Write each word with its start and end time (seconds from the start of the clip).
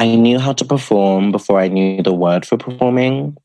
I 0.00 0.16
knew 0.16 0.38
how 0.38 0.54
to 0.54 0.64
perform 0.64 1.30
before 1.30 1.60
I 1.60 1.68
knew 1.68 2.02
the 2.02 2.14
word 2.14 2.46
for 2.46 2.56
performing 2.56 3.36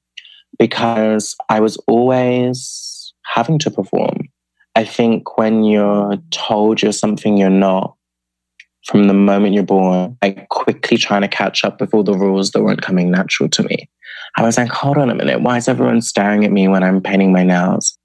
because 0.58 1.36
I 1.50 1.60
was 1.60 1.76
always 1.86 3.14
having 3.26 3.60
to 3.60 3.70
perform. 3.70 4.30
I 4.74 4.86
think 4.86 5.38
when 5.38 5.66
you're 5.66 6.16
told 6.32 6.82
you're 6.82 6.94
something 6.94 7.36
you're 7.36 7.50
not 7.50 7.98
from 8.86 9.10
the 9.10 9.14
moment 9.14 9.54
you're 9.54 9.64
born, 9.64 10.18
I 10.22 10.30
quickly 10.50 10.96
trying 10.96 11.24
to 11.24 11.28
catch 11.28 11.66
up 11.66 11.82
with 11.82 11.94
all 11.94 12.04
the 12.04 12.18
rules 12.18 12.52
that 12.52 12.64
weren't 12.64 12.82
coming 12.82 13.12
natural 13.12 13.50
to 13.50 13.64
me. 13.64 13.90
I 14.38 14.44
was 14.44 14.58
like, 14.58 14.70
hold 14.70 14.98
on 14.98 15.10
a 15.10 15.16
minute, 15.16 15.42
why 15.42 15.58
is 15.58 15.68
everyone 15.68 16.02
staring 16.02 16.46
at 16.46 16.54
me 16.54 16.70
when 16.70 16.84
I'm 16.84 17.02
painting 17.02 17.34
my 17.34 17.44
nails? 17.44 17.98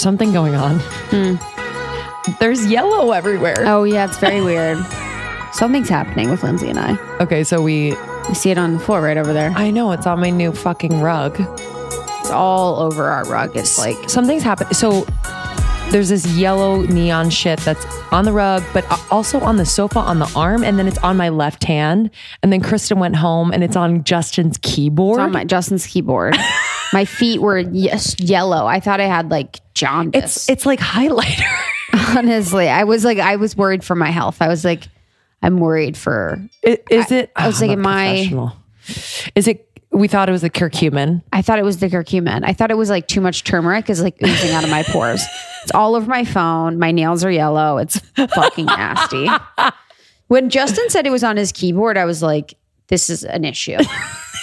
There's 0.00 0.04
something 0.04 0.32
going 0.32 0.54
on. 0.54 0.78
Hmm. 1.10 2.32
There's 2.40 2.64
yellow 2.64 3.12
everywhere. 3.12 3.56
Oh 3.66 3.84
yeah, 3.84 4.06
it's 4.06 4.16
very 4.16 4.40
weird. 4.40 4.78
Something's 5.52 5.90
happening 5.90 6.30
with 6.30 6.42
Lindsay 6.42 6.70
and 6.70 6.78
I. 6.78 6.96
Okay, 7.20 7.44
so 7.44 7.60
we. 7.60 7.94
We 8.26 8.34
see 8.34 8.50
it 8.50 8.56
on 8.56 8.74
the 8.74 8.78
floor 8.78 9.02
right 9.02 9.18
over 9.18 9.34
there. 9.34 9.50
I 9.50 9.70
know 9.70 9.92
it's 9.92 10.06
on 10.06 10.20
my 10.20 10.30
new 10.30 10.52
fucking 10.52 11.02
rug. 11.02 11.36
It's 11.38 12.30
all 12.30 12.76
over 12.76 13.08
our 13.08 13.24
rug. 13.24 13.54
It's 13.56 13.76
like 13.76 14.08
Something's 14.08 14.42
happened. 14.42 14.74
So 14.74 15.04
there's 15.90 16.08
this 16.08 16.26
yellow 16.28 16.80
neon 16.82 17.28
shit 17.28 17.58
that's 17.60 17.84
on 18.10 18.24
the 18.24 18.32
rug, 18.32 18.62
but 18.72 18.86
also 19.10 19.40
on 19.40 19.56
the 19.56 19.66
sofa 19.66 19.98
on 19.98 20.18
the 20.18 20.32
arm, 20.34 20.64
and 20.64 20.78
then 20.78 20.88
it's 20.88 20.98
on 20.98 21.18
my 21.18 21.28
left 21.28 21.64
hand. 21.64 22.10
And 22.42 22.50
then 22.50 22.62
Kristen 22.62 23.00
went 23.00 23.16
home, 23.16 23.52
and 23.52 23.62
it's 23.62 23.76
on 23.76 24.04
Justin's 24.04 24.56
keyboard. 24.62 25.18
it's 25.18 25.24
on 25.24 25.32
my 25.32 25.44
Justin's 25.44 25.86
keyboard. 25.86 26.36
my 26.92 27.04
feet 27.04 27.40
were 27.40 27.58
yes, 27.58 28.18
yellow. 28.20 28.66
I 28.66 28.80
thought 28.80 29.00
I 29.00 29.06
had 29.06 29.30
like 29.30 29.60
jaundice. 29.74 30.36
it's 30.36 30.48
it's 30.48 30.66
like 30.66 30.80
highlighter. 30.80 31.50
honestly, 32.16 32.68
I 32.68 32.84
was 32.84 33.04
like, 33.04 33.18
I 33.18 33.36
was 33.36 33.56
worried 33.56 33.84
for 33.84 33.94
my 33.94 34.10
health. 34.10 34.40
I 34.40 34.48
was 34.48 34.64
like, 34.64 34.88
I'm 35.42 35.58
worried 35.58 35.96
for. 35.96 36.40
I- 36.64 36.78
Is 36.90 37.10
it? 37.10 37.30
I 37.36 37.46
was 37.46 37.62
I'm 37.62 37.68
like, 37.68 37.78
am 37.78 37.86
I- 37.86 38.52
Is 39.34 39.48
it? 39.48 39.66
We 39.92 40.06
thought 40.06 40.28
it 40.28 40.32
was 40.32 40.42
the 40.42 40.50
curcumin. 40.50 41.20
I 41.32 41.42
thought 41.42 41.58
it 41.58 41.64
was 41.64 41.78
the 41.78 41.88
curcumin. 41.88 42.42
I 42.44 42.52
thought 42.52 42.70
it 42.70 42.76
was 42.76 42.90
like 42.90 43.08
too 43.08 43.20
much 43.20 43.42
turmeric 43.42 43.90
is 43.90 44.00
like 44.00 44.22
oozing 44.22 44.52
out 44.52 44.62
of 44.64 44.70
my 44.70 44.82
pores. 44.84 45.24
It's 45.62 45.72
all 45.74 45.94
over 45.94 46.08
my 46.08 46.24
phone. 46.24 46.78
My 46.78 46.90
nails 46.90 47.22
are 47.22 47.30
yellow. 47.30 47.76
It's 47.76 47.98
fucking 48.16 48.64
nasty. 48.64 49.28
When 50.28 50.48
Justin 50.48 50.88
said 50.90 51.06
it 51.08 51.10
was 51.10 51.24
on 51.24 51.36
his 51.36 51.50
keyboard, 51.50 51.98
I 51.98 52.04
was 52.04 52.22
like, 52.22 52.54
this 52.90 53.08
is 53.08 53.24
an 53.24 53.44
issue. 53.44 53.78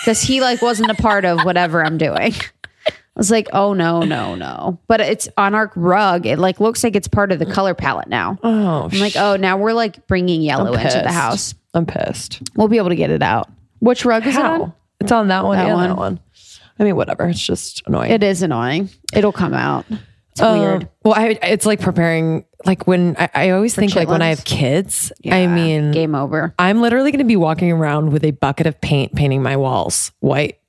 Because 0.01 0.21
he 0.21 0.39
like 0.39 0.61
wasn't 0.61 0.89
a 0.89 0.93
part 0.93 1.25
of 1.25 1.43
whatever 1.43 1.83
I'm 1.83 1.97
doing. 1.97 2.33
I 2.87 2.91
was 3.17 3.29
like, 3.29 3.49
oh 3.51 3.73
no, 3.73 4.03
no, 4.03 4.35
no. 4.35 4.79
But 4.87 5.01
it's 5.01 5.27
on 5.35 5.53
our 5.53 5.69
rug. 5.75 6.25
It 6.25 6.39
like 6.39 6.61
looks 6.61 6.81
like 6.81 6.95
it's 6.95 7.09
part 7.09 7.33
of 7.33 7.39
the 7.39 7.45
color 7.45 7.73
palette 7.73 8.07
now. 8.07 8.37
Oh, 8.41 8.87
I'm 8.89 8.99
like, 8.99 9.17
oh, 9.17 9.35
now 9.35 9.57
we're 9.57 9.73
like 9.73 10.07
bringing 10.07 10.41
yellow 10.41 10.71
into 10.75 11.01
the 11.03 11.11
house. 11.11 11.55
I'm 11.73 11.85
pissed. 11.85 12.41
We'll 12.55 12.69
be 12.69 12.77
able 12.77 12.87
to 12.89 12.95
get 12.95 13.09
it 13.09 13.21
out. 13.21 13.49
Which 13.79 14.05
rug 14.05 14.25
is 14.25 14.37
it 14.37 14.45
on? 14.45 14.71
It's 15.01 15.11
on 15.11 15.27
that 15.27 15.43
one 15.43 15.57
That 15.57 15.67
and 15.67 15.75
one. 15.75 15.89
that 15.89 15.97
one. 15.97 16.19
I 16.79 16.83
mean, 16.85 16.95
whatever. 16.95 17.27
It's 17.27 17.41
just 17.45 17.83
annoying. 17.85 18.11
It 18.11 18.23
is 18.23 18.43
annoying. 18.43 18.89
It'll 19.13 19.33
come 19.33 19.53
out. 19.55 19.85
It's 20.37 20.41
Um, 20.43 20.59
weird. 20.59 20.89
Well, 21.03 21.15
I, 21.15 21.39
it's 21.41 21.65
like 21.65 21.81
preparing. 21.81 22.45
Like 22.63 22.85
when 22.85 23.15
I, 23.17 23.29
I 23.33 23.49
always 23.51 23.73
think 23.73 23.95
like 23.95 24.07
when 24.07 24.21
I 24.21 24.27
have 24.29 24.43
kids. 24.43 25.11
I 25.31 25.47
mean, 25.47 25.91
game 25.91 26.13
over. 26.13 26.53
I'm 26.59 26.79
literally 26.79 27.09
going 27.11 27.19
to 27.19 27.25
be 27.25 27.35
walking 27.35 27.71
around 27.71 28.11
with 28.11 28.23
a 28.23 28.31
bucket 28.31 28.67
of 28.67 28.79
paint, 28.79 29.15
painting 29.15 29.41
my 29.41 29.57
walls 29.57 30.11
white 30.19 30.59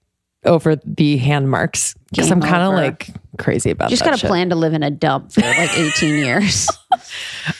over 0.45 0.77
the 0.77 1.19
hand 1.19 1.51
marks 1.51 1.95
because 2.11 2.31
I'm 2.31 2.41
kind 2.41 2.63
of 2.63 2.73
like 2.73 3.11
crazy 3.37 3.71
about 3.71 3.91
just 3.91 4.05
that. 4.05 4.11
got 4.11 4.13
to 4.13 4.21
shit. 4.21 4.29
plan 4.29 4.49
to 4.51 4.55
live 4.57 4.73
in 4.73 4.83
a 4.83 4.91
dump 4.91 5.33
for 5.33 5.43
like 5.43 5.77
18 5.77 6.15
years. 6.25 6.67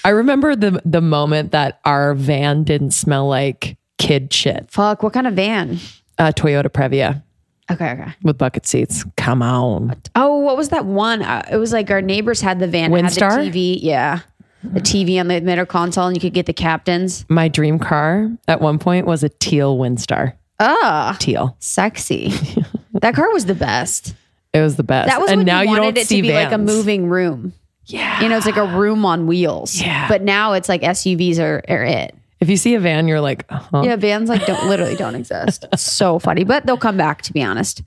I 0.05 0.11
remember 0.11 0.57
the 0.57 0.81
the 0.87 1.01
moment 1.03 1.53
that 1.53 1.81
our 1.85 2.15
van 2.15 2.65
didn't 2.65 2.93
smell 2.93 3.29
like 3.29 3.77
kid 3.99 4.33
shit. 4.33 4.71
Fuck, 4.71 5.03
what 5.03 5.13
kind 5.13 5.27
of 5.27 5.35
van? 5.35 5.79
Uh, 6.19 6.33
Toyota 6.33 6.69
Previa 6.69 7.23
Okay, 7.71 7.91
okay. 7.91 8.13
with 8.23 8.39
bucket 8.39 8.67
seats. 8.67 9.05
Come 9.17 9.43
on. 9.43 10.01
Oh, 10.15 10.39
what 10.39 10.57
was 10.57 10.71
that 10.71 10.87
one? 10.87 11.23
Uh, 11.23 11.47
it 11.51 11.57
was 11.57 11.73
like 11.73 11.91
our 11.91 12.01
neighbors 12.01 12.41
had 12.41 12.59
the 12.61 12.67
van, 12.67 12.93
it 12.93 13.05
had 13.05 13.13
Windstar? 13.13 13.53
the 13.53 13.77
TV. 13.77 13.79
Yeah. 13.83 14.21
The 14.65 14.81
TV 14.81 15.21
on 15.21 15.29
the 15.29 15.41
middle 15.41 15.67
console, 15.67 16.07
and 16.07 16.17
you 16.17 16.21
could 16.21 16.35
get 16.35 16.47
the 16.47 16.53
captains. 16.53 17.25
My 17.29 17.49
dream 17.49 17.79
car 17.79 18.29
at 18.49 18.61
one 18.61 18.79
point 18.79 19.07
was 19.07 19.23
a 19.23 19.29
teal 19.29 19.79
Windstar. 19.79 20.35
Ah, 20.59 21.17
Teal. 21.21 21.57
sexy. 21.61 22.33
that 22.95 23.15
car 23.15 23.33
was 23.33 23.47
the 23.47 23.55
best. 23.55 24.15
It 24.53 24.61
was 24.61 24.77
the 24.77 24.83
best. 24.83 25.09
That 25.09 25.21
was 25.21 25.31
and 25.31 25.45
now 25.45 25.61
you 25.61 25.69
you 25.69 25.77
wanted 25.77 25.95
don't 25.95 25.99
it 25.99 26.09
see 26.09 26.17
to 26.17 26.23
be 26.23 26.33
like 26.33 26.53
a 26.53 26.59
moving 26.59 27.09
room. 27.09 27.53
Yeah. 27.87 28.21
You 28.23 28.29
know, 28.29 28.37
it's 28.37 28.47
like 28.47 28.57
a 28.57 28.67
room 28.67 29.05
on 29.05 29.27
wheels. 29.27 29.81
Yeah. 29.81 30.09
But 30.09 30.23
now 30.23 30.55
it's 30.55 30.69
like 30.69 30.83
SUVs 30.83 31.39
are, 31.39 31.63
are 31.69 31.85
it. 31.85 32.15
If 32.41 32.49
you 32.49 32.57
see 32.57 32.75
a 32.75 32.81
van, 32.81 33.09
you're 33.09 33.21
like, 33.21 33.45
huh? 33.51 33.83
Yeah, 33.85 33.97
vans 33.97 34.29
like 34.29 34.47
don't 34.47 34.69
literally 34.69 34.97
don't 34.97 35.15
exist. 35.15 35.65
It's 35.73 35.83
so 35.83 36.19
funny, 36.21 36.45
but 36.45 36.67
they'll 36.67 36.77
come 36.77 36.97
back. 36.97 37.23
To 37.23 37.33
be 37.33 37.43
honest, 37.43 37.83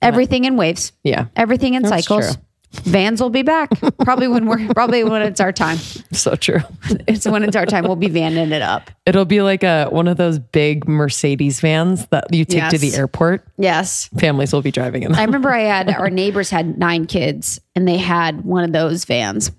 everything 0.00 0.44
in 0.44 0.56
waves. 0.56 0.92
Yeah. 1.04 1.26
Everything 1.36 1.74
in 1.74 1.82
That's 1.82 2.06
cycles. 2.06 2.34
true. 2.36 2.42
Vans 2.84 3.20
will 3.20 3.28
be 3.28 3.42
back. 3.42 3.70
Probably 4.02 4.28
when 4.28 4.46
we're 4.46 4.66
probably 4.72 5.04
when 5.04 5.20
it's 5.20 5.40
our 5.40 5.52
time. 5.52 5.76
So 6.12 6.34
true. 6.36 6.60
It's 7.06 7.26
when 7.26 7.42
it's 7.44 7.54
our 7.54 7.66
time. 7.66 7.84
We'll 7.84 7.96
be 7.96 8.08
vanning 8.08 8.50
it 8.50 8.62
up. 8.62 8.90
It'll 9.04 9.26
be 9.26 9.42
like 9.42 9.62
a 9.62 9.88
one 9.90 10.08
of 10.08 10.16
those 10.16 10.38
big 10.38 10.88
Mercedes 10.88 11.60
vans 11.60 12.06
that 12.06 12.32
you 12.32 12.46
take 12.46 12.70
to 12.70 12.78
the 12.78 12.94
airport. 12.94 13.46
Yes. 13.58 14.08
Families 14.18 14.54
will 14.54 14.62
be 14.62 14.70
driving 14.70 15.02
in. 15.02 15.14
I 15.14 15.22
remember 15.24 15.50
I 15.50 15.60
had 15.60 15.90
our 15.90 16.08
neighbors 16.10 16.48
had 16.48 16.78
nine 16.78 17.06
kids 17.06 17.60
and 17.76 17.86
they 17.86 17.98
had 17.98 18.42
one 18.42 18.64
of 18.64 18.72
those 18.72 19.04
vans 19.04 19.50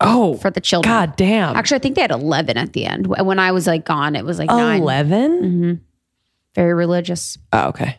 Oh, 0.00 0.36
for 0.36 0.50
the 0.50 0.60
children. 0.60 0.92
God 0.92 1.16
damn. 1.16 1.56
Actually, 1.56 1.76
I 1.76 1.80
think 1.80 1.94
they 1.96 2.02
had 2.02 2.10
11 2.12 2.56
at 2.56 2.72
the 2.72 2.84
end. 2.84 3.06
When 3.08 3.38
I 3.38 3.52
was 3.52 3.66
like 3.66 3.84
gone, 3.84 4.14
it 4.14 4.24
was 4.24 4.38
like 4.38 4.48
nine. 4.48 4.80
11? 4.82 5.42
Mm-hmm. 5.42 5.74
Very 6.54 6.74
religious. 6.74 7.36
Oh, 7.52 7.68
okay. 7.68 7.98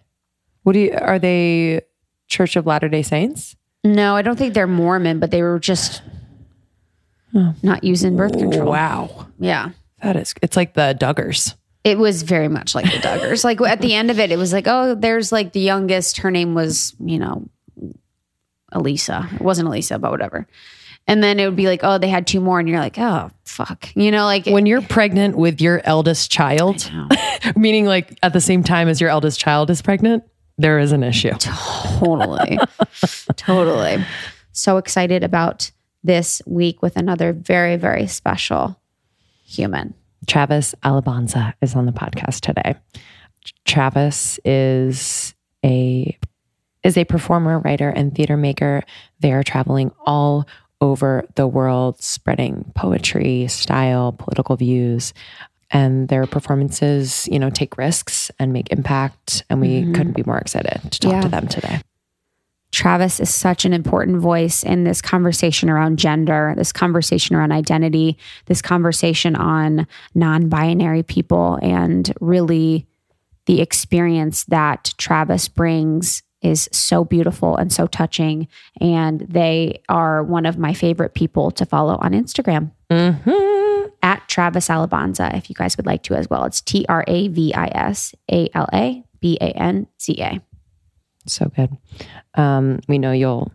What 0.64 0.74
do 0.74 0.80
you, 0.80 0.94
are 0.94 1.20
they 1.20 1.82
Church 2.28 2.56
of 2.56 2.66
Latter 2.66 2.90
day 2.90 3.02
Saints? 3.02 3.56
No, 3.84 4.16
I 4.16 4.22
don't 4.22 4.38
think 4.38 4.54
they're 4.54 4.68
Mormon, 4.68 5.20
but 5.20 5.32
they 5.32 5.42
were 5.42 5.60
just 5.60 6.02
not 7.34 7.84
using 7.84 8.16
birth 8.16 8.38
control. 8.38 8.72
Wow. 8.72 9.28
Yeah. 9.40 9.70
That 10.02 10.16
is, 10.16 10.34
it's 10.42 10.58
like 10.58 10.74
the 10.74 10.96
Duggars. 11.00 11.56
It 11.84 11.98
was 11.98 12.24
very 12.24 12.48
much 12.48 12.76
like 12.76 12.86
the 12.86 12.98
Duggars. 12.98 13.44
like 13.44 13.62
at 13.62 13.82
the 13.82 13.94
end 13.94 14.12
of 14.12 14.20
it, 14.20 14.32
it 14.32 14.38
was 14.38 14.52
like, 14.52 14.68
oh, 14.68 14.96
there's 14.96 15.32
like 15.32 15.54
the 15.54 15.60
youngest. 15.60 16.18
Her 16.18 16.32
name 16.32 16.54
was, 16.56 16.96
you 17.00 17.20
know, 17.20 17.48
Elisa. 18.72 19.30
It 19.34 19.42
wasn't 19.42 19.68
Elisa, 19.68 19.98
but 20.00 20.12
whatever. 20.12 20.48
And 21.08 21.24
then 21.24 21.40
it 21.40 21.46
would 21.46 21.56
be 21.56 21.66
like, 21.66 21.80
oh, 21.84 21.98
they 21.98 22.08
had 22.10 22.28
two 22.28 22.40
more, 22.40 22.60
and 22.60 22.70
you're 22.70 22.80
like, 22.80 23.00
oh, 23.00 23.32
fuck. 23.44 23.90
You 23.96 24.12
know, 24.12 24.26
like 24.26 24.46
When 24.46 24.66
you're 24.68 24.82
pregnant 24.82 25.38
with 25.38 25.60
your 25.60 25.82
eldest 25.84 26.32
child, 26.32 26.90
meaning 27.56 27.86
like 27.86 28.18
at 28.22 28.34
the 28.34 28.42
same 28.42 28.64
time 28.64 28.88
as 28.88 29.02
your 29.02 29.10
eldest 29.10 29.40
child 29.40 29.70
is 29.72 29.82
pregnant, 29.82 30.24
there 30.60 30.78
is 30.78 30.92
an 30.92 31.04
issue. 31.04 31.32
totally, 31.40 32.60
totally. 33.36 34.06
So 34.52 34.78
excited 34.78 35.24
about 35.24 35.72
this 36.04 36.42
week 36.46 36.82
with 36.82 36.96
another 36.96 37.34
very, 37.34 37.76
very 37.76 38.08
special 38.08 38.80
human. 39.46 39.94
Travis 40.28 40.76
Alabanza 40.84 41.54
is 41.62 41.76
on 41.76 41.86
the 41.86 41.92
podcast 41.92 42.42
today. 42.42 42.76
Travis 43.66 44.40
is 44.46 45.34
a 45.66 46.18
is 46.84 46.98
a 46.98 47.04
performer, 47.04 47.60
writer, 47.60 47.90
and 47.90 48.16
theater 48.16 48.38
maker. 48.38 48.84
They 49.20 49.34
are 49.34 49.44
traveling 49.44 49.92
all 50.06 50.48
over 50.82 51.26
the 51.36 51.48
world, 51.48 52.02
spreading 52.02 52.72
poetry, 52.76 53.48
style, 53.48 54.14
political 54.14 54.56
views, 54.56 55.14
and 55.72 56.08
their 56.08 56.26
performances, 56.26 57.28
you 57.32 57.38
know, 57.38 57.50
take 57.50 57.78
risks 57.78 58.32
and 58.40 58.54
make 58.54 58.72
impact. 58.72 59.44
And 59.50 59.62
we 59.62 59.82
mm-hmm. 59.82 59.94
couldn't 59.94 60.16
be 60.16 60.24
more 60.26 60.38
excited 60.38 60.92
to 60.92 61.00
talk 61.00 61.12
Yeah. 61.12 61.22
to 61.22 61.30
them 61.30 61.48
today. 61.48 61.82
Travis 62.72 63.20
is 63.20 63.34
such 63.34 63.66
an 63.66 63.74
important 63.74 64.20
voice 64.20 64.64
in 64.64 64.84
this 64.84 65.02
conversation 65.02 65.70
around 65.70 65.98
gender, 65.98 66.54
this 66.56 66.72
conversation 66.72 67.36
around 67.36 67.52
identity, 67.52 68.18
this 68.46 68.62
conversation 68.62 69.36
on 69.36 69.88
non 70.14 70.50
binary 70.50 71.02
people, 71.02 71.58
and 71.64 72.14
really 72.22 72.86
the 73.48 73.62
experience 73.62 74.44
that 74.46 74.94
Travis 74.98 75.48
brings 75.48 76.22
is 76.42 76.70
so 76.72 77.04
beautiful 77.04 77.56
and 77.56 77.72
so 77.72 77.88
touching. 77.88 78.48
And 78.80 79.22
they 79.22 79.82
are 79.90 80.24
one 80.24 80.46
of 80.46 80.58
my 80.58 80.74
favorite 80.74 81.14
people 81.14 81.52
to 81.52 81.66
follow 81.66 81.98
on 82.02 82.12
Instagram. 82.12 82.72
Mm-hmm. 82.90 83.88
At 84.02 84.28
Travis 84.30 84.70
Alabanza, 84.70 85.36
if 85.36 85.50
you 85.50 85.56
guys 85.56 85.76
would 85.76 85.86
like 85.86 86.04
to 86.04 86.16
as 86.16 86.30
well. 86.30 86.46
It's 86.46 86.62
T 86.62 86.86
R 86.88 87.04
A 87.06 87.28
V 87.28 87.54
I 87.54 87.68
S 87.68 88.16
A 88.32 88.50
L 88.54 88.70
A 88.74 89.04
B 89.20 89.38
A 89.42 89.50
N 89.50 89.88
Z 90.00 90.16
A. 90.22 90.42
So 91.26 91.52
good. 91.54 91.76
Um, 92.36 92.80
we 92.88 92.98
know 92.98 93.12
you'll 93.12 93.52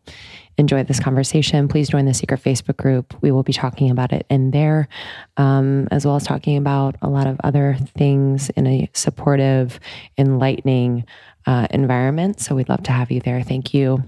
enjoy 0.59 0.85
this 0.85 1.01
conversation. 1.01 1.67
Please 1.67 1.89
join 1.89 2.05
the 2.05 2.15
secret 2.15 2.43
Facebook 2.43 2.77
group. 2.77 3.15
We 3.23 3.31
will 3.31 3.43
be 3.43 3.53
talking 3.53 3.91
about 3.91 4.13
it 4.13 4.27
in 4.31 4.51
there, 4.51 4.89
um, 5.37 5.89
as 5.91 6.07
well 6.07 6.17
as 6.17 6.25
talking 6.25 6.57
about 6.57 6.97
a 7.03 7.09
lot 7.09 7.27
of 7.27 7.41
other 7.43 7.77
things 7.97 8.51
in 8.51 8.67
a 8.67 8.89
supportive, 8.93 9.81
enlightening 10.17 11.05
uh, 11.47 11.67
environment. 11.71 12.41
So 12.41 12.55
we'd 12.55 12.69
love 12.69 12.83
to 12.85 12.93
have 12.93 13.11
you 13.11 13.21
there. 13.21 13.43
Thank 13.43 13.75
you. 13.75 14.05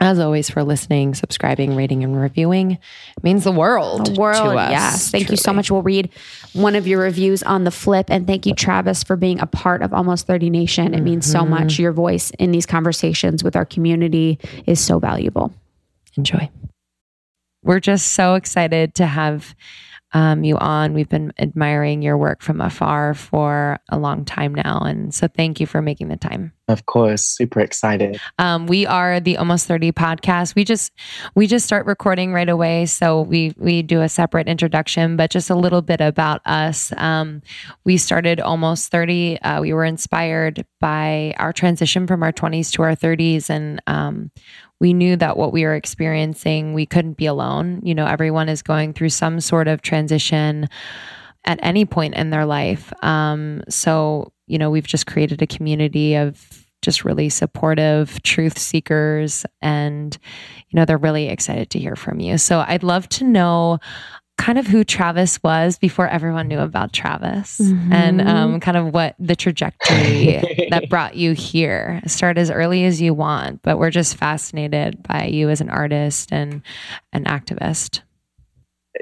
As 0.00 0.18
always, 0.18 0.50
for 0.50 0.64
listening, 0.64 1.14
subscribing, 1.14 1.76
rating, 1.76 2.02
and 2.02 2.20
reviewing 2.20 2.72
it 2.72 3.22
means 3.22 3.44
the 3.44 3.52
world. 3.52 4.06
The 4.06 4.20
world, 4.20 4.52
to 4.52 4.58
us, 4.58 4.70
yes. 4.70 5.10
Thank 5.10 5.30
you 5.30 5.36
so 5.36 5.52
much. 5.52 5.70
We'll 5.70 5.82
read 5.82 6.10
one 6.52 6.74
of 6.74 6.88
your 6.88 7.00
reviews 7.00 7.44
on 7.44 7.62
the 7.62 7.70
flip. 7.70 8.06
And 8.10 8.26
thank 8.26 8.44
you, 8.44 8.54
Travis, 8.54 9.04
for 9.04 9.14
being 9.14 9.38
a 9.40 9.46
part 9.46 9.82
of 9.82 9.94
Almost 9.94 10.26
30 10.26 10.50
Nation. 10.50 10.94
It 10.94 11.02
means 11.02 11.30
so 11.30 11.46
much. 11.46 11.78
Your 11.78 11.92
voice 11.92 12.30
in 12.38 12.50
these 12.50 12.66
conversations 12.66 13.44
with 13.44 13.54
our 13.54 13.64
community 13.64 14.40
is 14.66 14.80
so 14.80 14.98
valuable. 14.98 15.54
Enjoy. 16.16 16.50
We're 17.62 17.80
just 17.80 18.12
so 18.12 18.34
excited 18.34 18.96
to 18.96 19.06
have 19.06 19.54
um, 20.14 20.44
you 20.44 20.56
on. 20.58 20.94
We've 20.94 21.08
been 21.08 21.32
admiring 21.38 22.00
your 22.00 22.16
work 22.16 22.40
from 22.40 22.60
afar 22.60 23.14
for 23.14 23.78
a 23.88 23.98
long 23.98 24.24
time 24.24 24.54
now. 24.54 24.78
And 24.78 25.12
so 25.12 25.26
thank 25.26 25.60
you 25.60 25.66
for 25.66 25.82
making 25.82 26.08
the 26.08 26.16
time. 26.16 26.52
Of 26.66 26.86
course, 26.86 27.24
super 27.24 27.60
excited. 27.60 28.18
Um, 28.38 28.66
we 28.66 28.86
are 28.86 29.20
the 29.20 29.36
almost 29.36 29.66
30 29.66 29.92
podcast. 29.92 30.54
We 30.54 30.64
just 30.64 30.92
we 31.34 31.46
just 31.46 31.66
start 31.66 31.84
recording 31.84 32.32
right 32.32 32.48
away. 32.48 32.86
So 32.86 33.20
we 33.20 33.54
we 33.58 33.82
do 33.82 34.00
a 34.00 34.08
separate 34.08 34.48
introduction, 34.48 35.16
but 35.16 35.30
just 35.30 35.50
a 35.50 35.54
little 35.54 35.82
bit 35.82 36.00
about 36.00 36.40
us. 36.46 36.90
Um, 36.96 37.42
we 37.84 37.98
started 37.98 38.40
almost 38.40 38.90
30. 38.90 39.42
Uh, 39.42 39.60
we 39.60 39.74
were 39.74 39.84
inspired 39.84 40.64
by 40.80 41.34
our 41.38 41.52
transition 41.52 42.06
from 42.06 42.22
our 42.22 42.32
20s 42.32 42.72
to 42.72 42.82
our 42.82 42.96
30s. 42.96 43.50
And 43.50 43.82
um, 43.86 44.30
we 44.80 44.92
knew 44.92 45.16
that 45.16 45.36
what 45.36 45.52
we 45.52 45.64
were 45.64 45.74
experiencing, 45.74 46.74
we 46.74 46.86
couldn't 46.86 47.16
be 47.16 47.26
alone. 47.26 47.80
You 47.82 47.94
know, 47.94 48.06
everyone 48.06 48.48
is 48.48 48.62
going 48.62 48.92
through 48.92 49.10
some 49.10 49.40
sort 49.40 49.68
of 49.68 49.82
transition 49.82 50.68
at 51.44 51.58
any 51.62 51.84
point 51.84 52.14
in 52.14 52.30
their 52.30 52.46
life. 52.46 52.92
Um, 53.02 53.62
so, 53.68 54.32
you 54.46 54.58
know, 54.58 54.70
we've 54.70 54.86
just 54.86 55.06
created 55.06 55.42
a 55.42 55.46
community 55.46 56.14
of 56.14 56.64
just 56.82 57.04
really 57.04 57.28
supportive 57.28 58.22
truth 58.22 58.58
seekers. 58.58 59.46
And, 59.62 60.16
you 60.68 60.76
know, 60.76 60.84
they're 60.84 60.98
really 60.98 61.28
excited 61.28 61.70
to 61.70 61.78
hear 61.78 61.96
from 61.96 62.20
you. 62.20 62.36
So 62.36 62.64
I'd 62.66 62.82
love 62.82 63.08
to 63.10 63.24
know 63.24 63.78
kind 64.36 64.58
of 64.58 64.66
who 64.66 64.84
Travis 64.84 65.42
was 65.42 65.78
before 65.78 66.08
everyone 66.08 66.48
knew 66.48 66.58
about 66.58 66.92
Travis 66.92 67.60
and 67.60 68.20
um, 68.20 68.60
kind 68.60 68.76
of 68.76 68.92
what 68.92 69.14
the 69.18 69.36
trajectory 69.36 70.66
that 70.70 70.88
brought 70.90 71.16
you 71.16 71.32
here. 71.32 72.02
Start 72.06 72.36
as 72.36 72.50
early 72.50 72.84
as 72.84 73.00
you 73.00 73.14
want, 73.14 73.62
but 73.62 73.78
we're 73.78 73.90
just 73.90 74.16
fascinated 74.16 75.02
by 75.02 75.26
you 75.26 75.50
as 75.50 75.60
an 75.60 75.70
artist 75.70 76.32
and 76.32 76.62
an 77.12 77.24
activist. 77.24 78.02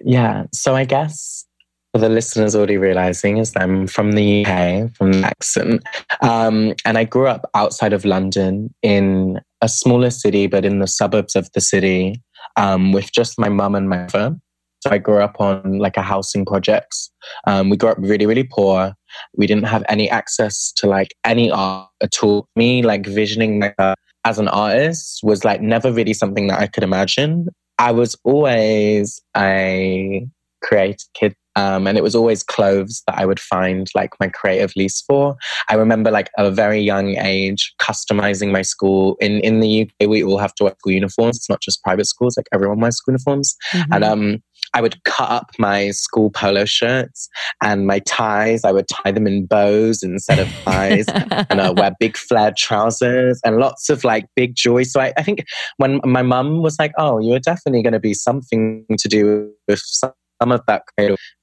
Yeah. 0.05 0.44
So 0.52 0.75
I 0.76 0.84
guess 0.84 1.46
for 1.93 1.99
the 1.99 2.08
listeners 2.08 2.56
already 2.56 2.78
realizing 2.78 3.37
is 3.38 3.52
that 3.52 3.62
I'm 3.62 3.87
from 3.87 4.12
the 4.12 4.44
UK, 4.44 4.94
from 4.96 5.12
the 5.12 5.26
accent. 5.26 5.82
Um, 6.23 6.75
and 6.85 6.96
I 6.96 7.05
grew 7.05 7.26
up 7.26 7.50
outside 7.55 7.93
of 7.93 8.05
London 8.05 8.73
in 8.82 9.40
a 9.61 9.69
smaller 9.69 10.11
city, 10.11 10.46
but 10.46 10.64
in 10.64 10.78
the 10.78 10.87
suburbs 10.87 11.37
of 11.37 11.50
the 11.52 11.61
city 11.61 12.23
um, 12.56 12.93
with 12.93 13.12
just 13.12 13.38
my 13.38 13.49
mum 13.49 13.75
and 13.75 13.88
my 13.88 14.08
father. 14.08 14.37
So 14.82 14.90
I 14.90 14.99
grew 14.99 15.19
up 15.19 15.37
on 15.40 15.79
like 15.79 15.96
a 15.96 16.02
housing 16.02 16.44
projects. 16.44 17.11
Um, 17.46 17.70
we 17.70 17.76
grew 17.76 17.90
up 17.90 17.99
really, 18.00 18.26
really 18.26 18.43
poor. 18.43 18.94
We 19.37 19.46
didn't 19.46 19.69
have 19.69 19.84
any 19.88 20.11
access 20.11 20.73
to 20.73 20.88
like 20.88 21.14
any 21.25 21.52
art 21.52 21.88
at 22.02 22.23
all. 22.23 22.49
Me 22.56 22.82
like 22.82 23.06
visioning 23.06 23.61
like, 23.61 23.76
uh, 23.79 23.94
as 24.25 24.40
an 24.40 24.49
artist 24.49 25.20
was 25.23 25.44
like 25.44 25.61
never 25.61 25.93
really 25.93 26.14
something 26.14 26.49
that 26.49 26.58
I 26.58 26.67
could 26.67 26.82
imagine. 26.82 27.46
I 27.79 27.93
was 27.93 28.17
always 28.25 29.20
a 29.37 30.26
creative 30.62 31.06
kid 31.14 31.35
um, 31.55 31.87
and 31.87 31.99
it 31.99 32.02
was 32.02 32.14
always 32.14 32.43
clothes 32.43 33.02
that 33.06 33.19
I 33.19 33.26
would 33.26 33.40
find 33.40 33.87
like 33.94 34.11
my 34.19 34.28
creative 34.28 34.73
lease 34.75 35.02
for. 35.02 35.37
I 35.69 35.75
remember 35.75 36.11
like 36.11 36.31
a 36.38 36.50
very 36.50 36.81
young 36.81 37.17
age 37.19 37.75
customizing 37.81 38.50
my 38.50 38.62
school. 38.62 39.17
In 39.20 39.40
in 39.40 39.61
the 39.61 39.82
UK, 39.82 40.08
we 40.08 40.25
all 40.25 40.38
have 40.38 40.55
to 40.56 40.64
wear 40.64 40.75
school 40.78 40.93
uniforms. 40.93 41.37
It's 41.37 41.50
not 41.50 41.61
just 41.61 41.82
private 41.82 42.06
schools; 42.06 42.37
like 42.37 42.46
everyone 42.52 42.81
wears 42.81 42.96
school 42.96 43.12
uniforms. 43.12 43.55
And 43.93 44.02
um, 44.02 44.43
I 44.75 44.81
would 44.81 45.03
cut 45.05 45.31
up 45.31 45.51
my 45.59 45.91
school 45.91 46.31
polo 46.31 46.65
shirts 46.65 47.29
and 47.63 47.87
my 47.87 47.99
ties. 48.01 48.65
I 48.65 48.73
would 48.73 48.87
tie 48.89 49.13
them 49.13 49.27
in 49.27 49.47
bows 49.47 50.03
instead 50.03 50.39
of 50.39 50.49
ties, 50.65 51.07
and 51.09 51.61
uh, 51.61 51.75
wear 51.77 51.93
big 51.99 52.17
flared 52.17 52.57
trousers 52.57 53.41
and 53.45 53.59
lots 53.59 53.89
of 53.89 54.05
like 54.05 54.27
big 54.37 54.55
jewelry. 54.55 54.85
So 54.85 55.01
I, 55.01 55.13
I 55.17 55.23
think 55.23 55.45
when 55.77 56.01
my 56.05 56.23
mum 56.23 56.63
was 56.63 56.77
like, 56.79 56.93
"Oh, 56.99 57.19
you're 57.19 57.41
definitely 57.41 57.83
going 57.83 57.93
to 57.93 58.01
be 58.01 58.15
something 58.15 58.85
to 58.99 59.09
do 59.09 59.53
with." 59.69 59.81
Some 59.81 60.51
of 60.51 60.61
that. 60.67 60.83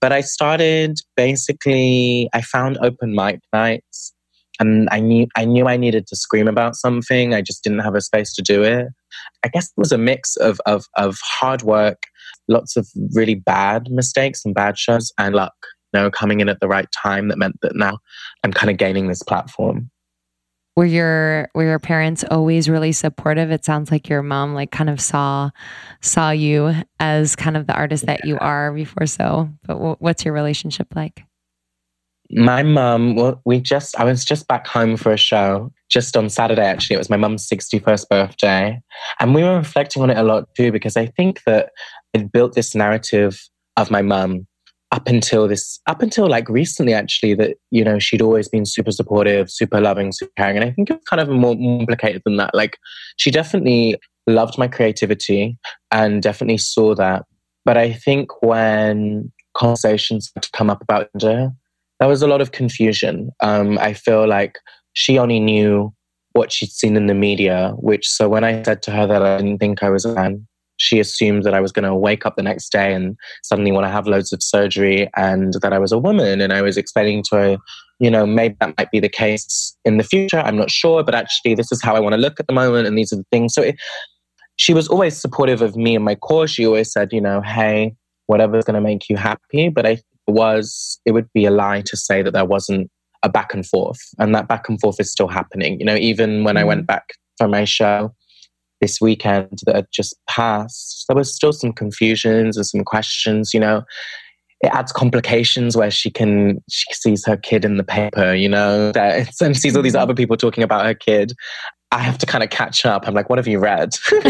But 0.01 0.11
I 0.11 0.19
started 0.19 0.99
basically, 1.15 2.27
I 2.33 2.41
found 2.41 2.77
open 2.81 3.15
mic 3.15 3.39
nights 3.53 4.13
and 4.59 4.87
I 4.91 4.99
knew 4.99 5.27
I 5.35 5.45
knew 5.45 5.67
I 5.67 5.77
needed 5.77 6.07
to 6.07 6.15
scream 6.15 6.47
about 6.47 6.75
something. 6.75 7.33
I 7.33 7.41
just 7.41 7.63
didn't 7.63 7.79
have 7.79 7.95
a 7.95 8.01
space 8.01 8.33
to 8.35 8.41
do 8.41 8.63
it. 8.63 8.87
I 9.43 9.47
guess 9.47 9.67
it 9.67 9.77
was 9.77 9.91
a 9.91 9.97
mix 9.97 10.35
of 10.37 10.59
of 10.65 10.85
of 10.97 11.17
hard 11.23 11.63
work, 11.63 12.03
lots 12.47 12.75
of 12.75 12.87
really 13.13 13.35
bad 13.35 13.89
mistakes 13.89 14.43
and 14.45 14.53
bad 14.53 14.77
shows, 14.77 15.11
and 15.17 15.35
luck. 15.35 15.55
You 15.93 16.01
know, 16.01 16.11
coming 16.11 16.39
in 16.39 16.49
at 16.49 16.59
the 16.59 16.67
right 16.67 16.87
time 16.91 17.29
that 17.29 17.37
meant 17.37 17.59
that 17.61 17.75
now 17.75 17.97
I'm 18.43 18.53
kind 18.53 18.69
of 18.69 18.77
gaining 18.77 19.07
this 19.07 19.23
platform. 19.23 19.89
were 20.75 20.85
your 20.85 21.49
were 21.55 21.63
your 21.63 21.79
parents 21.79 22.23
always 22.29 22.69
really 22.69 22.91
supportive 22.91 23.51
it 23.51 23.65
sounds 23.65 23.91
like 23.91 24.07
your 24.07 24.21
mom 24.21 24.53
like 24.53 24.71
kind 24.71 24.89
of 24.89 25.01
saw 25.01 25.49
saw 26.01 26.29
you 26.29 26.73
as 26.99 27.35
kind 27.35 27.57
of 27.57 27.67
the 27.67 27.73
artist 27.73 28.05
that 28.05 28.23
you 28.23 28.37
are 28.39 28.71
before 28.71 29.07
so 29.07 29.49
but 29.65 29.99
what's 29.99 30.23
your 30.23 30.33
relationship 30.33 30.87
like 30.95 31.25
My 32.31 32.61
mum, 32.61 33.15
well, 33.15 33.41
we 33.45 33.59
just, 33.59 33.99
I 33.99 34.03
was 34.03 34.23
just 34.23 34.47
back 34.47 34.67
home 34.67 34.97
for 34.97 35.11
a 35.11 35.17
show 35.17 35.71
just 35.89 36.15
on 36.15 36.29
Saturday, 36.29 36.65
actually. 36.65 36.93
It 36.95 36.99
was 36.99 37.09
my 37.09 37.17
mum's 37.17 37.47
61st 37.47 38.07
birthday. 38.07 38.79
And 39.19 39.33
we 39.33 39.43
were 39.43 39.57
reflecting 39.57 40.03
on 40.03 40.11
it 40.11 40.17
a 40.17 40.23
lot 40.23 40.47
too, 40.55 40.71
because 40.71 40.95
I 40.95 41.07
think 41.07 41.41
that 41.45 41.71
it 42.13 42.31
built 42.31 42.53
this 42.53 42.75
narrative 42.75 43.41
of 43.77 43.89
my 43.89 44.03
mum 44.03 44.45
up 44.91 45.07
until 45.07 45.47
this, 45.47 45.79
up 45.87 46.01
until 46.01 46.27
like 46.27 46.49
recently, 46.49 46.93
actually, 46.93 47.33
that, 47.35 47.57
you 47.71 47.83
know, 47.83 47.97
she'd 47.99 48.21
always 48.21 48.47
been 48.47 48.65
super 48.65 48.91
supportive, 48.91 49.49
super 49.49 49.81
loving, 49.81 50.11
super 50.11 50.31
caring. 50.37 50.57
And 50.57 50.65
I 50.65 50.71
think 50.71 50.89
it's 50.89 51.05
kind 51.05 51.19
of 51.19 51.29
more 51.29 51.55
complicated 51.55 52.21
than 52.25 52.37
that. 52.37 52.53
Like, 52.53 52.77
she 53.17 53.31
definitely 53.31 53.97
loved 54.27 54.57
my 54.57 54.67
creativity 54.67 55.57
and 55.91 56.21
definitely 56.21 56.57
saw 56.59 56.93
that. 56.95 57.25
But 57.65 57.77
I 57.77 57.93
think 57.93 58.43
when 58.43 59.31
conversations 59.55 60.31
come 60.53 60.69
up 60.69 60.81
about 60.81 61.09
gender, 61.17 61.51
there 61.99 62.09
was 62.09 62.21
a 62.21 62.27
lot 62.27 62.41
of 62.41 62.51
confusion. 62.51 63.31
Um, 63.41 63.77
I 63.79 63.93
feel 63.93 64.27
like 64.27 64.57
she 64.93 65.17
only 65.17 65.39
knew 65.39 65.93
what 66.33 66.51
she'd 66.51 66.71
seen 66.71 66.95
in 66.95 67.07
the 67.07 67.13
media, 67.13 67.73
which 67.77 68.07
so 68.07 68.29
when 68.29 68.43
I 68.43 68.63
said 68.63 68.81
to 68.83 68.91
her 68.91 69.07
that 69.07 69.21
I 69.21 69.37
didn't 69.37 69.59
think 69.59 69.83
I 69.83 69.89
was 69.89 70.05
a 70.05 70.13
man, 70.13 70.47
she 70.77 70.99
assumed 70.99 71.43
that 71.43 71.53
I 71.53 71.59
was 71.59 71.71
going 71.71 71.83
to 71.83 71.93
wake 71.93 72.25
up 72.25 72.35
the 72.37 72.43
next 72.43 72.71
day 72.71 72.93
and 72.93 73.17
suddenly 73.43 73.71
want 73.71 73.85
to 73.85 73.91
have 73.91 74.07
loads 74.07 74.31
of 74.31 74.41
surgery 74.41 75.09
and 75.15 75.53
that 75.61 75.73
I 75.73 75.79
was 75.79 75.91
a 75.91 75.97
woman. 75.97 76.39
And 76.39 76.53
I 76.53 76.61
was 76.61 76.77
explaining 76.77 77.23
to 77.29 77.35
her, 77.35 77.57
you 77.99 78.09
know, 78.09 78.25
maybe 78.25 78.55
that 78.61 78.77
might 78.77 78.89
be 78.89 79.01
the 79.01 79.09
case 79.09 79.75
in 79.83 79.97
the 79.97 80.05
future. 80.05 80.39
I'm 80.39 80.55
not 80.55 80.71
sure, 80.71 81.03
but 81.03 81.15
actually, 81.15 81.55
this 81.55 81.71
is 81.71 81.81
how 81.81 81.95
I 81.95 81.99
want 81.99 82.13
to 82.13 82.21
look 82.21 82.39
at 82.39 82.47
the 82.47 82.53
moment. 82.53 82.87
And 82.87 82.97
these 82.97 83.11
are 83.11 83.17
the 83.17 83.25
things. 83.29 83.53
So 83.53 83.61
it, 83.61 83.75
she 84.55 84.73
was 84.73 84.87
always 84.87 85.19
supportive 85.19 85.61
of 85.61 85.75
me 85.75 85.95
and 85.95 86.05
my 86.05 86.15
course. 86.15 86.51
She 86.51 86.65
always 86.65 86.91
said, 86.91 87.11
you 87.11 87.19
know, 87.19 87.41
hey, 87.41 87.93
whatever's 88.27 88.63
going 88.63 88.75
to 88.75 88.81
make 88.81 89.09
you 89.09 89.17
happy. 89.17 89.67
But 89.67 89.85
I 89.85 89.97
was, 90.31 90.99
it 91.05 91.11
would 91.11 91.31
be 91.33 91.45
a 91.45 91.51
lie 91.51 91.81
to 91.81 91.97
say 91.97 92.21
that 92.21 92.31
there 92.31 92.45
wasn't 92.45 92.89
a 93.23 93.29
back 93.29 93.53
and 93.53 93.65
forth. 93.65 93.99
And 94.17 94.33
that 94.35 94.47
back 94.47 94.69
and 94.69 94.79
forth 94.79 94.99
is 94.99 95.11
still 95.11 95.27
happening. 95.27 95.79
You 95.79 95.85
know, 95.85 95.95
even 95.95 96.43
when 96.43 96.57
I 96.57 96.63
went 96.63 96.83
mm. 96.83 96.87
back 96.87 97.13
for 97.37 97.47
my 97.47 97.65
show 97.65 98.13
this 98.81 99.01
weekend 99.01 99.59
that 99.65 99.75
had 99.75 99.87
just 99.91 100.15
passed, 100.29 101.05
there 101.07 101.15
was 101.15 101.33
still 101.33 101.53
some 101.53 101.73
confusions 101.73 102.55
and 102.57 102.65
some 102.65 102.83
questions, 102.83 103.53
you 103.53 103.59
know. 103.59 103.83
It 104.61 104.71
adds 104.73 104.91
complications 104.91 105.77
where 105.77 105.91
she 105.91 106.11
can 106.11 106.61
she 106.69 106.93
sees 106.93 107.25
her 107.25 107.37
kid 107.37 107.63
in 107.63 107.77
the 107.77 107.83
paper, 107.83 108.33
you 108.33 108.49
know, 108.49 108.91
that, 108.91 109.29
and 109.41 109.55
sees 109.55 109.75
all 109.75 109.83
these 109.83 109.95
mm. 109.95 110.01
other 110.01 110.13
people 110.13 110.37
talking 110.37 110.63
about 110.63 110.85
her 110.85 110.93
kid. 110.93 111.33
I 111.91 111.99
have 111.99 112.19
to 112.19 112.25
kind 112.27 112.43
of 112.43 112.51
catch 112.51 112.85
up. 112.85 113.07
I'm 113.07 113.15
like, 113.15 113.29
what 113.29 113.39
have 113.39 113.47
you 113.47 113.57
read? 113.57 113.95
You're 114.11 114.23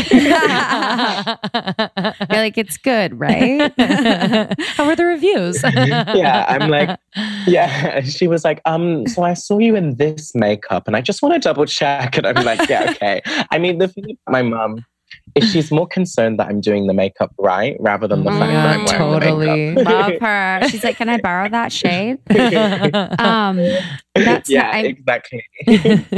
like, 2.32 2.58
it's 2.58 2.78
good, 2.78 3.20
right? 3.20 3.74
How 4.75 4.86
were 4.86 4.96
the 4.96 5.06
reviews? 5.06 5.62
yeah, 5.63 6.46
I'm 6.48 6.70
like, 6.70 6.98
yeah. 7.48 8.00
She 8.01 8.30
was 8.30 8.46
like, 8.46 8.62
um, 8.66 9.06
so 9.08 9.24
I 9.24 9.34
saw 9.34 9.58
you 9.58 9.75
in 9.75 9.98
this 9.98 10.34
makeup, 10.34 10.88
and 10.88 10.96
I 10.96 11.01
just 11.01 11.22
want 11.22 11.34
to 11.34 11.39
double 11.39 11.66
check. 11.66 12.18
And 12.18 12.25
I'm 12.25 12.46
like, 12.46 12.70
yeah, 12.70 12.92
okay. 12.92 13.22
I 13.51 13.58
mean, 13.58 13.80
the 13.80 13.89
thing 13.89 14.18
my 14.30 14.42
mom 14.42 14.86
is 15.36 15.51
she's 15.51 15.71
more 15.71 15.88
concerned 15.88 16.39
that 16.39 16.48
I'm 16.48 16.62
doing 16.62 16.88
the 16.88 16.93
makeup 16.93 17.33
right 17.38 17.75
rather 17.79 18.07
than 18.07 18.24
the 18.24 18.31
fact 18.31 18.39
that 18.51 18.77
I'm 18.77 18.86
wearing 18.86 19.19
totally. 19.21 19.45
the 19.69 19.83
makeup. 19.83 19.91
Love 19.93 20.13
her. 20.21 20.69
She's 20.69 20.83
like, 20.83 20.98
can 20.98 21.09
I 21.09 21.17
borrow 21.19 21.50
that 21.50 21.71
shade? 21.71 22.17
Um, 23.19 23.57
that's 24.15 24.50
yeah, 24.50 24.71
I- 24.74 24.79
exactly. 24.81 25.45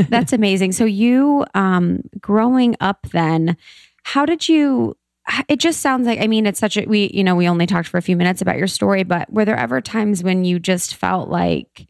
That's 0.09 0.33
amazing. 0.33 0.71
So 0.71 0.85
you 0.85 1.45
um 1.53 2.01
growing 2.19 2.75
up 2.79 3.07
then, 3.11 3.57
how 4.03 4.25
did 4.25 4.47
you 4.47 4.95
it 5.47 5.59
just 5.59 5.81
sounds 5.81 6.07
like 6.07 6.19
I 6.19 6.27
mean 6.27 6.45
it's 6.45 6.59
such 6.59 6.77
a 6.77 6.85
we 6.85 7.11
you 7.13 7.23
know 7.23 7.35
we 7.35 7.47
only 7.47 7.65
talked 7.67 7.87
for 7.87 7.97
a 7.97 8.01
few 8.01 8.15
minutes 8.15 8.41
about 8.41 8.57
your 8.57 8.67
story 8.67 9.03
but 9.03 9.31
were 9.31 9.45
there 9.45 9.55
ever 9.57 9.79
times 9.81 10.23
when 10.23 10.43
you 10.45 10.59
just 10.59 10.95
felt 10.95 11.29
like 11.29 11.87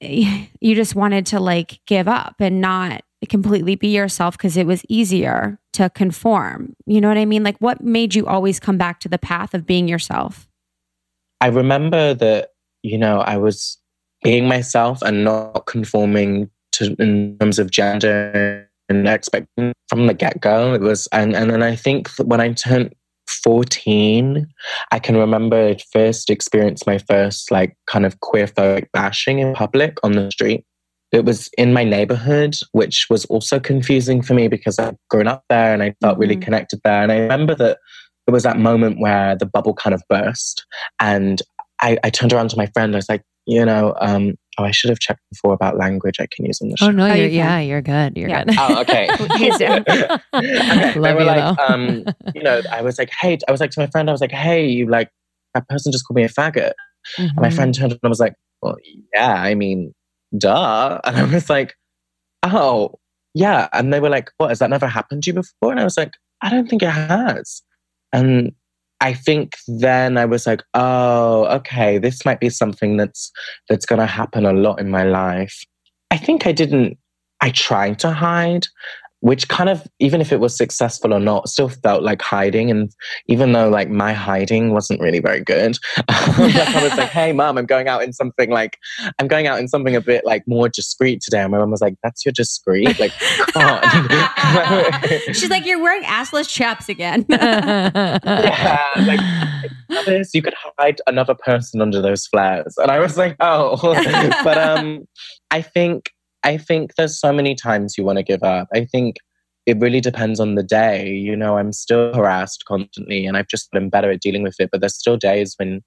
you 0.00 0.74
just 0.74 0.94
wanted 0.94 1.26
to 1.26 1.40
like 1.40 1.80
give 1.86 2.08
up 2.08 2.36
and 2.38 2.60
not 2.60 3.02
completely 3.28 3.74
be 3.74 3.88
yourself 3.88 4.36
because 4.36 4.56
it 4.56 4.66
was 4.66 4.82
easier 4.88 5.58
to 5.74 5.90
conform. 5.90 6.74
You 6.86 7.00
know 7.00 7.08
what 7.08 7.18
I 7.18 7.26
mean? 7.26 7.42
Like 7.42 7.58
what 7.58 7.82
made 7.82 8.14
you 8.14 8.26
always 8.26 8.58
come 8.58 8.78
back 8.78 9.00
to 9.00 9.08
the 9.08 9.18
path 9.18 9.54
of 9.54 9.66
being 9.66 9.88
yourself? 9.88 10.48
I 11.40 11.48
remember 11.48 12.14
that, 12.14 12.50
you 12.82 12.98
know, 12.98 13.20
I 13.20 13.36
was 13.36 13.78
being 14.22 14.48
myself 14.48 15.02
and 15.02 15.24
not 15.24 15.66
conforming 15.66 16.50
to 16.72 16.94
in 16.98 17.36
terms 17.38 17.58
of 17.58 17.70
gender 17.70 18.68
and 18.88 19.08
expecting 19.08 19.72
from 19.88 20.06
the 20.06 20.14
get 20.14 20.40
go. 20.40 20.74
It 20.74 20.80
was, 20.80 21.08
and, 21.12 21.34
and 21.34 21.50
then 21.50 21.62
I 21.62 21.76
think 21.76 22.08
when 22.18 22.40
I 22.40 22.52
turned 22.52 22.94
14, 23.28 24.46
I 24.90 24.98
can 24.98 25.16
remember 25.16 25.76
first 25.92 26.30
experienced 26.30 26.86
my 26.86 26.98
first 26.98 27.50
like 27.50 27.76
kind 27.86 28.04
of 28.04 28.20
queer 28.20 28.46
phobic 28.46 28.88
bashing 28.92 29.38
in 29.38 29.54
public 29.54 29.98
on 30.02 30.12
the 30.12 30.30
street. 30.30 30.64
It 31.12 31.24
was 31.24 31.48
in 31.58 31.72
my 31.72 31.84
neighborhood, 31.84 32.56
which 32.72 33.06
was 33.10 33.24
also 33.26 33.58
confusing 33.58 34.22
for 34.22 34.34
me 34.34 34.48
because 34.48 34.78
I'd 34.78 34.96
grown 35.08 35.26
up 35.26 35.44
there 35.48 35.72
and 35.74 35.82
I 35.82 35.94
felt 36.00 36.18
really 36.18 36.36
Mhm. 36.36 36.42
connected 36.42 36.80
there. 36.84 37.02
And 37.02 37.10
I 37.10 37.18
remember 37.18 37.54
that 37.56 37.78
it 38.26 38.30
was 38.30 38.44
that 38.44 38.58
moment 38.58 39.00
where 39.00 39.34
the 39.34 39.46
bubble 39.46 39.74
kind 39.74 39.92
of 39.94 40.02
burst. 40.08 40.64
And 41.00 41.42
I, 41.82 41.98
I 42.04 42.10
turned 42.10 42.32
around 42.32 42.50
to 42.50 42.56
my 42.56 42.66
friend. 42.66 42.94
I 42.94 42.98
was 42.98 43.08
like, 43.08 43.22
you 43.46 43.64
know, 43.64 43.96
um, 44.00 44.34
oh, 44.58 44.64
I 44.64 44.70
should 44.70 44.90
have 44.90 45.00
checked 45.00 45.20
before 45.32 45.52
about 45.52 45.76
language 45.76 46.16
I 46.20 46.28
can 46.30 46.44
use 46.44 46.60
on 46.62 46.68
the 46.68 46.76
show. 46.76 46.86
oh 46.86 46.90
no, 46.90 47.06
Oh, 47.06 47.14
you're, 47.14 47.26
you 47.26 47.30
can. 47.30 47.36
yeah, 47.38 47.60
you're 47.60 47.82
good. 47.82 48.16
You're 48.16 48.28
Yeah. 48.28 48.44
good. 48.44 48.56
Oh, 48.58 48.80
okay. 48.82 49.10
He's 49.34 49.58
down. 49.58 49.82
okay. 49.88 50.06
They 50.34 50.94
Love 50.94 51.14
were 51.16 51.20
you, 51.22 51.26
like, 51.26 51.58
um, 51.58 52.04
you 52.34 52.42
know, 52.42 52.62
I 52.72 52.82
was 52.82 52.98
like, 52.98 53.10
hey, 53.20 53.38
I 53.48 53.50
was 53.50 53.60
like 53.60 53.70
to 53.72 53.80
my 53.80 53.88
friend, 53.88 54.08
I 54.08 54.12
was 54.12 54.20
like, 54.20 54.30
hey, 54.32 54.66
you 54.66 54.86
like 54.88 55.10
that 55.54 55.68
person 55.68 55.90
just 55.90 56.06
called 56.06 56.16
me 56.16 56.22
a 56.24 56.28
faggot. 56.28 56.72
And 57.18 57.36
my 57.36 57.48
Mhm. 57.48 57.54
friend 57.54 57.74
turned 57.74 57.92
and 57.92 58.00
I 58.04 58.08
was 58.08 58.20
like, 58.20 58.34
well, 58.62 58.76
yeah, 59.14 59.32
I 59.34 59.54
mean, 59.54 59.92
duh. 60.36 61.00
And 61.04 61.16
I 61.16 61.24
was 61.24 61.50
like, 61.50 61.74
oh, 62.42 62.98
yeah. 63.34 63.68
And 63.72 63.92
they 63.92 64.00
were 64.00 64.08
like, 64.08 64.30
what, 64.36 64.48
has 64.48 64.58
that 64.60 64.70
never 64.70 64.86
happened 64.86 65.22
to 65.24 65.30
you 65.30 65.34
before? 65.34 65.70
And 65.70 65.80
I 65.80 65.84
was 65.84 65.96
like, 65.96 66.14
I 66.42 66.50
don't 66.50 66.68
think 66.68 66.82
it 66.82 66.90
has. 66.90 67.62
And 68.12 68.52
I 69.00 69.14
think 69.14 69.56
then 69.66 70.18
I 70.18 70.26
was 70.26 70.46
like, 70.46 70.62
oh, 70.74 71.46
okay, 71.46 71.98
this 71.98 72.24
might 72.24 72.40
be 72.40 72.50
something 72.50 72.96
that's 72.96 73.30
that's 73.68 73.86
gonna 73.86 74.06
happen 74.06 74.44
a 74.44 74.52
lot 74.52 74.80
in 74.80 74.90
my 74.90 75.04
life. 75.04 75.64
I 76.10 76.16
think 76.18 76.46
I 76.46 76.52
didn't 76.52 76.98
I 77.40 77.50
tried 77.50 77.98
to 78.00 78.10
hide, 78.10 78.66
which 79.20 79.48
kind 79.48 79.68
of 79.68 79.86
even 79.98 80.20
if 80.20 80.32
it 80.32 80.40
was 80.40 80.56
successful 80.56 81.14
or 81.14 81.20
not, 81.20 81.48
still 81.48 81.68
felt 81.68 82.02
like 82.02 82.22
hiding. 82.22 82.70
And 82.70 82.90
even 83.26 83.52
though 83.52 83.68
like 83.68 83.88
my 83.88 84.12
hiding 84.12 84.72
wasn't 84.72 85.00
really 85.00 85.20
very 85.20 85.40
good, 85.40 85.78
like 85.96 86.08
I 86.38 86.82
was 86.82 86.96
like, 86.96 87.10
"Hey, 87.10 87.32
mom, 87.32 87.58
I'm 87.58 87.66
going 87.66 87.88
out 87.88 88.02
in 88.02 88.12
something 88.12 88.50
like 88.50 88.78
I'm 89.18 89.28
going 89.28 89.46
out 89.46 89.58
in 89.58 89.68
something 89.68 89.94
a 89.94 90.00
bit 90.00 90.24
like 90.24 90.42
more 90.46 90.68
discreet 90.68 91.20
today." 91.20 91.40
And 91.42 91.52
my 91.52 91.58
mom 91.58 91.70
was 91.70 91.80
like, 91.80 91.94
"That's 92.02 92.24
your 92.24 92.32
discreet, 92.32 92.98
like 92.98 93.12
come 93.52 93.62
on." 93.62 94.08
She's 95.32 95.50
like, 95.50 95.66
you're 95.66 95.82
wearing 95.82 96.02
assless 96.04 96.48
chaps 96.48 96.88
again. 96.88 97.24
yeah, 97.28 98.86
like 99.06 99.20
this, 100.06 100.34
you 100.34 100.42
could 100.42 100.54
hide 100.78 101.00
another 101.06 101.34
person 101.34 101.80
under 101.80 102.00
those 102.00 102.26
flares. 102.26 102.74
And 102.78 102.90
I 102.90 102.98
was 102.98 103.16
like, 103.16 103.36
oh, 103.40 103.76
but 104.44 104.58
um, 104.58 105.06
I 105.50 105.62
think 105.62 106.12
I 106.42 106.56
think 106.56 106.94
there's 106.96 107.18
so 107.18 107.32
many 107.32 107.54
times 107.54 107.96
you 107.96 108.04
want 108.04 108.18
to 108.18 108.22
give 108.22 108.42
up. 108.42 108.68
I 108.74 108.84
think 108.84 109.16
it 109.66 109.78
really 109.78 110.00
depends 110.00 110.40
on 110.40 110.54
the 110.54 110.62
day. 110.62 111.08
You 111.10 111.36
know, 111.36 111.58
I'm 111.58 111.72
still 111.72 112.14
harassed 112.14 112.64
constantly, 112.66 113.26
and 113.26 113.36
I've 113.36 113.48
just 113.48 113.70
been 113.70 113.90
better 113.90 114.10
at 114.10 114.20
dealing 114.20 114.42
with 114.42 114.56
it. 114.58 114.70
But 114.72 114.80
there's 114.80 114.96
still 114.98 115.16
days 115.16 115.54
when 115.58 115.82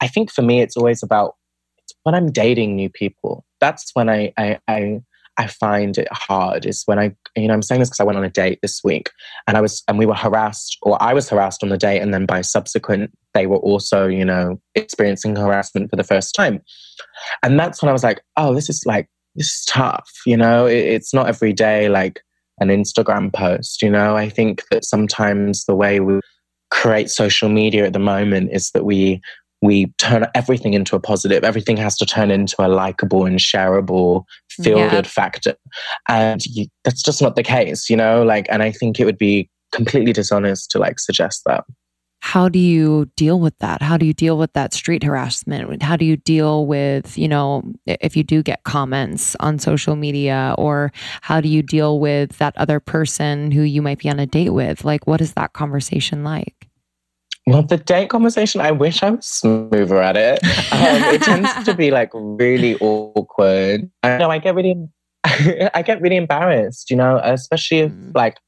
I 0.00 0.08
think 0.08 0.30
for 0.30 0.42
me, 0.42 0.60
it's 0.60 0.76
always 0.76 1.02
about 1.02 1.34
it's 1.78 1.94
when 2.04 2.14
I'm 2.14 2.30
dating 2.30 2.76
new 2.76 2.88
people. 2.88 3.44
That's 3.60 3.90
when 3.94 4.08
I 4.08 4.32
I. 4.36 4.58
I 4.68 5.00
I 5.38 5.48
find 5.48 5.98
it 5.98 6.08
hard 6.10 6.64
is 6.64 6.82
when 6.86 6.98
I, 6.98 7.14
you 7.36 7.46
know, 7.46 7.52
I'm 7.52 7.60
saying 7.60 7.80
this 7.80 7.90
because 7.90 8.00
I 8.00 8.04
went 8.04 8.16
on 8.16 8.24
a 8.24 8.30
date 8.30 8.58
this 8.62 8.80
week 8.82 9.10
and 9.46 9.54
I 9.54 9.60
was, 9.60 9.82
and 9.86 9.98
we 9.98 10.06
were 10.06 10.14
harassed, 10.14 10.78
or 10.80 10.96
I 11.02 11.12
was 11.12 11.28
harassed 11.28 11.62
on 11.62 11.68
the 11.68 11.76
date, 11.76 12.00
and 12.00 12.14
then 12.14 12.24
by 12.24 12.40
subsequent, 12.40 13.10
they 13.34 13.46
were 13.46 13.58
also, 13.58 14.06
you 14.06 14.24
know, 14.24 14.58
experiencing 14.74 15.36
harassment 15.36 15.90
for 15.90 15.96
the 15.96 16.04
first 16.04 16.34
time. 16.34 16.62
And 17.42 17.60
that's 17.60 17.82
when 17.82 17.90
I 17.90 17.92
was 17.92 18.02
like, 18.02 18.22
oh, 18.38 18.54
this 18.54 18.70
is 18.70 18.82
like, 18.86 19.10
is 19.36 19.64
tough, 19.68 20.10
you 20.26 20.36
know, 20.36 20.66
it, 20.66 20.78
it's 20.78 21.12
not 21.14 21.28
every 21.28 21.52
day 21.52 21.88
like 21.88 22.22
an 22.60 22.68
Instagram 22.68 23.32
post, 23.32 23.82
you 23.82 23.90
know. 23.90 24.16
I 24.16 24.28
think 24.28 24.62
that 24.70 24.84
sometimes 24.84 25.64
the 25.64 25.74
way 25.74 26.00
we 26.00 26.20
create 26.70 27.10
social 27.10 27.48
media 27.48 27.86
at 27.86 27.92
the 27.92 27.98
moment 27.98 28.50
is 28.52 28.70
that 28.72 28.84
we, 28.84 29.20
we 29.62 29.86
turn 29.98 30.26
everything 30.34 30.74
into 30.74 30.96
a 30.96 31.00
positive. 31.00 31.44
Everything 31.44 31.76
has 31.76 31.96
to 31.98 32.06
turn 32.06 32.30
into 32.30 32.56
a 32.58 32.68
likable 32.68 33.24
and 33.26 33.38
shareable, 33.38 34.24
feel 34.50 34.78
Yeah. 34.78 34.90
good 34.90 35.06
factor. 35.06 35.54
And 36.08 36.44
you, 36.44 36.66
that's 36.84 37.02
just 37.02 37.22
not 37.22 37.36
the 37.36 37.42
case, 37.42 37.88
you 37.90 37.96
know? 37.96 38.22
Like, 38.22 38.46
and 38.50 38.62
I 38.62 38.70
think 38.72 39.00
it 39.00 39.04
would 39.04 39.18
be 39.18 39.48
completely 39.72 40.12
dishonest 40.12 40.70
to 40.70 40.78
like 40.78 40.98
suggest 40.98 41.42
that. 41.46 41.64
How 42.26 42.48
do 42.48 42.58
you 42.58 43.08
deal 43.14 43.38
with 43.38 43.56
that? 43.60 43.80
How 43.80 43.96
do 43.96 44.04
you 44.04 44.12
deal 44.12 44.36
with 44.36 44.52
that 44.54 44.74
street 44.74 45.04
harassment? 45.04 45.80
How 45.80 45.94
do 45.94 46.04
you 46.04 46.16
deal 46.16 46.66
with, 46.66 47.16
you 47.16 47.28
know, 47.28 47.62
if 47.86 48.16
you 48.16 48.24
do 48.24 48.42
get 48.42 48.64
comments 48.64 49.36
on 49.38 49.60
social 49.60 49.94
media 49.94 50.52
or 50.58 50.90
how 51.20 51.40
do 51.40 51.48
you 51.48 51.62
deal 51.62 52.00
with 52.00 52.36
that 52.38 52.56
other 52.58 52.80
person 52.80 53.52
who 53.52 53.62
you 53.62 53.80
might 53.80 54.00
be 54.00 54.10
on 54.10 54.18
a 54.18 54.26
date 54.26 54.50
with? 54.50 54.84
Like, 54.84 55.06
what 55.06 55.20
is 55.20 55.34
that 55.34 55.52
conversation 55.52 56.24
like? 56.24 56.66
Well, 57.46 57.62
the 57.62 57.76
date 57.76 58.10
conversation, 58.10 58.60
I 58.60 58.72
wish 58.72 59.04
I 59.04 59.10
was 59.10 59.24
smoother 59.24 60.02
at 60.02 60.16
it. 60.16 60.42
Um, 60.72 61.04
it 61.14 61.22
tends 61.22 61.64
to 61.64 61.74
be 61.74 61.92
like 61.92 62.10
really 62.12 62.74
awkward. 62.80 63.88
I 64.02 64.18
know 64.18 64.32
I 64.32 64.38
get 64.38 64.56
really, 64.56 64.74
I 65.24 65.82
get 65.86 66.00
really 66.00 66.16
embarrassed, 66.16 66.90
you 66.90 66.96
know, 66.96 67.20
especially 67.22 67.78
if 67.78 67.92
Mm. 67.92 68.16
like 68.16 68.38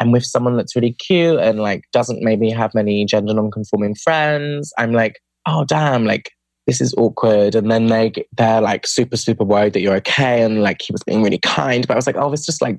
I'm 0.00 0.10
with 0.10 0.24
someone 0.24 0.56
that's 0.56 0.74
really 0.74 0.92
cute 0.92 1.38
and 1.38 1.60
like 1.60 1.84
doesn't 1.92 2.22
maybe 2.22 2.50
have 2.50 2.74
many 2.74 3.04
gender 3.04 3.34
non-conforming 3.34 3.94
friends. 3.96 4.72
I'm 4.78 4.92
like, 4.92 5.20
oh 5.46 5.64
damn, 5.64 6.04
like 6.04 6.30
this 6.66 6.80
is 6.80 6.94
awkward. 6.96 7.54
And 7.54 7.70
then 7.70 7.86
they 7.86 8.12
they're 8.36 8.60
like 8.60 8.86
super 8.86 9.16
super 9.16 9.44
worried 9.44 9.72
that 9.74 9.80
you're 9.80 9.96
okay 9.96 10.42
and 10.42 10.62
like 10.62 10.82
he 10.82 10.92
was 10.92 11.02
being 11.04 11.22
really 11.22 11.38
kind, 11.38 11.86
but 11.86 11.94
I 11.94 11.96
was 11.96 12.06
like, 12.06 12.16
oh, 12.16 12.30
this 12.30 12.46
just 12.46 12.62
like 12.62 12.78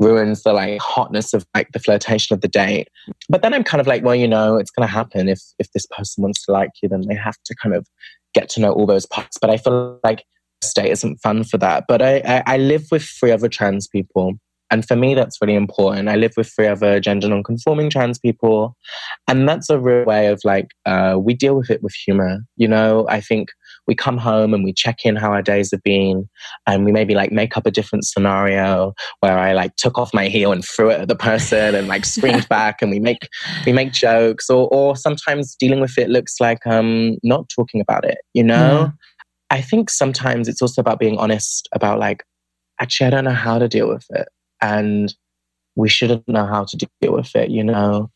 ruins 0.00 0.42
the 0.42 0.52
like 0.52 0.80
hotness 0.80 1.32
of 1.34 1.46
like 1.54 1.68
the 1.72 1.78
flirtation 1.78 2.34
of 2.34 2.40
the 2.40 2.48
date. 2.48 2.88
But 3.28 3.42
then 3.42 3.54
I'm 3.54 3.64
kind 3.64 3.80
of 3.80 3.86
like, 3.86 4.04
well, 4.04 4.14
you 4.14 4.28
know, 4.28 4.56
it's 4.56 4.70
going 4.70 4.86
to 4.86 4.92
happen 4.92 5.28
if 5.28 5.40
if 5.58 5.70
this 5.72 5.86
person 5.86 6.22
wants 6.22 6.44
to 6.46 6.52
like 6.52 6.70
you, 6.82 6.88
then 6.88 7.02
they 7.08 7.14
have 7.14 7.36
to 7.44 7.54
kind 7.54 7.74
of 7.74 7.86
get 8.34 8.48
to 8.50 8.60
know 8.60 8.72
all 8.72 8.86
those 8.86 9.06
parts. 9.06 9.38
But 9.40 9.50
I 9.50 9.56
feel 9.56 10.00
like 10.04 10.24
state 10.62 10.90
isn't 10.90 11.18
fun 11.18 11.44
for 11.44 11.58
that. 11.58 11.84
But 11.88 12.02
I, 12.02 12.16
I, 12.18 12.42
I 12.46 12.56
live 12.56 12.86
with 12.90 13.02
three 13.02 13.30
other 13.30 13.48
trans 13.48 13.86
people. 13.86 14.34
And 14.70 14.86
for 14.86 14.96
me, 14.96 15.14
that's 15.14 15.38
really 15.40 15.54
important. 15.54 16.08
I 16.08 16.16
live 16.16 16.32
with 16.36 16.50
three 16.50 16.66
other 16.66 16.98
gender 16.98 17.28
non-conforming 17.28 17.90
trans 17.90 18.18
people. 18.18 18.76
And 19.28 19.48
that's 19.48 19.70
a 19.70 19.78
real 19.78 20.04
way 20.04 20.28
of 20.28 20.40
like, 20.44 20.68
uh, 20.86 21.16
we 21.20 21.34
deal 21.34 21.56
with 21.56 21.70
it 21.70 21.82
with 21.82 21.94
humor. 21.94 22.40
You 22.56 22.68
know, 22.68 23.06
I 23.08 23.20
think 23.20 23.50
we 23.86 23.94
come 23.94 24.16
home 24.16 24.54
and 24.54 24.64
we 24.64 24.72
check 24.72 25.04
in 25.04 25.16
how 25.16 25.32
our 25.32 25.42
days 25.42 25.70
have 25.70 25.82
been. 25.82 26.28
And 26.66 26.84
we 26.84 26.92
maybe 26.92 27.14
like 27.14 27.30
make 27.30 27.56
up 27.56 27.66
a 27.66 27.70
different 27.70 28.04
scenario 28.04 28.94
where 29.20 29.38
I 29.38 29.52
like 29.52 29.76
took 29.76 29.98
off 29.98 30.14
my 30.14 30.28
heel 30.28 30.52
and 30.52 30.64
threw 30.64 30.90
it 30.90 31.00
at 31.00 31.08
the 31.08 31.16
person 31.16 31.74
and 31.74 31.86
like 31.86 32.04
screamed 32.04 32.48
back 32.48 32.80
and 32.80 32.90
we 32.90 32.98
make 33.00 33.28
we 33.66 33.72
make 33.72 33.92
jokes 33.92 34.48
or 34.48 34.68
or 34.72 34.96
sometimes 34.96 35.54
dealing 35.56 35.80
with 35.80 35.98
it 35.98 36.08
looks 36.08 36.40
like 36.40 36.66
um 36.66 37.16
not 37.22 37.48
talking 37.54 37.80
about 37.80 38.04
it, 38.04 38.18
you 38.32 38.42
know? 38.42 38.92
I 39.50 39.60
think 39.60 39.90
sometimes 39.90 40.48
it's 40.48 40.62
also 40.62 40.80
about 40.80 40.98
being 40.98 41.18
honest 41.18 41.68
about 41.72 41.98
like, 41.98 42.24
actually, 42.80 43.06
I 43.06 43.10
don't 43.10 43.24
know 43.24 43.30
how 43.30 43.58
to 43.58 43.68
deal 43.68 43.88
with 43.88 44.04
it. 44.10 44.28
And 44.64 45.14
we 45.76 45.90
shouldn't 45.90 46.26
know 46.26 46.46
how 46.46 46.64
to 46.64 46.76
deal 46.76 47.12
with 47.12 47.36
it, 47.36 47.50
you 47.50 47.62
know? 47.62 48.10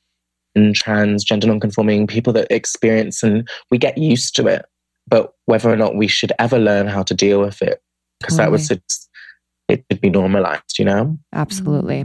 And 0.55 0.75
trans, 0.75 1.23
gender 1.23 1.47
non-conforming 1.47 2.07
people 2.07 2.33
that 2.33 2.47
experience 2.50 3.23
and 3.23 3.47
we 3.71 3.76
get 3.76 3.99
used 3.99 4.35
to 4.37 4.47
it. 4.47 4.64
But 5.07 5.35
whether 5.45 5.71
or 5.71 5.76
not 5.76 5.95
we 5.95 6.09
should 6.09 6.33
ever 6.38 6.59
learn 6.59 6.87
how 6.87 7.02
to 7.02 7.14
deal 7.14 7.40
with 7.40 7.61
it, 7.61 7.83
because 8.19 8.38
that 8.38 8.50
was 8.50 8.69
just, 8.69 9.11
it 9.69 9.85
should 9.90 10.00
be 10.00 10.09
normalized, 10.09 10.78
you 10.78 10.87
know? 10.87 11.19
Absolutely. 11.35 12.05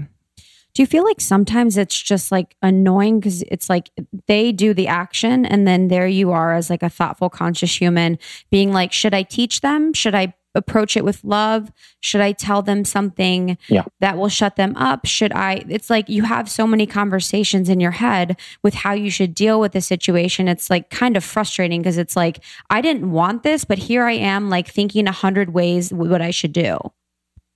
Do 0.74 0.82
you 0.82 0.88
feel 0.88 1.06
like 1.06 1.22
sometimes 1.22 1.78
it's 1.78 1.98
just 1.98 2.32
like 2.32 2.58
annoying 2.62 3.20
because 3.20 3.44
it's 3.44 3.70
like 3.70 3.92
they 4.28 4.52
do 4.52 4.74
the 4.74 4.88
action 4.88 5.46
and 5.46 5.66
then 5.66 5.88
there 5.88 6.08
you 6.08 6.32
are 6.32 6.54
as 6.54 6.70
like 6.70 6.84
a 6.84 6.90
thoughtful, 6.90 7.30
conscious 7.30 7.80
human 7.80 8.20
being 8.52 8.74
like, 8.74 8.92
should 8.92 9.14
I 9.14 9.24
teach 9.24 9.62
them? 9.62 9.94
Should 9.94 10.16
I 10.16 10.34
approach 10.56 10.96
it 10.96 11.04
with 11.04 11.24
love? 11.24 11.72
Should 12.00 12.22
I 12.22 12.32
tell 12.32 12.62
them 12.62 12.86
something 12.86 13.58
Yeah. 13.68 13.84
that 14.00 14.18
will 14.18 14.30
shut 14.30 14.56
them 14.56 14.76
up? 14.76 15.06
Should 15.06 15.34
I? 15.34 15.64
It's 15.70 15.90
like 15.90 16.10
you 16.10 16.24
have 16.24 16.50
so 16.50 16.68
many 16.68 16.86
conversations 16.86 17.70
in 17.70 17.80
your 17.80 17.92
head 17.92 18.40
with 18.62 18.74
how 18.74 18.94
you 18.94 19.10
should 19.10 19.34
deal 19.34 19.60
with 19.60 19.72
the 19.72 19.82
situation. 19.82 20.48
It's 20.48 20.70
like 20.70 20.90
kind 20.90 21.18
of 21.18 21.24
frustrating 21.24 21.82
because 21.82 21.98
it's 21.98 22.16
like, 22.16 22.40
I 22.70 22.82
didn't 22.82 23.12
want 23.12 23.44
this, 23.44 23.66
but 23.66 23.78
here 23.78 24.04
I 24.04 24.14
am, 24.14 24.50
like 24.50 24.68
thinking 24.68 25.08
a 25.08 25.12
hundred 25.12 25.54
ways 25.54 25.92
what 25.94 26.22
I 26.22 26.32
should 26.32 26.54
do. 26.54 26.78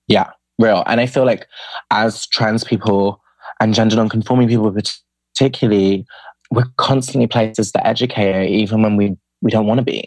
Yeah, 0.07 0.31
real. 0.59 0.83
And 0.87 0.99
I 0.99 1.05
feel 1.05 1.25
like 1.25 1.47
as 1.91 2.25
trans 2.27 2.63
people 2.63 3.21
and 3.59 3.73
gender 3.73 3.95
non-conforming 3.95 4.47
people 4.47 4.75
particularly, 5.35 6.05
we're 6.51 6.65
constantly 6.77 7.27
placed 7.27 7.59
as 7.59 7.71
the 7.73 7.85
educator, 7.85 8.41
even 8.41 8.81
when 8.81 8.95
we, 8.95 9.17
we 9.41 9.51
don't 9.51 9.67
want 9.67 9.79
to 9.79 9.83
be. 9.83 10.05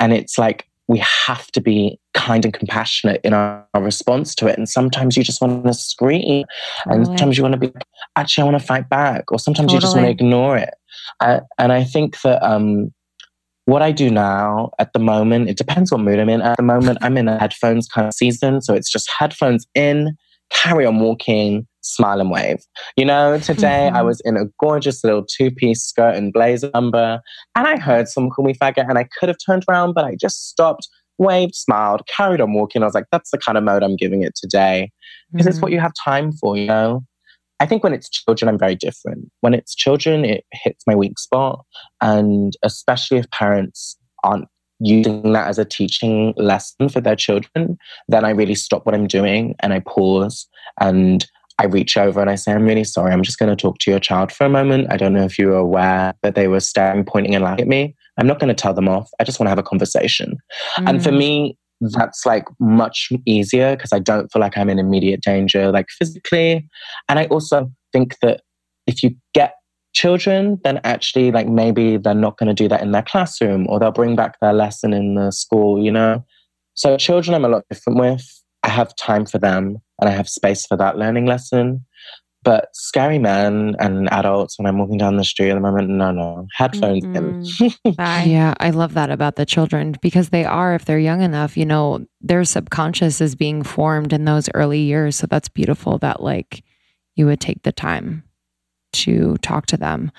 And 0.00 0.12
it's 0.12 0.36
like 0.36 0.66
we 0.88 0.98
have 0.98 1.48
to 1.48 1.60
be 1.60 1.98
kind 2.14 2.44
and 2.44 2.54
compassionate 2.54 3.20
in 3.24 3.34
our, 3.34 3.66
our 3.74 3.82
response 3.82 4.34
to 4.36 4.46
it. 4.46 4.56
And 4.56 4.68
sometimes 4.68 5.16
you 5.16 5.24
just 5.24 5.40
want 5.40 5.64
to 5.64 5.74
scream. 5.74 6.44
And 6.84 7.06
sometimes 7.06 7.36
you 7.36 7.42
want 7.42 7.54
to 7.54 7.58
be, 7.58 7.72
actually, 8.14 8.42
I 8.42 8.44
want 8.44 8.60
to 8.60 8.66
fight 8.66 8.88
back. 8.88 9.32
Or 9.32 9.38
sometimes 9.38 9.72
you 9.72 9.80
just 9.80 9.96
want 9.96 10.06
to 10.06 10.10
ignore 10.10 10.56
it. 10.56 10.74
Uh, 11.20 11.40
and 11.58 11.72
I 11.72 11.82
think 11.82 12.20
that 12.22 12.42
um, 12.42 12.92
what 13.64 13.82
I 13.82 13.90
do 13.90 14.10
now 14.10 14.70
at 14.78 14.92
the 14.92 15.00
moment, 15.00 15.48
it 15.48 15.56
depends 15.56 15.90
what 15.90 16.00
mood 16.00 16.20
I'm 16.20 16.28
in. 16.28 16.40
At 16.40 16.56
the 16.56 16.62
moment, 16.62 16.98
I'm 17.02 17.16
in 17.16 17.26
a 17.26 17.38
headphones 17.38 17.88
kind 17.88 18.06
of 18.06 18.14
season. 18.14 18.62
So 18.62 18.74
it's 18.74 18.90
just 18.90 19.10
headphones 19.18 19.66
in, 19.74 20.16
carry 20.50 20.86
on 20.86 21.00
walking, 21.00 21.66
smile 21.86 22.20
and 22.20 22.30
wave. 22.30 22.58
You 22.96 23.04
know, 23.04 23.38
today 23.38 23.88
I 23.88 24.00
Mhm. 24.00 24.06
was 24.06 24.20
in 24.24 24.36
a 24.36 24.46
gorgeous 24.60 25.04
little 25.04 25.24
two 25.24 25.50
piece 25.50 25.82
skirt 25.82 26.14
and 26.14 26.32
blazer 26.32 26.70
number, 26.74 27.20
and 27.54 27.66
I 27.66 27.78
heard 27.78 28.08
someone 28.08 28.30
call 28.30 28.44
me 28.44 28.54
faggot, 28.54 28.88
and 28.88 28.98
I 28.98 29.08
could 29.18 29.28
have 29.28 29.38
turned 29.44 29.64
around, 29.68 29.94
but 29.94 30.04
I 30.04 30.14
just 30.14 30.48
stopped, 30.48 30.88
waved, 31.18 31.54
smiled, 31.54 32.02
carried 32.08 32.40
on 32.40 32.52
walking. 32.52 32.82
I 32.82 32.86
was 32.86 32.94
like, 32.94 33.06
that's 33.10 33.30
the 33.30 33.38
kind 33.38 33.56
of 33.56 33.64
mode 33.64 33.82
I'm 33.82 33.96
giving 33.96 34.22
it 34.22 34.34
today 34.34 34.90
because 35.32 35.46
it's 35.46 35.60
what 35.60 35.72
you 35.72 35.80
have 35.80 35.92
time 36.04 36.32
for, 36.32 36.56
you 36.56 36.66
know? 36.66 37.04
I 37.58 37.66
think 37.66 37.82
when 37.82 37.94
it's 37.94 38.10
children, 38.10 38.48
I'm 38.48 38.58
very 38.58 38.74
different. 38.74 39.30
When 39.40 39.54
it's 39.54 39.74
children, 39.74 40.24
it 40.24 40.44
hits 40.52 40.84
my 40.86 40.94
weak 40.94 41.18
spot. 41.18 41.64
And 42.02 42.52
especially 42.62 43.18
if 43.18 43.30
parents 43.30 43.96
aren't 44.24 44.46
using 44.78 45.32
that 45.32 45.48
as 45.48 45.58
a 45.58 45.64
teaching 45.64 46.34
lesson 46.36 46.90
for 46.90 47.00
their 47.00 47.16
children, 47.16 47.78
then 48.08 48.26
I 48.26 48.30
really 48.30 48.54
stop 48.54 48.84
what 48.84 48.94
I'm 48.94 49.06
doing 49.06 49.54
and 49.60 49.72
I 49.72 49.80
pause 49.80 50.46
and 50.80 51.24
I 51.58 51.66
reach 51.66 51.96
over 51.96 52.20
and 52.20 52.28
I 52.28 52.34
say, 52.34 52.52
I'm 52.52 52.64
really 52.64 52.84
sorry. 52.84 53.12
I'm 53.12 53.22
just 53.22 53.38
going 53.38 53.48
to 53.54 53.56
talk 53.60 53.78
to 53.78 53.90
your 53.90 54.00
child 54.00 54.30
for 54.30 54.44
a 54.44 54.50
moment. 54.50 54.88
I 54.90 54.96
don't 54.96 55.14
know 55.14 55.24
if 55.24 55.38
you 55.38 55.48
were 55.48 55.56
aware 55.56 56.14
that 56.22 56.34
they 56.34 56.48
were 56.48 56.60
staring, 56.60 57.04
pointing, 57.04 57.34
and 57.34 57.42
laughing 57.44 57.62
at 57.62 57.68
me. 57.68 57.94
I'm 58.18 58.26
not 58.26 58.38
going 58.38 58.48
to 58.48 58.54
tell 58.54 58.74
them 58.74 58.88
off. 58.88 59.10
I 59.20 59.24
just 59.24 59.40
want 59.40 59.46
to 59.46 59.50
have 59.50 59.58
a 59.58 59.62
conversation. 59.62 60.36
And 60.78 61.02
for 61.02 61.10
Mm. 61.10 61.18
me, 61.18 61.58
that's 61.80 62.24
like 62.24 62.44
much 62.58 63.10
easier 63.26 63.76
because 63.76 63.92
I 63.92 63.98
don't 63.98 64.30
feel 64.32 64.40
like 64.40 64.56
I'm 64.56 64.70
in 64.70 64.78
immediate 64.78 65.20
danger, 65.22 65.70
like 65.70 65.86
physically. 65.98 66.66
And 67.08 67.18
I 67.18 67.26
also 67.26 67.70
think 67.92 68.18
that 68.20 68.42
if 68.86 69.02
you 69.02 69.14
get 69.34 69.54
children, 69.94 70.58
then 70.64 70.80
actually, 70.84 71.32
like 71.32 71.48
maybe 71.48 71.96
they're 71.96 72.14
not 72.14 72.38
going 72.38 72.48
to 72.48 72.54
do 72.54 72.68
that 72.68 72.82
in 72.82 72.92
their 72.92 73.02
classroom 73.02 73.66
or 73.68 73.78
they'll 73.78 73.90
bring 73.92 74.16
back 74.16 74.38
their 74.40 74.52
lesson 74.52 74.92
in 74.92 75.14
the 75.14 75.30
school, 75.32 75.82
you 75.82 75.90
know? 75.90 76.24
So, 76.74 76.96
children, 76.98 77.34
I'm 77.34 77.44
a 77.44 77.48
lot 77.48 77.64
different 77.70 77.98
with. 77.98 78.42
I 78.66 78.70
have 78.70 78.94
time 78.96 79.24
for 79.24 79.38
them 79.38 79.78
and 80.00 80.10
I 80.10 80.12
have 80.12 80.28
space 80.28 80.66
for 80.66 80.76
that 80.76 80.98
learning 80.98 81.26
lesson. 81.26 81.84
But 82.42 82.68
scary 82.74 83.18
men 83.18 83.74
and 83.80 84.08
adults, 84.12 84.56
when 84.56 84.66
I'm 84.66 84.78
walking 84.78 84.98
down 84.98 85.16
the 85.16 85.24
street 85.24 85.50
at 85.50 85.54
the 85.54 85.60
moment, 85.60 85.88
no, 85.88 86.12
no, 86.12 86.46
headphones 86.54 87.02
in. 87.02 87.42
Yeah, 87.98 88.54
I 88.60 88.70
love 88.70 88.94
that 88.94 89.10
about 89.10 89.34
the 89.34 89.44
children 89.46 89.96
because 90.00 90.28
they 90.28 90.44
are, 90.44 90.74
if 90.74 90.84
they're 90.84 90.98
young 90.98 91.22
enough, 91.22 91.56
you 91.56 91.64
know, 91.64 92.06
their 92.20 92.44
subconscious 92.44 93.20
is 93.20 93.34
being 93.34 93.64
formed 93.64 94.12
in 94.12 94.26
those 94.26 94.48
early 94.54 94.78
years. 94.78 95.16
So 95.16 95.26
that's 95.26 95.48
beautiful 95.48 95.98
that, 95.98 96.22
like, 96.22 96.62
you 97.16 97.26
would 97.26 97.40
take 97.40 97.64
the 97.64 97.72
time 97.72 98.22
to 98.92 99.36
talk 99.38 99.66
to 99.66 99.76
them. 99.76 100.12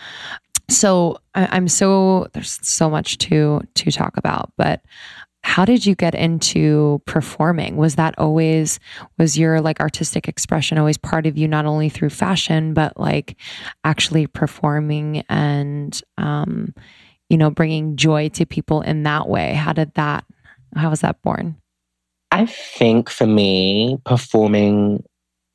So 0.69 1.19
I'm 1.33 1.69
so, 1.69 2.27
there's 2.33 2.59
so 2.61 2.89
much 2.89 3.19
to, 3.19 3.61
to 3.75 3.91
talk 3.91 4.17
about, 4.17 4.51
but 4.57 4.81
how 5.47 5.63
did 5.63 5.85
you 5.85 5.95
get 5.95 6.13
into 6.13 7.01
performing? 7.05 7.77
Was 7.77 7.95
that 7.95 8.13
always, 8.19 8.81
was 9.17 9.37
your 9.37 9.61
like 9.61 9.79
artistic 9.79 10.27
expression 10.27 10.77
always 10.77 10.97
part 10.97 11.25
of 11.25 11.37
you, 11.37 11.47
not 11.47 11.65
only 11.65 11.87
through 11.87 12.09
fashion, 12.09 12.73
but 12.73 12.99
like 12.99 13.37
actually 13.85 14.27
performing 14.27 15.23
and, 15.29 16.01
um, 16.17 16.75
you 17.29 17.37
know, 17.37 17.49
bringing 17.49 17.95
joy 17.95 18.27
to 18.27 18.45
people 18.45 18.81
in 18.81 19.03
that 19.03 19.29
way. 19.29 19.53
How 19.53 19.71
did 19.71 19.93
that, 19.93 20.25
how 20.75 20.89
was 20.89 20.99
that 20.99 21.21
born? 21.21 21.55
I 22.29 22.45
think 22.45 23.09
for 23.09 23.25
me, 23.25 23.99
performing, 24.03 25.01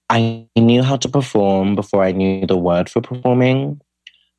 I 0.08 0.48
knew 0.56 0.82
how 0.82 0.96
to 0.96 1.08
perform 1.08 1.74
before 1.74 2.02
I 2.02 2.12
knew 2.12 2.46
the 2.46 2.56
word 2.56 2.88
for 2.88 3.02
performing 3.02 3.78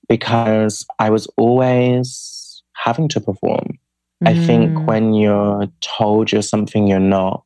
because 0.09 0.83
I 0.97 1.11
was 1.11 1.27
always 1.37 2.63
having 2.73 3.07
to 3.09 3.21
perform. 3.21 3.77
I 4.25 4.33
think 4.33 4.71
Mm. 4.71 4.85
when 4.85 5.13
you're 5.13 5.67
told 5.81 6.31
you're 6.31 6.41
something 6.41 6.87
you're 6.87 6.99
not 6.99 7.43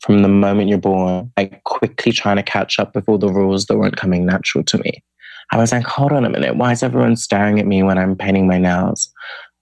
from 0.00 0.22
the 0.22 0.28
moment 0.28 0.68
you're 0.68 0.78
born, 0.78 1.32
like 1.36 1.62
quickly 1.64 2.12
trying 2.12 2.36
to 2.36 2.42
catch 2.42 2.78
up 2.78 2.94
with 2.94 3.08
all 3.08 3.18
the 3.18 3.32
rules 3.32 3.66
that 3.66 3.76
weren't 3.78 3.96
coming 3.96 4.24
natural 4.24 4.62
to 4.64 4.78
me. 4.78 5.02
I 5.50 5.56
was 5.56 5.72
like, 5.72 5.86
hold 5.86 6.12
on 6.12 6.24
a 6.24 6.30
minute. 6.30 6.56
Why 6.56 6.72
is 6.72 6.82
everyone 6.82 7.16
staring 7.16 7.58
at 7.58 7.66
me 7.66 7.82
when 7.82 7.98
I'm 7.98 8.14
painting 8.16 8.46
my 8.46 8.58
nails? 8.58 9.10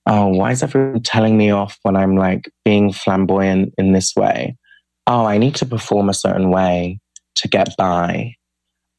Oh, 0.06 0.28
why 0.28 0.50
is 0.52 0.62
everyone 0.62 1.02
telling 1.02 1.36
me 1.36 1.50
off 1.50 1.78
when 1.82 1.96
I'm 1.96 2.16
like 2.16 2.50
being 2.64 2.92
flamboyant 2.92 3.72
in 3.78 3.92
this 3.92 4.14
way? 4.14 4.56
Oh, 5.06 5.24
I 5.26 5.38
need 5.38 5.54
to 5.56 5.66
perform 5.66 6.08
a 6.08 6.14
certain 6.14 6.50
way 6.50 6.98
to 7.36 7.48
get 7.48 7.76
by. 7.76 8.34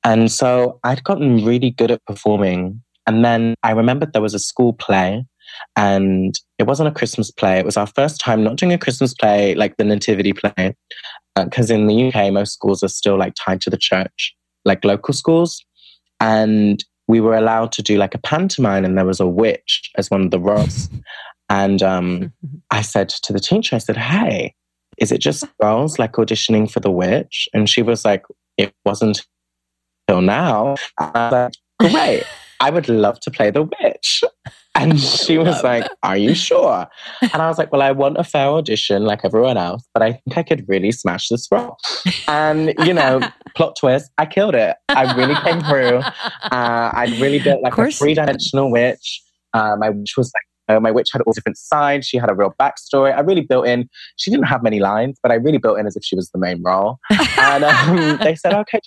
And 0.03 0.31
so 0.31 0.79
I'd 0.83 1.03
gotten 1.03 1.43
really 1.45 1.71
good 1.71 1.91
at 1.91 2.05
performing. 2.05 2.81
And 3.05 3.23
then 3.23 3.55
I 3.63 3.71
remembered 3.71 4.13
there 4.13 4.21
was 4.21 4.33
a 4.33 4.39
school 4.39 4.73
play 4.73 5.25
and 5.75 6.39
it 6.57 6.63
wasn't 6.63 6.89
a 6.89 6.93
Christmas 6.93 7.31
play. 7.31 7.59
It 7.59 7.65
was 7.65 7.77
our 7.77 7.87
first 7.87 8.19
time 8.19 8.43
not 8.43 8.57
doing 8.57 8.73
a 8.73 8.77
Christmas 8.77 9.13
play 9.13 9.55
like 9.55 9.77
the 9.77 9.83
Nativity 9.83 10.33
play, 10.33 10.75
because 11.35 11.69
in 11.69 11.87
the 11.87 12.07
UK, 12.07 12.31
most 12.31 12.53
schools 12.53 12.83
are 12.83 12.89
still 12.89 13.17
like 13.17 13.33
tied 13.35 13.61
to 13.61 13.69
the 13.69 13.77
church, 13.77 14.35
like 14.65 14.83
local 14.83 15.13
schools. 15.13 15.63
And 16.19 16.83
we 17.07 17.21
were 17.21 17.35
allowed 17.35 17.71
to 17.73 17.81
do 17.81 17.97
like 17.97 18.15
a 18.15 18.19
pantomime, 18.19 18.85
and 18.85 18.97
there 18.97 19.05
was 19.05 19.19
a 19.19 19.27
witch 19.27 19.91
as 19.97 20.09
one 20.09 20.21
of 20.21 20.31
the 20.31 20.39
roles. 20.39 20.89
And 21.49 21.81
um, 21.81 22.33
I 22.71 22.81
said 22.81 23.09
to 23.09 23.33
the 23.33 23.39
teacher, 23.39 23.75
I 23.75 23.79
said, 23.79 23.97
Hey, 23.97 24.53
is 24.97 25.11
it 25.11 25.19
just 25.19 25.45
girls 25.61 25.99
like 25.99 26.13
auditioning 26.13 26.69
for 26.69 26.79
the 26.79 26.91
witch? 26.91 27.47
And 27.53 27.69
she 27.69 27.81
was 27.81 28.03
like, 28.03 28.23
It 28.57 28.73
wasn't 28.85 29.25
till 30.07 30.21
now. 30.21 30.75
And 30.99 31.11
I 31.15 31.29
was 31.29 31.31
like, 31.31 31.91
Great. 31.91 32.23
I 32.59 32.71
would 32.71 32.89
love 32.89 33.19
to 33.21 33.31
play 33.31 33.51
the 33.51 33.63
witch. 33.63 34.23
And 34.77 34.99
she 35.17 35.37
was 35.37 35.63
like, 35.63 35.87
Are 36.03 36.17
you 36.17 36.33
sure? 36.33 36.87
And 37.21 37.41
I 37.41 37.47
was 37.47 37.57
like, 37.57 37.71
Well, 37.71 37.81
I 37.81 37.91
want 37.91 38.17
a 38.17 38.23
fair 38.23 38.47
audition 38.47 39.03
like 39.03 39.25
everyone 39.25 39.57
else, 39.57 39.83
but 39.93 40.03
I 40.03 40.13
think 40.13 40.37
I 40.37 40.43
could 40.43 40.65
really 40.67 40.91
smash 40.91 41.27
this 41.29 41.47
role. 41.51 41.77
And, 42.27 42.73
you 42.85 42.93
know, 42.93 43.21
plot 43.55 43.75
twist, 43.79 44.11
I 44.17 44.25
killed 44.25 44.55
it. 44.55 44.75
I 44.89 45.13
really 45.15 45.35
came 45.35 45.61
through. 45.61 45.97
Uh, 45.97 46.91
I 46.93 47.17
really 47.19 47.39
built 47.39 47.61
like 47.61 47.77
a 47.77 47.91
three 47.91 48.13
dimensional 48.13 48.71
witch. 48.71 49.21
Uh, 49.53 49.75
my 49.77 49.89
witch 49.89 50.13
was 50.17 50.31
like, 50.33 50.43
uh, 50.69 50.79
my 50.79 50.91
witch 50.91 51.09
had 51.13 51.21
all 51.21 51.33
different 51.33 51.57
sides. 51.57 52.05
She 52.05 52.17
had 52.17 52.29
a 52.29 52.35
real 52.35 52.53
backstory. 52.59 53.15
I 53.15 53.21
really 53.21 53.41
built 53.41 53.67
in. 53.67 53.89
She 54.17 54.29
didn't 54.29 54.47
have 54.47 54.63
many 54.63 54.79
lines, 54.79 55.17
but 55.23 55.31
I 55.31 55.35
really 55.35 55.57
built 55.57 55.79
in 55.79 55.87
as 55.87 55.95
if 55.95 56.03
she 56.03 56.15
was 56.15 56.29
the 56.31 56.39
main 56.39 56.61
role. 56.61 56.99
And 57.37 57.63
um, 57.63 58.17
they 58.21 58.35
said, 58.35 58.53
okay. 58.53 58.81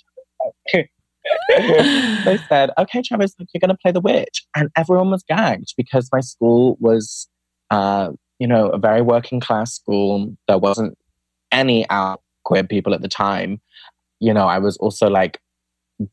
They 1.49 2.39
said, 2.49 2.71
okay, 2.77 3.01
Travis, 3.01 3.33
look, 3.39 3.49
you're 3.53 3.59
going 3.59 3.69
to 3.69 3.77
play 3.81 3.91
the 3.91 4.01
witch. 4.01 4.45
And 4.55 4.69
everyone 4.75 5.11
was 5.11 5.23
gagged 5.27 5.73
because 5.77 6.09
my 6.11 6.21
school 6.21 6.77
was, 6.79 7.27
uh, 7.69 8.09
you 8.39 8.47
know, 8.47 8.69
a 8.69 8.77
very 8.77 9.01
working 9.01 9.39
class 9.39 9.73
school. 9.73 10.35
There 10.47 10.57
wasn't 10.57 10.97
any 11.51 11.87
out 11.89 12.21
queer 12.43 12.63
people 12.63 12.93
at 12.93 13.01
the 13.01 13.07
time. 13.07 13.61
You 14.19 14.33
know, 14.33 14.47
I 14.47 14.59
was 14.59 14.77
also 14.77 15.09
like 15.09 15.39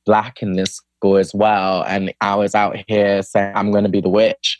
black 0.05 0.43
in 0.43 0.53
this 0.53 0.81
school 0.99 1.17
as 1.17 1.33
well. 1.35 1.83
And 1.85 2.13
I 2.21 2.35
was 2.35 2.55
out 2.55 2.77
here 2.87 3.23
saying, 3.23 3.53
I'm 3.55 3.71
going 3.71 3.85
to 3.85 3.91
be 3.91 4.01
the 4.01 4.09
witch. 4.09 4.59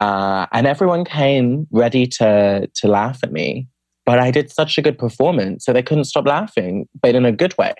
Uh, 0.00 0.46
and 0.52 0.66
everyone 0.66 1.04
came 1.04 1.66
ready 1.70 2.06
to, 2.06 2.68
to 2.74 2.88
laugh 2.88 3.20
at 3.22 3.32
me. 3.32 3.68
But 4.04 4.18
I 4.18 4.32
did 4.32 4.50
such 4.50 4.78
a 4.78 4.82
good 4.82 4.98
performance, 4.98 5.64
so 5.64 5.72
they 5.72 5.82
couldn't 5.82 6.06
stop 6.06 6.26
laughing, 6.26 6.88
but 7.00 7.14
in 7.14 7.24
a 7.24 7.30
good 7.30 7.56
way. 7.56 7.72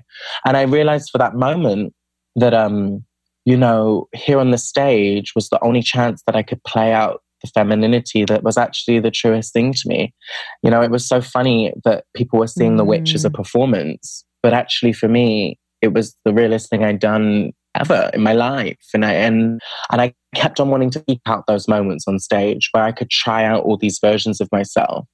And 0.46 0.56
I 0.56 0.62
realized 0.62 1.08
for 1.10 1.18
that 1.18 1.34
moment 1.34 1.94
that, 2.36 2.54
um, 2.54 3.04
you 3.44 3.56
know, 3.56 4.08
here 4.14 4.38
on 4.38 4.50
the 4.50 4.58
stage 4.58 5.32
was 5.34 5.48
the 5.48 5.62
only 5.62 5.82
chance 5.82 6.22
that 6.26 6.36
I 6.36 6.42
could 6.42 6.62
play 6.64 6.92
out 6.92 7.22
the 7.42 7.48
femininity 7.48 8.24
that 8.24 8.44
was 8.44 8.56
actually 8.56 9.00
the 9.00 9.10
truest 9.10 9.52
thing 9.52 9.72
to 9.72 9.88
me. 9.88 10.14
You 10.62 10.70
know, 10.70 10.80
it 10.80 10.90
was 10.90 11.06
so 11.06 11.20
funny 11.20 11.72
that 11.84 12.04
people 12.14 12.38
were 12.38 12.46
seeing 12.46 12.76
the 12.76 12.84
witch 12.84 13.14
as 13.14 13.24
a 13.24 13.30
performance 13.30 14.24
But 14.42 14.52
actually, 14.52 14.92
for 14.92 15.08
me, 15.08 15.58
it 15.80 15.92
was 15.94 16.16
the 16.24 16.32
realest 16.32 16.68
thing 16.68 16.84
I'd 16.84 16.98
done 16.98 17.52
ever 17.74 18.10
in 18.12 18.22
my 18.22 18.32
life. 18.32 18.78
And 18.92 19.04
I, 19.04 19.12
and, 19.12 19.60
and 19.90 20.00
I 20.00 20.12
kept 20.34 20.60
on 20.60 20.68
wanting 20.68 20.90
to 20.90 21.04
seek 21.08 21.20
out 21.26 21.46
those 21.46 21.68
moments 21.68 22.04
on 22.06 22.18
stage 22.18 22.68
where 22.72 22.84
I 22.84 22.92
could 22.92 23.10
try 23.10 23.44
out 23.44 23.64
all 23.64 23.76
these 23.76 23.98
versions 24.02 24.40
of 24.40 24.48
myself 24.52 25.06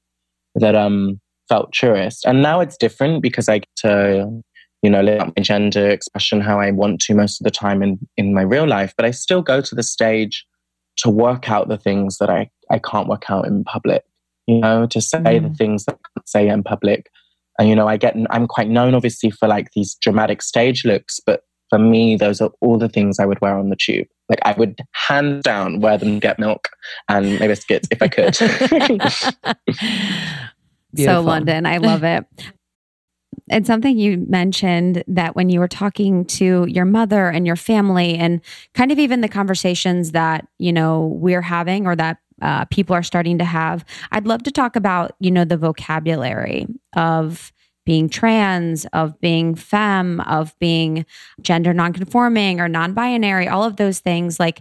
that, 0.54 0.74
um, 0.74 1.20
felt 1.48 1.72
truest. 1.72 2.26
And 2.26 2.42
now 2.42 2.61
it's 2.61 2.76
different 2.76 3.22
because 3.22 3.48
I 3.48 3.59
get 3.59 3.68
to, 3.76 4.42
you 4.83 4.91
know, 4.91 5.01
live 5.01 5.21
out 5.21 5.33
my 5.37 5.43
gender 5.43 5.88
expression 5.88 6.41
how 6.41 6.61
I 6.61 6.71
want 6.71 7.01
to 7.03 7.14
most 7.14 7.41
of 7.41 7.45
the 7.45 7.51
time 7.51 7.83
in, 7.83 7.99
in 8.17 8.33
my 8.33 8.43
real 8.43 8.67
life. 8.67 8.95
But 8.97 9.07
I 9.07 9.11
still 9.11 9.43
go 9.43 9.61
to 9.61 9.75
the 9.75 9.83
stage 9.83 10.47
to 10.99 11.11
work 11.11 11.51
out 11.51 11.69
the 11.69 11.79
things 11.79 12.19
that 12.19 12.31
I, 12.31 12.51
I 12.71 12.79
can't 12.79 13.09
work 13.09 13.31
out 13.31 13.47
in 13.47 13.64
public, 13.64 14.05
you 14.47 14.61
know, 14.61 14.87
to 14.87 15.01
say 15.01 15.19
mm. 15.19 15.49
the 15.49 15.55
things 15.55 15.85
that 15.85 15.95
I 15.95 16.09
can't 16.14 16.29
say 16.29 16.49
in 16.49 16.62
public. 16.62 17.11
And, 17.59 17.69
you 17.69 17.75
know, 17.75 17.88
I 17.88 17.97
get, 17.97 18.17
I'm 18.31 18.47
quite 18.47 18.69
known 18.69 18.95
obviously 18.95 19.31
for 19.31 19.49
like 19.49 19.71
these 19.75 19.97
dramatic 19.97 20.43
stage 20.43 20.85
looks, 20.85 21.21
but 21.25 21.43
for 21.71 21.79
me, 21.79 22.17
those 22.17 22.41
are 22.41 22.51
all 22.61 22.79
the 22.79 22.88
things 22.88 23.19
I 23.19 23.27
would 23.27 23.41
wear 23.41 23.59
on 23.59 23.69
the 23.69 23.77
tube. 23.77 24.07
Like 24.29 24.41
I 24.45 24.53
would 24.53 24.81
hands 24.93 25.43
down 25.43 25.81
wear 25.81 25.99
them, 25.99 26.19
get 26.19 26.38
milk 26.38 26.69
and 27.09 27.38
my 27.38 27.47
biscuits 27.47 27.88
if 27.91 28.01
I 28.01 28.09
could. 28.09 28.37
so 30.97 31.21
London, 31.21 31.67
I 31.67 31.79
love 31.79 32.05
it. 32.05 32.25
And 33.50 33.66
something 33.66 33.98
you 33.98 34.24
mentioned 34.28 35.04
that 35.06 35.37
when 35.37 35.48
you 35.48 35.61
were 35.61 35.68
talking 35.68 36.24
to 36.26 36.66
your 36.68 36.84
mother 36.84 37.28
and 37.28 37.46
your 37.46 37.56
family, 37.56 38.16
and 38.16 38.40
kind 38.74 38.92
of 38.92 38.98
even 38.98 39.20
the 39.20 39.28
conversations 39.28 40.12
that 40.12 40.46
you 40.58 40.72
know 40.72 41.06
we're 41.06 41.42
having 41.42 41.87
or 41.87 41.96
that 41.96 42.18
uh, 42.40 42.64
people 42.66 42.94
are 42.94 43.02
starting 43.02 43.38
to 43.38 43.44
have, 43.44 43.84
I'd 44.12 44.26
love 44.26 44.42
to 44.44 44.50
talk 44.50 44.76
about 44.76 45.12
you 45.20 45.30
know 45.30 45.44
the 45.44 45.56
vocabulary 45.56 46.66
of 46.94 47.52
being 47.84 48.08
trans, 48.08 48.84
of 48.92 49.18
being 49.20 49.54
femme, 49.54 50.20
of 50.20 50.54
being 50.58 51.06
gender 51.40 51.72
nonconforming 51.72 52.61
or 52.61 52.68
non-binary, 52.68 53.48
all 53.48 53.64
of 53.64 53.76
those 53.76 54.00
things, 54.00 54.38
like 54.38 54.61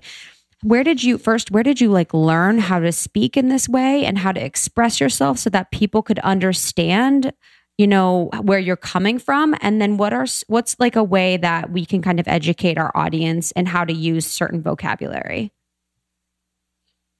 where 0.64 0.84
did 0.84 1.04
you 1.04 1.18
first 1.18 1.52
where 1.52 1.64
did 1.64 1.80
you 1.80 1.92
like 1.92 2.14
learn 2.14 2.58
how 2.58 2.80
to 2.80 2.92
speak 2.92 3.38
in 3.38 3.50
this 3.50 3.70
way 3.70 4.06
and 4.06 4.18
how 4.18 4.32
to 4.32 4.44
express 4.44 5.00
yourself 5.00 5.38
so 5.38 5.50
that 5.50 5.72
people 5.72 6.02
could 6.02 6.20
understand 6.20 7.32
you 7.78 7.88
know 7.88 8.30
where 8.42 8.60
you're 8.60 8.76
coming 8.76 9.20
from 9.20 9.56
and 9.62 9.82
then 9.82 9.98
what 9.98 10.14
are 10.14 10.26
what's 10.48 10.76
like 10.80 10.96
a 10.96 11.04
way 11.04 11.38
that 11.38 11.72
we 11.72 11.86
can 11.86 12.02
kind 12.02 12.20
of 12.20 12.28
educate 12.28 12.78
our 12.78 12.92
audience 12.96 13.52
and 13.54 13.68
how 13.68 13.84
to 13.84 13.94
use 13.94 14.26
certain 14.26 14.62
vocabulary 14.62 15.52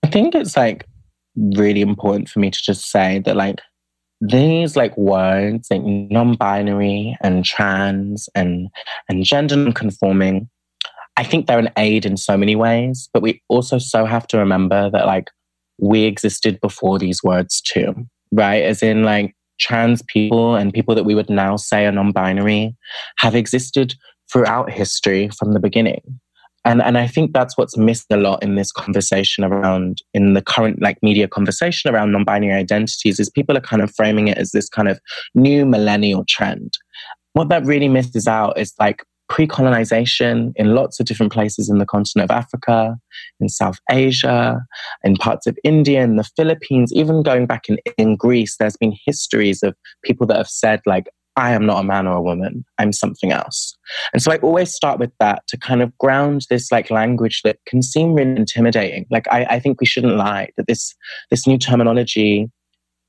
i 0.04 0.08
think 0.08 0.36
it's 0.36 0.58
like 0.58 0.86
really 1.36 1.82
important 1.82 2.28
for 2.28 2.40
me 2.40 2.50
to 2.50 2.60
just 2.62 2.90
say 2.90 3.20
that 3.20 3.36
like 3.36 3.60
these 4.20 4.76
like 4.76 4.98
words 4.98 5.68
like 5.70 5.84
non-binary 5.84 7.16
and 7.22 7.46
trans 7.46 8.28
and 8.34 8.68
and 9.08 9.24
gender 9.24 9.56
non-conforming 9.56 10.50
I 11.18 11.24
think 11.24 11.48
they're 11.48 11.58
an 11.60 11.72
aid 11.78 12.06
in 12.06 12.16
so 12.16 12.38
many 12.38 12.56
ways, 12.56 13.10
but 13.12 13.24
we 13.24 13.42
also 13.50 13.80
so 13.80 14.06
have 14.06 14.28
to 14.28 14.38
remember 14.38 14.90
that 14.92 15.08
like 15.08 15.32
we 15.80 16.04
existed 16.04 16.62
before 16.62 17.00
these 17.00 17.24
words 17.24 17.60
too, 17.60 17.96
right? 18.32 18.62
As 18.64 18.84
in 18.84 19.04
like 19.04 19.36
trans 19.60 20.02
people 20.08 20.56
and 20.56 20.74
people 20.74 20.96
that 20.96 21.06
we 21.06 21.16
would 21.16 21.30
now 21.30 21.56
say 21.56 21.86
are 21.86 21.92
non-binary 21.92 22.76
have 23.20 23.36
existed 23.36 23.96
throughout 24.32 24.72
history 24.72 25.30
from 25.30 25.54
the 25.54 25.60
beginning. 25.60 26.02
And, 26.66 26.82
and 26.82 26.98
I 26.98 27.08
think 27.08 27.32
that's 27.32 27.58
what's 27.58 27.78
missed 27.78 28.08
a 28.12 28.18
lot 28.18 28.44
in 28.44 28.56
this 28.56 28.74
conversation 28.74 29.46
around, 29.46 30.02
in 30.14 30.34
the 30.34 30.42
current 30.42 30.82
like 30.82 30.98
media 31.02 31.28
conversation 31.28 31.94
around 31.94 32.12
non-binary 32.12 32.54
identities 32.54 33.20
is 33.22 33.30
people 33.30 33.56
are 33.56 33.62
kind 33.62 33.82
of 33.82 33.94
framing 33.96 34.28
it 34.28 34.38
as 34.38 34.52
this 34.52 34.68
kind 34.68 34.90
of 34.90 35.00
new 35.34 35.66
millennial 35.66 36.26
trend. 36.28 36.78
What 37.34 37.48
that 37.50 37.64
really 37.64 37.88
misses 37.88 38.28
out 38.28 38.58
is 38.58 38.74
like 38.80 39.02
pre 39.30 39.48
colonization 39.48 40.54
in 40.56 40.74
lots 40.74 41.00
of 41.00 41.06
different 41.06 41.32
places 41.32 41.70
in 41.70 41.78
the 41.78 41.86
continent 41.86 42.30
of 42.30 42.36
Africa, 42.36 42.98
in 43.40 43.50
South 43.50 43.80
Asia, 43.92 44.62
in 45.04 45.16
parts 45.16 45.48
of 45.48 45.58
India, 45.64 46.04
in 46.04 46.16
the 46.16 46.30
Philippines, 46.36 46.92
even 46.94 47.24
going 47.24 47.46
back 47.46 47.70
in, 47.70 47.78
in 47.98 48.16
Greece, 48.16 48.58
there's 48.58 48.78
been 48.78 48.96
histories 49.06 49.64
of 49.64 49.76
people 50.04 50.26
that 50.28 50.38
have 50.38 50.50
said, 50.50 50.82
like, 50.86 51.08
I 51.38 51.52
am 51.52 51.68
not 51.68 51.82
a 51.82 51.84
man 51.84 52.08
or 52.08 52.16
a 52.16 52.22
woman. 52.22 52.66
I'm 52.80 52.92
something 52.92 53.32
else. 53.32 53.78
And 54.12 54.24
so 54.24 54.32
I 54.32 54.38
always 54.38 54.74
start 54.74 55.00
with 55.00 55.12
that 55.20 55.46
to 55.50 55.58
kind 55.58 55.84
of 55.84 55.96
ground 56.00 56.48
this 56.50 56.72
like 56.72 56.90
language 56.90 57.44
that 57.44 57.60
can 57.68 57.84
seem 57.84 58.16
really 58.16 58.36
intimidating. 58.36 59.06
Like 59.12 59.28
I, 59.30 59.46
I 59.46 59.60
think 59.60 59.80
we 59.80 59.86
shouldn't 59.86 60.18
lie 60.18 60.50
that 60.58 60.66
this 60.66 60.96
this 61.30 61.46
new 61.46 61.60
terminology 61.60 62.50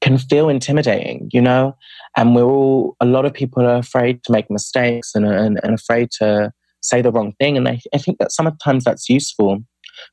can 0.00 0.18
feel 0.18 0.48
intimidating, 0.48 1.28
you 1.32 1.40
know? 1.40 1.76
And 2.16 2.34
we're 2.34 2.44
all, 2.44 2.96
a 3.00 3.06
lot 3.06 3.24
of 3.24 3.34
people 3.34 3.64
are 3.64 3.76
afraid 3.76 4.22
to 4.24 4.32
make 4.32 4.50
mistakes 4.50 5.12
and, 5.14 5.26
and, 5.26 5.60
and 5.62 5.74
afraid 5.74 6.10
to 6.18 6.52
say 6.82 7.02
the 7.02 7.12
wrong 7.12 7.34
thing. 7.40 7.56
And 7.56 7.68
I, 7.68 7.80
I 7.92 7.98
think 7.98 8.18
that 8.18 8.32
sometimes 8.32 8.84
that's 8.84 9.08
useful, 9.08 9.58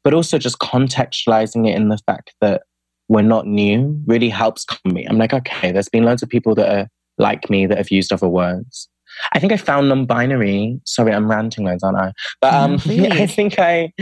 but 0.04 0.14
also 0.14 0.38
just 0.38 0.60
contextualizing 0.60 1.68
it 1.70 1.76
in 1.76 1.90
the 1.90 2.00
fact 2.06 2.34
that 2.42 2.64
we're 3.08 3.22
not 3.22 3.46
new 3.46 4.02
really 4.08 4.30
helps 4.30 4.66
me. 4.86 5.06
I'm 5.06 5.18
like, 5.18 5.34
okay, 5.34 5.72
there's 5.72 5.90
been 5.90 6.04
loads 6.04 6.24
of 6.24 6.30
people 6.30 6.56
that 6.56 6.76
are 6.76 6.88
like 7.18 7.50
me 7.50 7.66
that 7.68 7.78
have 7.78 7.92
used 7.92 8.12
other 8.12 8.28
words. 8.28 8.90
I 9.34 9.40
think 9.40 9.54
I 9.54 9.58
found 9.58 9.90
non-binary. 9.90 10.80
Sorry, 10.86 11.14
I'm 11.14 11.30
ranting 11.30 11.66
loads, 11.66 11.84
aren't 11.84 11.98
I? 11.98 12.12
But 12.42 12.54
um, 12.54 12.74
I 12.86 13.28
think 13.28 13.60
I, 13.60 13.94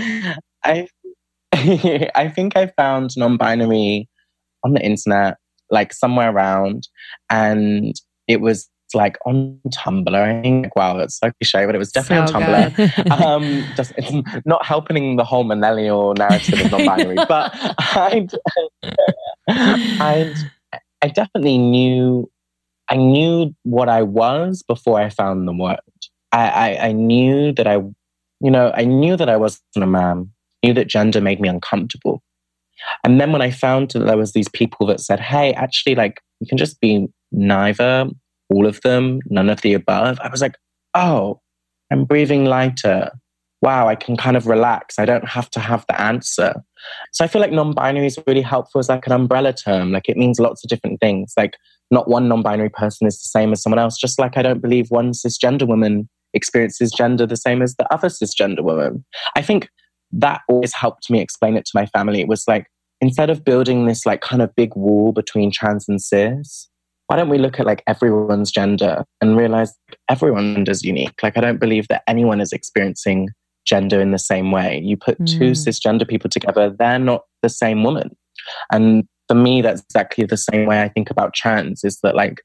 I, 0.63 0.88
I 1.54 2.32
think 2.34 2.56
I 2.56 2.67
found 2.78 3.12
non-binary 3.17 4.08
on 4.63 4.74
the 4.74 4.82
internet 4.82 5.38
like 5.74 5.92
somewhere 5.92 6.32
around, 6.32 6.88
and 7.30 7.94
it 8.28 8.40
was 8.40 8.70
like 8.94 9.18
on 9.26 9.60
Tumblr. 9.70 10.14
I 10.14 10.42
think, 10.42 10.76
wow, 10.76 11.00
it's 11.00 11.20
so 11.20 11.32
cliche, 11.42 11.66
but 11.66 11.76
it 11.76 11.80
was 11.80 11.92
definitely 11.92 12.28
so 12.28 12.38
on 12.38 12.44
Tumblr. 12.44 13.12
um, 13.22 13.66
just 13.76 13.92
it's 13.98 14.46
not 14.46 14.66
helping 14.66 15.16
the 15.16 15.24
whole 15.24 15.44
millennial 15.44 16.14
narrative 16.14 16.62
of 16.62 16.72
non-binary, 16.72 17.16
but 17.28 17.52
I, 17.80 18.28
I, 19.50 20.34
I 21.02 21.08
definitely 21.08 21.58
knew, 21.58 22.30
I 22.90 22.96
knew 22.96 23.56
what 23.64 23.90
I 23.90 24.04
was 24.04 24.64
before 24.68 25.00
I 25.02 25.10
found 25.10 25.48
the 25.48 25.54
word. 25.54 25.80
I, 26.32 26.50
I, 26.50 26.88
I 26.88 26.92
knew 26.92 27.52
that 27.54 27.68
I, 27.68 27.76
you 27.76 28.52
know, 28.52 28.72
I 28.76 28.86
knew 28.86 29.18
that 29.18 29.30
I 29.30 29.38
wasn't 29.38 29.64
a 29.76 29.88
man. 29.88 30.30
I 30.64 30.68
knew 30.68 30.74
that 30.76 30.88
gender 30.88 31.22
made 31.22 31.40
me 31.40 31.50
uncomfortable. 31.50 32.22
And 33.04 33.19
then 33.19 33.32
when 33.32 33.41
I 33.41 33.52
found 33.52 33.91
that 33.91 34.00
there 34.00 34.17
was 34.17 34.34
these 34.34 34.50
people 34.50 34.88
that 34.88 35.00
said, 35.00 35.19
hey, 35.19 35.54
actually, 35.54 35.96
like, 35.96 36.22
you 36.39 36.48
can 36.48 36.58
just 36.58 36.80
be 36.80 37.08
neither, 37.32 38.08
all 38.50 38.65
of 38.65 38.82
them, 38.82 39.19
none 39.28 39.50
of 39.50 39.62
the 39.62 39.74
above, 39.74 40.19
I 40.22 40.30
was 40.30 40.41
like, 40.41 40.56
oh, 40.93 41.41
I'm 41.91 42.06
breathing 42.06 42.46
lighter. 42.46 43.12
Wow, 43.62 43.88
I 43.88 43.96
can 43.96 44.17
kind 44.17 44.36
of 44.36 44.48
relax. 44.48 45.00
I 45.00 45.06
don't 45.06 45.28
have 45.28 45.50
to 45.52 45.60
have 45.60 45.86
the 45.88 46.00
answer. 46.00 46.54
So 47.13 47.24
I 47.24 47.28
feel 47.28 47.41
like 47.41 47.52
non 47.52 47.74
binary 47.74 48.08
is 48.08 48.19
really 48.28 48.41
helpful 48.41 48.80
as 48.80 48.89
like 48.89 49.08
an 49.08 49.13
umbrella 49.13 49.54
term. 49.54 49.91
Like 49.91 50.10
it 50.10 50.17
means 50.17 50.39
lots 50.39 50.63
of 50.63 50.69
different 50.69 51.00
things. 51.00 51.34
Like 51.38 51.56
not 51.89 52.10
one 52.10 52.28
non 52.28 52.41
binary 52.41 52.69
person 52.69 53.08
is 53.08 53.22
the 53.22 53.28
same 53.28 53.54
as 53.54 53.62
someone 53.62 53.80
else, 53.80 53.98
just 53.98 54.19
like 54.19 54.38
I 54.38 54.41
don't 54.41 54.62
believe 54.62 54.88
one 54.89 55.12
cisgender 55.12 55.65
woman 55.65 56.10
experiences 56.34 56.91
gender 56.91 57.26
the 57.26 57.38
same 57.38 57.62
as 57.62 57.76
the 57.76 57.91
other 57.93 58.10
cisgender 58.10 58.62
woman. 58.62 59.06
I 59.36 59.41
think 59.41 59.69
that 60.12 60.41
always 60.50 60.74
helped 60.74 61.10
me 61.10 61.19
explain 61.19 61.56
it 61.56 61.65
to 61.65 61.72
my 61.74 61.86
family. 61.88 62.22
It 62.22 62.28
was 62.28 62.48
like, 62.48 62.67
instead 63.04 63.30
of 63.30 63.44
building 63.44 63.86
this 63.86 64.06
like 64.06 64.22
kind 64.22 64.42
of 64.42 64.56
big 64.56 64.74
wall 64.78 65.12
between 65.12 65.52
trans 65.52 65.89
and 65.89 66.02
cis, 66.02 66.70
why 67.08 67.18
don't 67.18 67.28
we 67.28 67.38
look 67.38 67.60
at 67.60 67.66
like 67.66 67.84
everyone's 67.86 68.50
gender 68.50 69.04
and 69.20 69.36
realize 69.36 69.74
everyone's 70.10 70.56
gender 70.56 70.72
is 70.72 70.84
unique? 70.84 71.22
Like, 71.22 71.38
I 71.38 71.42
don't 71.42 71.60
believe 71.60 71.89
that 71.89 72.04
anyone 72.08 72.39
is 72.39 72.54
experiencing 72.54 73.28
gender 73.66 74.00
in 74.00 74.12
the 74.12 74.18
same 74.18 74.52
way. 74.52 74.80
You 74.82 74.96
put 74.96 75.20
mm. 75.20 75.28
two 75.28 75.52
cisgender 75.52 76.08
people 76.08 76.30
together, 76.30 76.74
they're 76.80 76.98
not 76.98 77.24
the 77.42 77.50
same 77.50 77.84
woman. 77.84 78.16
And 78.72 79.04
for 79.28 79.36
me, 79.36 79.62
that's 79.62 79.82
exactly 79.82 80.24
the 80.24 80.38
same 80.38 80.66
way 80.66 80.82
I 80.82 80.88
think 80.88 81.10
about 81.10 81.34
trans 81.34 81.84
is 81.84 82.00
that 82.04 82.16
like 82.16 82.42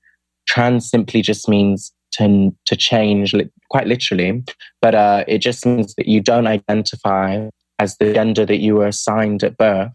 trans 0.49 0.91
simply 0.91 1.23
just 1.23 1.49
means 1.49 1.93
to, 2.15 2.53
to 2.67 2.75
change 2.75 3.33
li- 3.33 3.51
quite 3.71 3.87
literally, 3.87 4.43
but 4.83 4.97
uh, 4.97 5.25
it 5.29 5.39
just 5.39 5.65
means 5.65 5.95
that 5.95 6.09
you 6.09 6.21
don't 6.21 6.49
identify 6.49 7.49
as 7.79 7.97
the 7.99 8.13
gender 8.13 8.45
that 8.45 8.59
you 8.59 8.75
were 8.75 8.89
assigned 8.89 9.45
at 9.45 9.57
birth. 9.57 9.93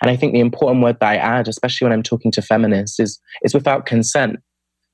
And 0.00 0.10
I 0.10 0.16
think 0.16 0.32
the 0.32 0.40
important 0.40 0.82
word 0.82 0.98
that 1.00 1.10
I 1.10 1.16
add, 1.16 1.48
especially 1.48 1.86
when 1.86 1.92
I'm 1.92 2.02
talking 2.02 2.30
to 2.32 2.42
feminists, 2.42 2.98
is, 3.00 3.20
is 3.42 3.54
without 3.54 3.86
consent. 3.86 4.36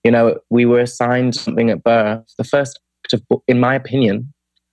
You 0.05 0.11
know, 0.11 0.39
we 0.51 0.65
were 0.65 0.81
assigned 0.81 1.35
something 1.35 1.71
at 1.71 1.83
birth. 1.83 2.25
The 2.39 2.45
first 2.45 2.81
act 3.05 3.13
of, 3.15 3.41
in 3.47 3.61
my 3.61 3.75
opinion, 3.75 4.33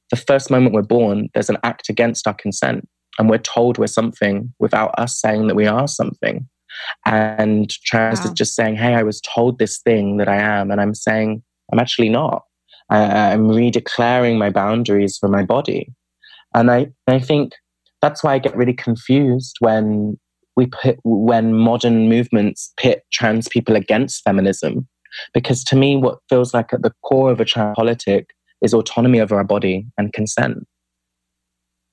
the 0.09 0.15
first 0.15 0.49
moment 0.49 0.73
we're 0.73 0.81
born, 0.81 1.29
there's 1.33 1.49
an 1.49 1.57
act 1.63 1.89
against 1.89 2.27
our 2.27 2.33
consent. 2.33 2.87
And 3.19 3.29
we're 3.29 3.39
told 3.39 3.77
we're 3.77 3.87
something 3.87 4.53
without 4.59 4.97
us 4.97 5.19
saying 5.19 5.47
that 5.47 5.55
we 5.55 5.65
are 5.65 5.87
something. 5.87 6.47
And 7.05 7.69
trans 7.85 8.19
wow. 8.19 8.25
is 8.25 8.31
just 8.31 8.55
saying, 8.55 8.75
hey, 8.75 8.93
I 8.93 9.03
was 9.03 9.21
told 9.21 9.57
this 9.57 9.79
thing 9.79 10.17
that 10.17 10.27
I 10.27 10.37
am. 10.37 10.71
And 10.71 10.79
I'm 10.79 10.93
saying, 10.93 11.41
I'm 11.71 11.79
actually 11.79 12.09
not. 12.09 12.43
I, 12.89 13.31
I'm 13.31 13.47
redeclaring 13.47 14.37
my 14.37 14.49
boundaries 14.49 15.17
for 15.17 15.27
my 15.27 15.43
body. 15.43 15.91
And 16.53 16.71
I, 16.71 16.87
I 17.07 17.19
think 17.19 17.53
that's 18.01 18.23
why 18.23 18.33
I 18.33 18.39
get 18.39 18.55
really 18.55 18.73
confused 18.73 19.57
when 19.59 20.17
we 20.55 20.65
put 20.67 20.97
when 21.03 21.53
modern 21.53 22.09
movements 22.09 22.73
pit 22.77 23.03
trans 23.11 23.47
people 23.47 23.75
against 23.75 24.23
feminism 24.23 24.87
Because 25.33 25.63
to 25.65 25.75
me, 25.75 25.97
what 25.97 26.19
feels 26.29 26.53
like 26.53 26.73
at 26.73 26.81
the 26.81 26.93
core 27.03 27.31
of 27.31 27.39
a 27.39 27.45
trans 27.45 27.75
politic 27.75 28.31
is 28.61 28.73
autonomy 28.73 29.19
over 29.19 29.35
our 29.35 29.43
body 29.43 29.85
and 29.97 30.13
consent. 30.13 30.67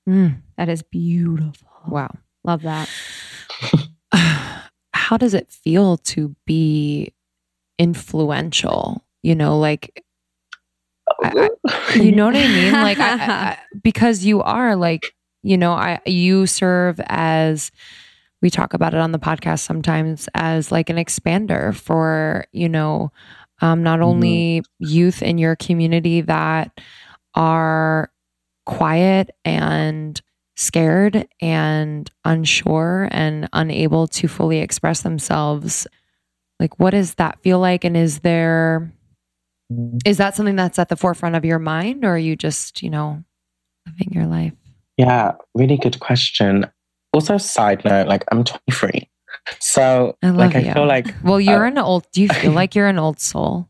Mm, 0.07 0.41
that 0.57 0.69
is 0.69 0.81
beautiful. 0.83 1.67
Wow. 1.87 2.11
Love 2.43 2.61
that. 2.63 2.89
How 4.93 5.17
does 5.17 5.33
it 5.33 5.49
feel 5.49 5.97
to 5.97 6.35
be 6.45 7.13
influential? 7.77 9.03
You 9.23 9.35
know, 9.35 9.57
like, 9.59 10.03
I, 11.23 11.49
I, 11.67 11.93
you 11.95 12.11
know 12.11 12.25
what 12.25 12.35
I 12.35 12.47
mean? 12.47 12.73
Like, 12.73 12.99
I, 12.99 13.57
because 13.83 14.23
you 14.23 14.41
are 14.41 14.75
like, 14.75 15.13
you 15.45 15.59
know, 15.59 15.73
I 15.73 16.01
you 16.07 16.47
serve 16.47 16.99
as 17.05 17.71
we 18.41 18.49
talk 18.49 18.73
about 18.73 18.95
it 18.95 18.99
on 18.99 19.11
the 19.11 19.19
podcast 19.19 19.59
sometimes 19.59 20.27
as 20.33 20.71
like 20.71 20.89
an 20.89 20.97
expander 20.97 21.73
for 21.73 22.45
you 22.51 22.67
know 22.67 23.11
um, 23.61 23.83
not 23.83 23.99
mm-hmm. 23.99 24.07
only 24.07 24.63
youth 24.79 25.21
in 25.21 25.37
your 25.37 25.55
community 25.55 26.21
that 26.21 26.81
are 27.35 28.11
quiet 28.65 29.35
and 29.45 30.19
scared 30.57 31.27
and 31.41 32.09
unsure 32.23 33.07
and 33.11 33.47
unable 33.53 34.07
to 34.07 34.27
fully 34.27 34.59
express 34.59 35.01
themselves 35.01 35.85
like 36.59 36.79
what 36.79 36.91
does 36.91 37.15
that 37.15 37.39
feel 37.41 37.59
like 37.59 37.83
and 37.83 37.95
is 37.95 38.21
there 38.21 38.91
mm-hmm. 39.71 40.11
that 40.11 40.35
something 40.35 40.55
that's 40.55 40.79
at 40.79 40.89
the 40.89 40.95
forefront 40.95 41.35
of 41.35 41.45
your 41.45 41.59
mind 41.59 42.03
or 42.03 42.15
are 42.15 42.17
you 42.17 42.35
just 42.35 42.81
you 42.81 42.89
know 42.89 43.23
living 43.85 44.11
your 44.11 44.25
life 44.25 44.53
yeah 44.97 45.33
really 45.53 45.77
good 45.77 45.99
question. 45.99 46.65
Also 47.13 47.37
side 47.37 47.85
note 47.85 48.07
like 48.07 48.25
i'm 48.29 48.43
23 48.43 49.09
so 49.59 50.17
I 50.21 50.31
like 50.31 50.55
I 50.55 50.73
feel 50.73 50.85
like 50.85 51.13
well 51.23 51.39
you're 51.39 51.65
uh, 51.65 51.69
an 51.69 51.77
old 51.77 52.05
do 52.11 52.21
you 52.21 52.29
feel 52.29 52.51
like 52.61 52.75
you're 52.75 52.87
an 52.87 52.99
old 52.99 53.19
soul? 53.19 53.69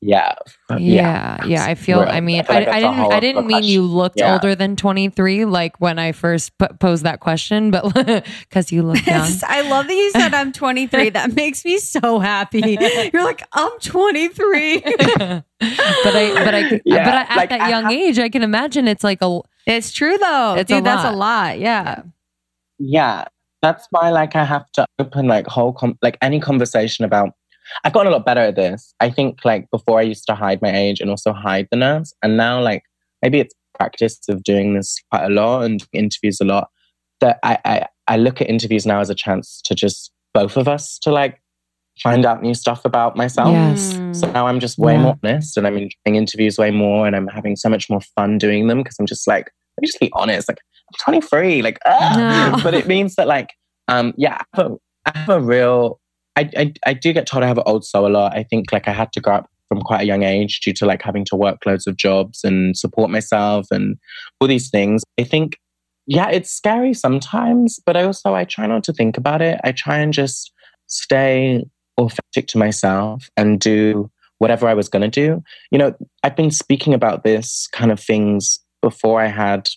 Yeah. 0.00 0.34
Yeah. 0.78 1.44
Yeah. 1.44 1.64
I 1.64 1.74
feel, 1.74 2.00
I 2.00 2.20
mean, 2.20 2.44
I, 2.48 2.52
I, 2.52 2.58
like 2.58 2.68
I 2.68 2.80
didn't, 2.80 3.12
I 3.12 3.20
didn't 3.20 3.46
mean 3.46 3.64
you 3.64 3.82
looked 3.82 4.20
yeah. 4.20 4.32
older 4.32 4.54
than 4.54 4.76
23, 4.76 5.44
like 5.44 5.80
when 5.80 5.98
I 5.98 6.12
first 6.12 6.56
p- 6.58 6.68
posed 6.78 7.02
that 7.02 7.18
question, 7.18 7.72
but 7.72 7.92
because 8.40 8.70
you 8.70 8.82
look 8.82 9.04
young. 9.04 9.28
I 9.44 9.68
love 9.68 9.88
that 9.88 9.94
you 9.94 10.10
said 10.12 10.34
I'm 10.34 10.52
23. 10.52 11.10
that 11.10 11.34
makes 11.34 11.64
me 11.64 11.78
so 11.78 12.20
happy. 12.20 12.78
You're 13.12 13.24
like, 13.24 13.42
I'm 13.52 13.72
23. 13.80 14.78
but 14.80 14.92
I, 15.20 15.42
but 15.54 16.54
I, 16.54 16.80
yeah, 16.84 17.04
but 17.04 17.14
I, 17.14 17.22
at 17.22 17.36
like, 17.36 17.48
that 17.48 17.68
young 17.68 17.90
age, 17.90 18.20
I 18.20 18.28
can 18.28 18.42
imagine 18.42 18.86
it's 18.86 19.02
like 19.02 19.18
a, 19.20 19.40
it's 19.66 19.90
true 19.90 20.16
though. 20.16 20.54
It's 20.58 20.68
Dude, 20.68 20.78
a 20.78 20.82
that's 20.82 21.12
a 21.12 21.16
lot. 21.16 21.58
Yeah. 21.58 22.02
Yeah. 22.78 23.24
That's 23.62 23.88
why, 23.90 24.10
like, 24.10 24.36
I 24.36 24.44
have 24.44 24.70
to 24.72 24.86
open 25.00 25.26
like 25.26 25.48
whole, 25.48 25.72
com- 25.72 25.98
like 26.00 26.16
any 26.22 26.38
conversation 26.38 27.04
about 27.04 27.30
I've 27.84 27.92
gotten 27.92 28.12
a 28.12 28.16
lot 28.16 28.26
better 28.26 28.40
at 28.40 28.56
this. 28.56 28.94
I 29.00 29.10
think 29.10 29.44
like 29.44 29.70
before 29.70 29.98
I 29.98 30.02
used 30.02 30.26
to 30.26 30.34
hide 30.34 30.62
my 30.62 30.74
age 30.74 31.00
and 31.00 31.10
also 31.10 31.32
hide 31.32 31.68
the 31.70 31.76
nerves. 31.76 32.14
And 32.22 32.36
now 32.36 32.60
like 32.60 32.82
maybe 33.22 33.40
it's 33.40 33.54
practice 33.78 34.18
of 34.28 34.42
doing 34.42 34.74
this 34.74 34.98
quite 35.10 35.24
a 35.24 35.30
lot 35.30 35.62
and 35.62 35.84
interviews 35.92 36.40
a 36.40 36.44
lot. 36.44 36.68
That 37.20 37.38
I, 37.42 37.58
I, 37.64 37.86
I 38.06 38.16
look 38.16 38.40
at 38.40 38.48
interviews 38.48 38.86
now 38.86 39.00
as 39.00 39.10
a 39.10 39.14
chance 39.14 39.60
to 39.64 39.74
just 39.74 40.12
both 40.34 40.56
of 40.56 40.68
us 40.68 40.98
to 41.00 41.10
like 41.10 41.40
find 42.00 42.24
out 42.24 42.42
new 42.42 42.54
stuff 42.54 42.84
about 42.84 43.16
myself. 43.16 43.50
Yes. 43.50 43.98
So 44.12 44.30
now 44.30 44.46
I'm 44.46 44.60
just 44.60 44.78
way 44.78 44.94
yeah. 44.94 45.02
more 45.02 45.18
honest 45.24 45.56
and 45.56 45.66
I'm 45.66 45.74
enjoying 45.74 46.16
interviews 46.16 46.58
way 46.58 46.70
more 46.70 47.06
and 47.06 47.16
I'm 47.16 47.26
having 47.26 47.56
so 47.56 47.68
much 47.68 47.90
more 47.90 48.00
fun 48.14 48.38
doing 48.38 48.68
them 48.68 48.78
because 48.78 48.96
I'm 49.00 49.06
just 49.06 49.26
like, 49.26 49.50
let 49.76 49.82
me 49.82 49.86
just 49.86 50.00
be 50.00 50.10
honest. 50.12 50.48
Like 50.48 50.58
I'm 50.60 51.12
23, 51.12 51.62
like, 51.62 51.78
ah. 51.86 52.52
no. 52.56 52.62
but 52.62 52.74
it 52.74 52.86
means 52.86 53.16
that 53.16 53.26
like, 53.26 53.50
um, 53.88 54.14
yeah, 54.16 54.38
I 54.38 54.44
have 54.56 54.66
a, 54.70 54.76
I 55.06 55.18
have 55.18 55.28
a 55.28 55.40
real 55.40 56.00
I, 56.38 56.50
I, 56.56 56.72
I 56.86 56.94
do 56.94 57.12
get 57.12 57.26
told 57.26 57.42
I 57.42 57.48
have 57.48 57.58
an 57.58 57.64
old 57.66 57.84
soul 57.84 58.06
a 58.06 58.08
lot. 58.08 58.36
I 58.36 58.44
think 58.44 58.70
like 58.70 58.86
I 58.86 58.92
had 58.92 59.12
to 59.14 59.20
grow 59.20 59.36
up 59.36 59.50
from 59.68 59.80
quite 59.80 60.02
a 60.02 60.06
young 60.06 60.22
age 60.22 60.60
due 60.60 60.72
to 60.74 60.86
like 60.86 61.02
having 61.02 61.24
to 61.26 61.36
work 61.36 61.66
loads 61.66 61.86
of 61.88 61.96
jobs 61.96 62.44
and 62.44 62.76
support 62.76 63.10
myself 63.10 63.66
and 63.72 63.98
all 64.40 64.46
these 64.46 64.70
things. 64.70 65.02
I 65.18 65.24
think, 65.24 65.58
yeah, 66.06 66.30
it's 66.30 66.50
scary 66.50 66.94
sometimes, 66.94 67.80
but 67.84 67.96
I 67.96 68.04
also 68.04 68.34
I 68.34 68.44
try 68.44 68.68
not 68.68 68.84
to 68.84 68.92
think 68.92 69.18
about 69.18 69.42
it. 69.42 69.60
I 69.64 69.72
try 69.72 69.98
and 69.98 70.12
just 70.12 70.52
stay 70.86 71.64
authentic 71.98 72.46
to 72.48 72.58
myself 72.58 73.28
and 73.36 73.58
do 73.58 74.08
whatever 74.38 74.68
I 74.68 74.74
was 74.74 74.88
going 74.88 75.02
to 75.02 75.08
do. 75.08 75.42
You 75.72 75.78
know, 75.78 75.94
I've 76.22 76.36
been 76.36 76.52
speaking 76.52 76.94
about 76.94 77.24
this 77.24 77.66
kind 77.72 77.90
of 77.90 77.98
things 77.98 78.60
before 78.80 79.20
I 79.20 79.26
had 79.26 79.68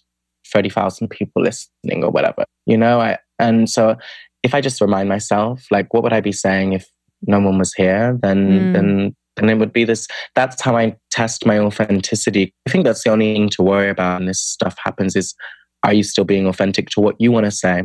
30,000 0.54 1.08
people 1.10 1.42
listening 1.42 2.04
or 2.04 2.12
whatever, 2.12 2.46
you 2.68 2.78
know, 2.78 3.02
I, 3.02 3.18
and 3.40 3.68
so 3.68 3.98
if 4.44 4.54
I 4.54 4.62
just 4.62 4.82
remind 4.82 5.10
myself, 5.10 5.66
like, 5.72 5.94
what 5.94 6.04
would 6.04 6.14
I 6.14 6.22
be 6.22 6.32
saying 6.32 6.74
if 6.74 6.88
no 7.28 7.40
one 7.40 7.58
was 7.58 7.74
here? 7.74 8.18
Then, 8.22 8.50
mm. 8.50 8.74
then, 8.74 9.16
then 9.36 9.50
it 9.50 9.60
would 9.60 9.74
be 9.74 9.84
this. 9.84 10.08
That's 10.36 10.62
how 10.62 10.76
I 10.76 10.96
test 11.12 11.46
my 11.46 11.60
authenticity. 11.60 12.54
I 12.68 12.72
think 12.72 12.86
that's 12.86 13.04
the 13.04 13.12
only 13.12 13.34
thing 13.34 13.50
to 13.50 13.64
worry 13.64 13.90
about 13.90 14.20
when 14.20 14.28
this 14.28 14.42
stuff 14.42 14.76
happens 14.84 15.16
is, 15.16 15.36
are 15.84 15.94
you 15.94 16.04
still 16.04 16.26
being 16.26 16.48
authentic 16.48 16.90
to 16.92 17.02
what 17.02 17.16
you 17.20 17.32
want 17.32 17.46
to 17.46 17.52
say? 17.52 17.84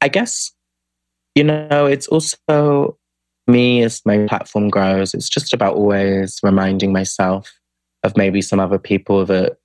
I 0.00 0.08
guess, 0.08 0.52
you 1.34 1.44
know, 1.44 1.86
it's 1.86 2.06
also 2.08 2.98
me 3.46 3.82
as 3.82 4.00
my 4.04 4.26
platform 4.26 4.70
grows. 4.70 5.14
It's 5.14 5.28
just 5.28 5.52
about 5.52 5.74
always 5.74 6.38
reminding 6.42 6.92
myself 6.92 7.52
of 8.02 8.16
maybe 8.16 8.42
some 8.42 8.60
other 8.60 8.78
people 8.78 9.24
that 9.26 9.56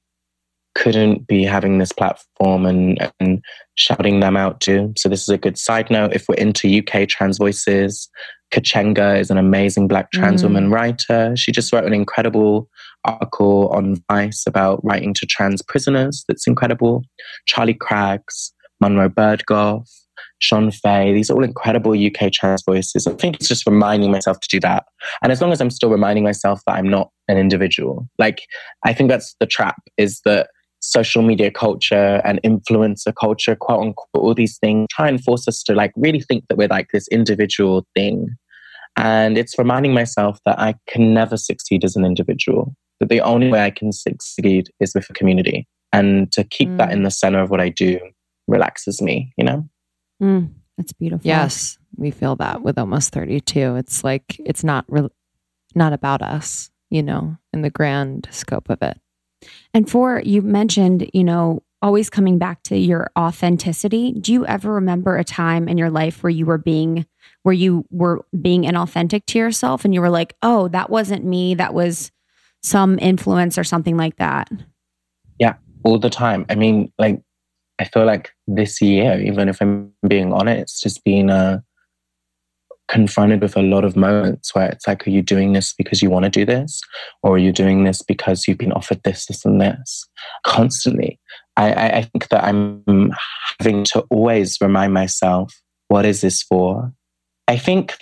couldn't 0.79 1.27
be 1.27 1.43
having 1.43 1.77
this 1.77 1.91
platform 1.91 2.65
and, 2.65 3.11
and 3.19 3.43
shouting 3.75 4.21
them 4.21 4.37
out 4.37 4.61
too. 4.61 4.93
So 4.97 5.09
this 5.09 5.21
is 5.21 5.29
a 5.29 5.37
good 5.37 5.57
side 5.57 5.91
note. 5.91 6.13
If 6.13 6.25
we're 6.29 6.35
into 6.35 6.79
UK 6.79 7.07
trans 7.09 7.37
voices, 7.37 8.09
Kuchenga 8.53 9.19
is 9.19 9.29
an 9.29 9.37
amazing 9.37 9.89
black 9.89 10.11
trans 10.11 10.41
mm. 10.41 10.45
woman 10.45 10.71
writer. 10.71 11.35
She 11.35 11.51
just 11.51 11.73
wrote 11.73 11.83
an 11.83 11.93
incredible 11.93 12.69
article 13.03 13.67
on 13.69 14.01
Vice 14.09 14.45
about 14.47 14.79
writing 14.83 15.13
to 15.15 15.25
trans 15.25 15.61
prisoners. 15.61 16.23
That's 16.29 16.47
incredible. 16.47 17.03
Charlie 17.45 17.73
Craggs, 17.73 18.53
Munroe 18.79 19.09
Bergdorf, 19.09 19.89
Shon 20.39 20.71
Faye, 20.71 21.13
These 21.13 21.29
are 21.29 21.33
all 21.33 21.43
incredible 21.43 21.91
UK 21.91 22.31
trans 22.31 22.63
voices. 22.63 23.05
I 23.05 23.11
think 23.11 23.35
it's 23.35 23.49
just 23.49 23.67
reminding 23.67 24.11
myself 24.11 24.39
to 24.39 24.47
do 24.47 24.61
that. 24.61 24.85
And 25.21 25.33
as 25.33 25.41
long 25.41 25.51
as 25.51 25.59
I'm 25.59 25.69
still 25.69 25.89
reminding 25.89 26.23
myself 26.23 26.61
that 26.65 26.77
I'm 26.77 26.89
not 26.89 27.11
an 27.27 27.37
individual, 27.37 28.07
like 28.17 28.43
I 28.85 28.93
think 28.93 29.09
that's 29.09 29.35
the 29.41 29.45
trap 29.45 29.75
is 29.97 30.21
that 30.23 30.47
social 30.89 31.21
media 31.21 31.51
culture 31.51 32.21
and 32.25 32.41
influencer 32.43 33.13
culture, 33.19 33.55
quote 33.55 33.81
unquote, 33.81 34.07
all 34.15 34.33
these 34.33 34.57
things 34.57 34.87
try 34.89 35.07
and 35.07 35.23
force 35.23 35.47
us 35.47 35.61
to 35.63 35.73
like 35.73 35.91
really 35.95 36.19
think 36.19 36.45
that 36.49 36.57
we're 36.57 36.67
like 36.67 36.89
this 36.91 37.07
individual 37.09 37.85
thing. 37.95 38.27
And 38.97 39.37
it's 39.37 39.57
reminding 39.57 39.93
myself 39.93 40.39
that 40.45 40.59
I 40.59 40.73
can 40.87 41.13
never 41.13 41.37
succeed 41.37 41.85
as 41.85 41.95
an 41.95 42.05
individual, 42.05 42.75
that 42.99 43.09
the 43.09 43.21
only 43.21 43.49
way 43.49 43.63
I 43.63 43.69
can 43.69 43.91
succeed 43.91 44.69
is 44.79 44.93
with 44.95 45.07
a 45.09 45.13
community. 45.13 45.67
And 45.93 46.31
to 46.31 46.43
keep 46.43 46.69
mm. 46.69 46.77
that 46.77 46.91
in 46.91 47.03
the 47.03 47.11
center 47.11 47.39
of 47.39 47.51
what 47.51 47.61
I 47.61 47.69
do 47.69 47.99
relaxes 48.47 49.01
me, 49.01 49.31
you 49.37 49.43
know? 49.43 49.69
Mm, 50.21 50.49
that's 50.77 50.93
beautiful. 50.93 51.25
Yes, 51.25 51.77
we 51.97 52.09
feel 52.11 52.35
that 52.37 52.63
with 52.63 52.77
almost 52.77 53.13
32. 53.13 53.75
It's 53.75 54.03
like, 54.03 54.41
it's 54.43 54.63
not, 54.63 54.85
re- 54.87 55.09
not 55.75 55.93
about 55.93 56.21
us, 56.21 56.71
you 56.89 57.03
know, 57.03 57.37
in 57.53 57.61
the 57.61 57.69
grand 57.69 58.27
scope 58.31 58.69
of 58.69 58.81
it. 58.81 58.99
And 59.73 59.89
for 59.89 60.21
you 60.23 60.41
mentioned, 60.41 61.09
you 61.13 61.23
know, 61.23 61.63
always 61.81 62.09
coming 62.09 62.37
back 62.37 62.61
to 62.63 62.77
your 62.77 63.09
authenticity. 63.17 64.11
Do 64.13 64.33
you 64.33 64.45
ever 64.45 64.73
remember 64.73 65.17
a 65.17 65.23
time 65.23 65.67
in 65.67 65.77
your 65.77 65.89
life 65.89 66.23
where 66.23 66.29
you 66.29 66.45
were 66.45 66.57
being 66.57 67.05
where 67.43 67.53
you 67.53 67.85
were 67.89 68.25
being 68.41 68.63
inauthentic 68.63 69.25
to 69.27 69.39
yourself 69.39 69.85
and 69.85 69.93
you 69.93 70.01
were 70.01 70.09
like, 70.09 70.35
"Oh, 70.41 70.67
that 70.69 70.89
wasn't 70.89 71.23
me. 71.23 71.55
That 71.55 71.73
was 71.73 72.11
some 72.61 72.99
influence 72.99 73.57
or 73.57 73.63
something 73.63 73.95
like 73.95 74.17
that." 74.17 74.49
Yeah, 75.39 75.55
all 75.83 75.99
the 75.99 76.09
time. 76.09 76.45
I 76.49 76.55
mean, 76.55 76.91
like 76.99 77.21
I 77.79 77.85
feel 77.85 78.05
like 78.05 78.31
this 78.47 78.81
year, 78.81 79.21
even 79.21 79.47
if 79.47 79.61
I'm 79.61 79.93
being 80.07 80.33
honest, 80.33 80.61
it's 80.61 80.81
just 80.81 81.03
been 81.05 81.29
a 81.29 81.63
confronted 82.89 83.41
with 83.41 83.55
a 83.55 83.61
lot 83.61 83.85
of 83.85 83.95
moments 83.95 84.53
where 84.53 84.69
it's 84.69 84.87
like, 84.87 85.07
are 85.07 85.11
you 85.11 85.21
doing 85.21 85.53
this 85.53 85.73
because 85.73 86.01
you 86.01 86.09
want 86.09 86.25
to 86.25 86.29
do 86.29 86.45
this? 86.45 86.81
Or 87.23 87.35
are 87.35 87.39
you 87.39 87.51
doing 87.51 87.83
this 87.83 88.01
because 88.01 88.47
you've 88.47 88.57
been 88.57 88.73
offered 88.73 89.01
this, 89.03 89.27
this, 89.27 89.45
and 89.45 89.61
this? 89.61 90.07
Constantly. 90.45 91.19
I, 91.55 91.73
I 91.73 92.01
think 92.01 92.29
that 92.29 92.43
I'm 92.43 93.13
having 93.59 93.83
to 93.85 94.05
always 94.09 94.57
remind 94.59 94.93
myself, 94.93 95.53
what 95.87 96.05
is 96.05 96.21
this 96.21 96.41
for? 96.41 96.91
I 97.47 97.57
think 97.57 97.97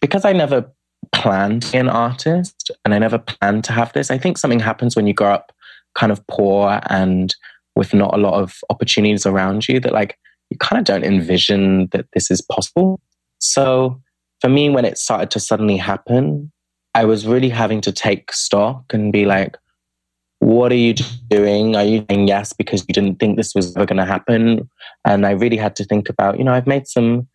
because 0.00 0.24
I 0.24 0.32
never 0.32 0.70
planned 1.12 1.62
to 1.62 1.72
be 1.72 1.78
an 1.78 1.88
artist 1.88 2.70
and 2.84 2.92
I 2.92 2.98
never 2.98 3.18
planned 3.18 3.64
to 3.64 3.72
have 3.72 3.92
this, 3.92 4.10
I 4.10 4.18
think 4.18 4.36
something 4.36 4.60
happens 4.60 4.96
when 4.96 5.06
you 5.06 5.14
grow 5.14 5.32
up 5.32 5.52
kind 5.94 6.12
of 6.12 6.26
poor 6.26 6.80
and 6.90 7.34
with 7.76 7.94
not 7.94 8.14
a 8.14 8.18
lot 8.18 8.34
of 8.34 8.58
opportunities 8.68 9.24
around 9.24 9.68
you 9.68 9.80
that 9.80 9.92
like 9.92 10.18
you 10.50 10.58
kind 10.58 10.78
of 10.78 10.84
don't 10.84 11.04
envision 11.04 11.86
that 11.92 12.06
this 12.12 12.30
is 12.30 12.42
possible. 12.42 13.00
So 13.38 14.01
for 14.42 14.48
me, 14.48 14.68
when 14.68 14.84
it 14.84 14.98
started 14.98 15.30
to 15.30 15.40
suddenly 15.40 15.76
happen, 15.76 16.50
I 16.96 17.04
was 17.04 17.28
really 17.28 17.48
having 17.48 17.80
to 17.82 17.92
take 17.92 18.32
stock 18.32 18.84
and 18.92 19.12
be 19.12 19.24
like, 19.24 19.56
what 20.40 20.72
are 20.72 20.76
you 20.76 20.94
doing? 21.28 21.76
Are 21.76 21.84
you 21.84 22.04
saying 22.10 22.26
yes 22.26 22.52
because 22.52 22.84
you 22.88 22.92
didn't 22.92 23.20
think 23.20 23.36
this 23.36 23.54
was 23.54 23.76
ever 23.76 23.86
going 23.86 23.98
to 23.98 24.04
happen? 24.04 24.68
And 25.04 25.24
I 25.24 25.30
really 25.30 25.56
had 25.56 25.76
to 25.76 25.84
think 25.84 26.08
about, 26.08 26.38
you 26.38 26.44
know, 26.44 26.52
I've 26.52 26.66
made 26.66 26.88
some 26.88 27.28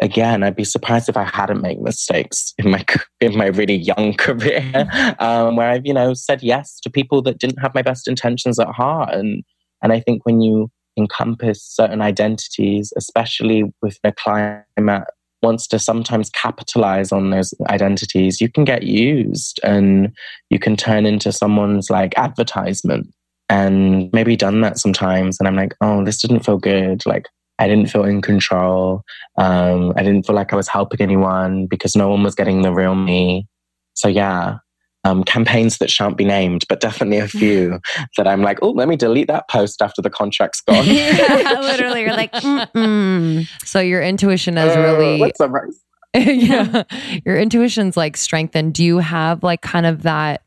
again, 0.00 0.42
I'd 0.42 0.56
be 0.56 0.64
surprised 0.64 1.10
if 1.10 1.16
I 1.16 1.24
hadn't 1.24 1.60
made 1.60 1.80
mistakes 1.82 2.54
in 2.56 2.70
my 2.70 2.82
in 3.20 3.36
my 3.36 3.46
really 3.46 3.76
young 3.76 4.14
career, 4.18 4.88
um, 5.18 5.56
where 5.56 5.68
I've 5.68 5.86
you 5.86 5.94
know 5.94 6.14
said 6.14 6.42
yes 6.42 6.80
to 6.80 6.90
people 6.90 7.22
that 7.22 7.38
didn't 7.38 7.60
have 7.60 7.74
my 7.74 7.82
best 7.82 8.08
intentions 8.08 8.58
at 8.58 8.68
heart, 8.68 9.14
and 9.14 9.42
and 9.82 9.92
I 9.92 10.00
think 10.00 10.26
when 10.26 10.40
you 10.40 10.70
encompass 10.98 11.62
certain 11.62 12.02
identities, 12.02 12.92
especially 12.96 13.64
with 13.82 13.98
a 14.04 14.12
climate 14.12 15.04
wants 15.44 15.66
to 15.68 15.78
sometimes 15.78 16.30
capitalize 16.30 17.12
on 17.12 17.30
those 17.30 17.54
identities, 17.68 18.40
you 18.40 18.50
can 18.50 18.64
get 18.64 18.82
used 18.82 19.60
and 19.62 20.12
you 20.50 20.58
can 20.58 20.76
turn 20.76 21.06
into 21.06 21.30
someone's 21.30 21.90
like 21.90 22.16
advertisement. 22.16 23.06
And 23.50 24.10
maybe 24.12 24.36
done 24.36 24.62
that 24.62 24.78
sometimes. 24.78 25.38
And 25.38 25.46
I'm 25.46 25.54
like, 25.54 25.74
oh, 25.82 26.02
this 26.02 26.20
didn't 26.20 26.44
feel 26.44 26.56
good. 26.56 27.04
Like, 27.04 27.26
I 27.58 27.68
didn't 27.68 27.90
feel 27.90 28.04
in 28.04 28.22
control. 28.22 29.02
Um, 29.36 29.92
I 29.96 30.02
didn't 30.02 30.26
feel 30.26 30.34
like 30.34 30.52
I 30.52 30.56
was 30.56 30.66
helping 30.66 31.02
anyone 31.02 31.66
because 31.66 31.94
no 31.94 32.08
one 32.08 32.22
was 32.22 32.34
getting 32.34 32.62
the 32.62 32.72
real 32.72 32.94
me. 32.94 33.46
So, 33.92 34.08
yeah, 34.08 34.56
um, 35.04 35.22
campaigns 35.24 35.78
that 35.78 35.90
shan't 35.90 36.16
be 36.16 36.24
named, 36.24 36.64
but 36.68 36.80
definitely 36.80 37.18
a 37.18 37.28
few 37.28 37.78
that 38.16 38.26
I'm 38.26 38.42
like, 38.42 38.58
oh, 38.62 38.70
let 38.70 38.88
me 38.88 38.96
delete 38.96 39.28
that 39.28 39.48
post 39.48 39.82
after 39.82 40.00
the 40.02 40.10
contract's 40.10 40.60
gone. 40.62 40.84
yeah, 40.86 41.58
literally, 41.60 42.00
you're 42.02 42.14
like, 42.16 42.32
Mm-mm. 42.32 43.46
so 43.64 43.80
your 43.80 44.02
intuition 44.02 44.56
is 44.58 44.74
Uh, 44.76 44.80
really, 44.80 45.18
let's 45.18 45.38
summarize. 45.38 45.78
yeah, 46.14 46.84
your 47.24 47.36
intuition's 47.36 47.96
like 47.96 48.16
strengthened. 48.16 48.74
Do 48.74 48.84
you 48.84 48.98
have 48.98 49.42
like 49.42 49.62
kind 49.62 49.84
of 49.84 50.02
that, 50.02 50.42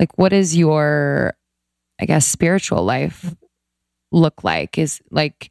like, 0.00 0.16
what 0.18 0.32
is 0.32 0.56
your, 0.56 1.34
I 2.00 2.06
guess, 2.06 2.26
spiritual 2.26 2.84
life 2.84 3.34
look 4.12 4.44
like? 4.44 4.78
Is 4.78 5.00
like 5.10 5.50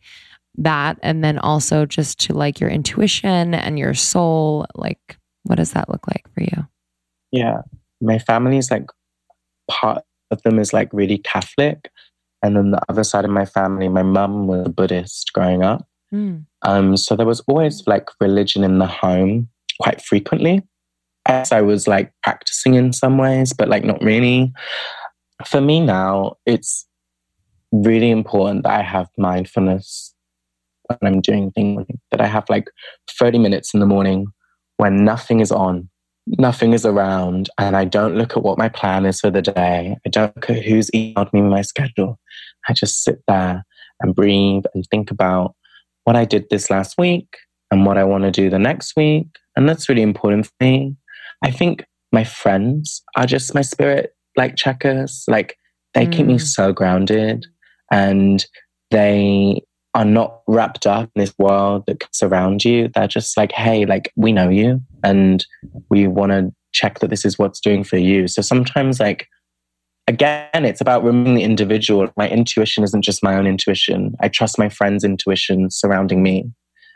that, 0.56 0.98
and 1.04 1.24
then 1.24 1.38
also 1.39 1.86
just 1.86 2.19
to 2.22 2.34
like 2.34 2.60
your 2.62 2.69
intuition 2.69 3.54
and 3.54 3.78
your 3.78 3.93
soul, 3.93 4.65
like, 4.76 5.17
what 5.43 5.56
does 5.56 5.74
that 5.74 5.89
look 5.89 6.08
like 6.08 6.26
for 6.34 6.41
you? 6.41 6.67
Yeah. 7.32 7.62
My 8.04 8.20
family 8.20 8.58
is 8.58 8.70
like 8.70 8.86
part 9.70 10.04
of 10.32 10.42
them 10.44 10.60
is 10.60 10.74
like 10.74 10.89
really 10.92 11.18
Catholic. 11.18 11.89
And 12.42 12.58
then 12.58 12.72
the 12.72 12.82
other 12.89 13.04
side 13.04 13.24
of 13.24 13.32
my 13.32 13.46
family, 13.46 13.88
my 13.88 14.04
mum 14.04 14.48
was 14.48 14.66
a 14.66 14.70
Buddhist 14.70 15.32
growing 15.34 15.63
up. 15.63 15.88
Mm. 16.13 16.46
Um, 16.63 16.98
so 16.98 17.16
there 17.16 17.26
was 17.26 17.39
always 17.48 17.84
like 17.88 18.10
religion 18.20 18.63
in 18.63 18.80
the 18.80 18.88
home 18.88 19.50
quite 19.80 20.02
frequently. 20.02 20.62
As 21.26 21.54
I 21.54 21.62
was 21.62 21.88
like 21.88 22.12
practicing 22.22 22.74
in 22.74 22.92
some 22.92 23.18
ways, 23.18 23.54
but 23.54 23.70
like 23.70 23.86
not 23.86 24.02
really. 24.04 24.52
For 25.46 25.62
me 25.62 25.80
now, 25.80 26.36
it's 26.46 26.86
really 27.72 28.12
important 28.12 28.63
that 28.63 28.80
I 28.80 28.84
have 28.84 29.08
mindfulness 29.18 30.13
when 30.88 31.13
I'm 31.13 31.22
doing 31.22 31.52
things, 31.52 31.86
that 32.12 32.22
I 32.22 32.28
have 32.28 32.46
like 32.50 32.68
30 33.18 33.39
minutes 33.39 33.74
in 33.74 33.80
the 33.80 33.86
morning 33.86 34.28
when 34.78 35.06
nothing 35.06 35.39
is 35.39 35.52
on, 35.52 35.89
nothing 36.27 36.73
is 36.73 36.86
around, 36.86 37.49
and 37.57 37.75
I 37.75 37.86
don't 37.86 38.15
look 38.15 38.36
at 38.38 38.43
what 38.43 38.57
my 38.57 38.69
plan 38.69 39.05
is 39.05 39.19
for 39.19 39.29
the 39.31 39.41
day. 39.41 39.97
I 40.05 40.09
don't 40.09 40.36
look 40.36 40.49
at 40.49 40.63
who's 40.63 40.89
emailed 40.91 41.33
me 41.33 41.41
my 41.41 41.62
schedule. 41.62 42.19
I 42.67 42.73
just 42.73 43.03
sit 43.03 43.19
there 43.27 43.65
and 44.01 44.15
breathe 44.15 44.63
and 44.73 44.86
think 44.89 45.12
about 45.12 45.55
what 46.05 46.15
I 46.15 46.25
did 46.25 46.49
this 46.49 46.69
last 46.69 46.97
week 46.97 47.38
and 47.71 47.86
what 47.86 47.97
I 47.97 48.03
want 48.03 48.23
to 48.23 48.31
do 48.31 48.49
the 48.49 48.59
next 48.59 48.95
week. 48.95 49.27
And 49.55 49.67
that's 49.67 49.88
really 49.88 50.01
important 50.01 50.47
for 50.47 50.53
me. 50.62 50.95
I 51.43 51.51
think 51.51 51.86
my 52.12 52.23
friends 52.23 53.01
are 53.15 53.25
just 53.25 53.53
my 53.55 53.62
spirit 53.62 54.15
like 54.36 54.55
checkers. 54.55 55.23
Like 55.27 55.57
they 55.93 56.05
keep 56.07 56.25
me 56.25 56.36
Mm. 56.36 56.41
so 56.41 56.73
grounded 56.73 57.45
and 57.91 58.45
they 58.91 59.62
are 59.95 60.06
not 60.06 60.41
wrapped 60.47 60.88
up 60.88 61.10
in 61.15 61.19
this 61.19 61.34
world 61.38 61.84
that 61.88 62.03
surround 62.12 62.65
you. 62.65 62.89
They're 62.93 63.08
just 63.08 63.38
like, 63.38 63.51
hey, 63.51 63.86
like 63.86 64.12
we 64.15 64.32
know 64.32 64.49
you 64.49 64.82
and 65.03 65.45
we 65.89 66.08
want 66.08 66.32
to 66.32 66.51
check 66.71 66.99
that 66.99 67.10
this 67.10 67.25
is 67.25 67.38
what's 67.38 67.60
doing 67.60 67.84
for 67.84 67.97
you. 67.97 68.27
So 68.27 68.41
sometimes 68.41 68.99
like 68.99 69.27
again, 70.08 70.49
it's 70.53 70.82
about 70.82 71.03
remembering 71.03 71.36
the 71.36 71.43
individual. 71.43 72.12
My 72.17 72.29
intuition 72.29 72.84
isn't 72.84 73.03
just 73.03 73.23
my 73.23 73.36
own 73.36 73.47
intuition. 73.47 74.15
I 74.19 74.27
trust 74.27 74.60
my 74.60 74.69
friends' 74.69 75.03
intuition 75.03 75.69
surrounding 75.69 76.21
me. 76.21 76.51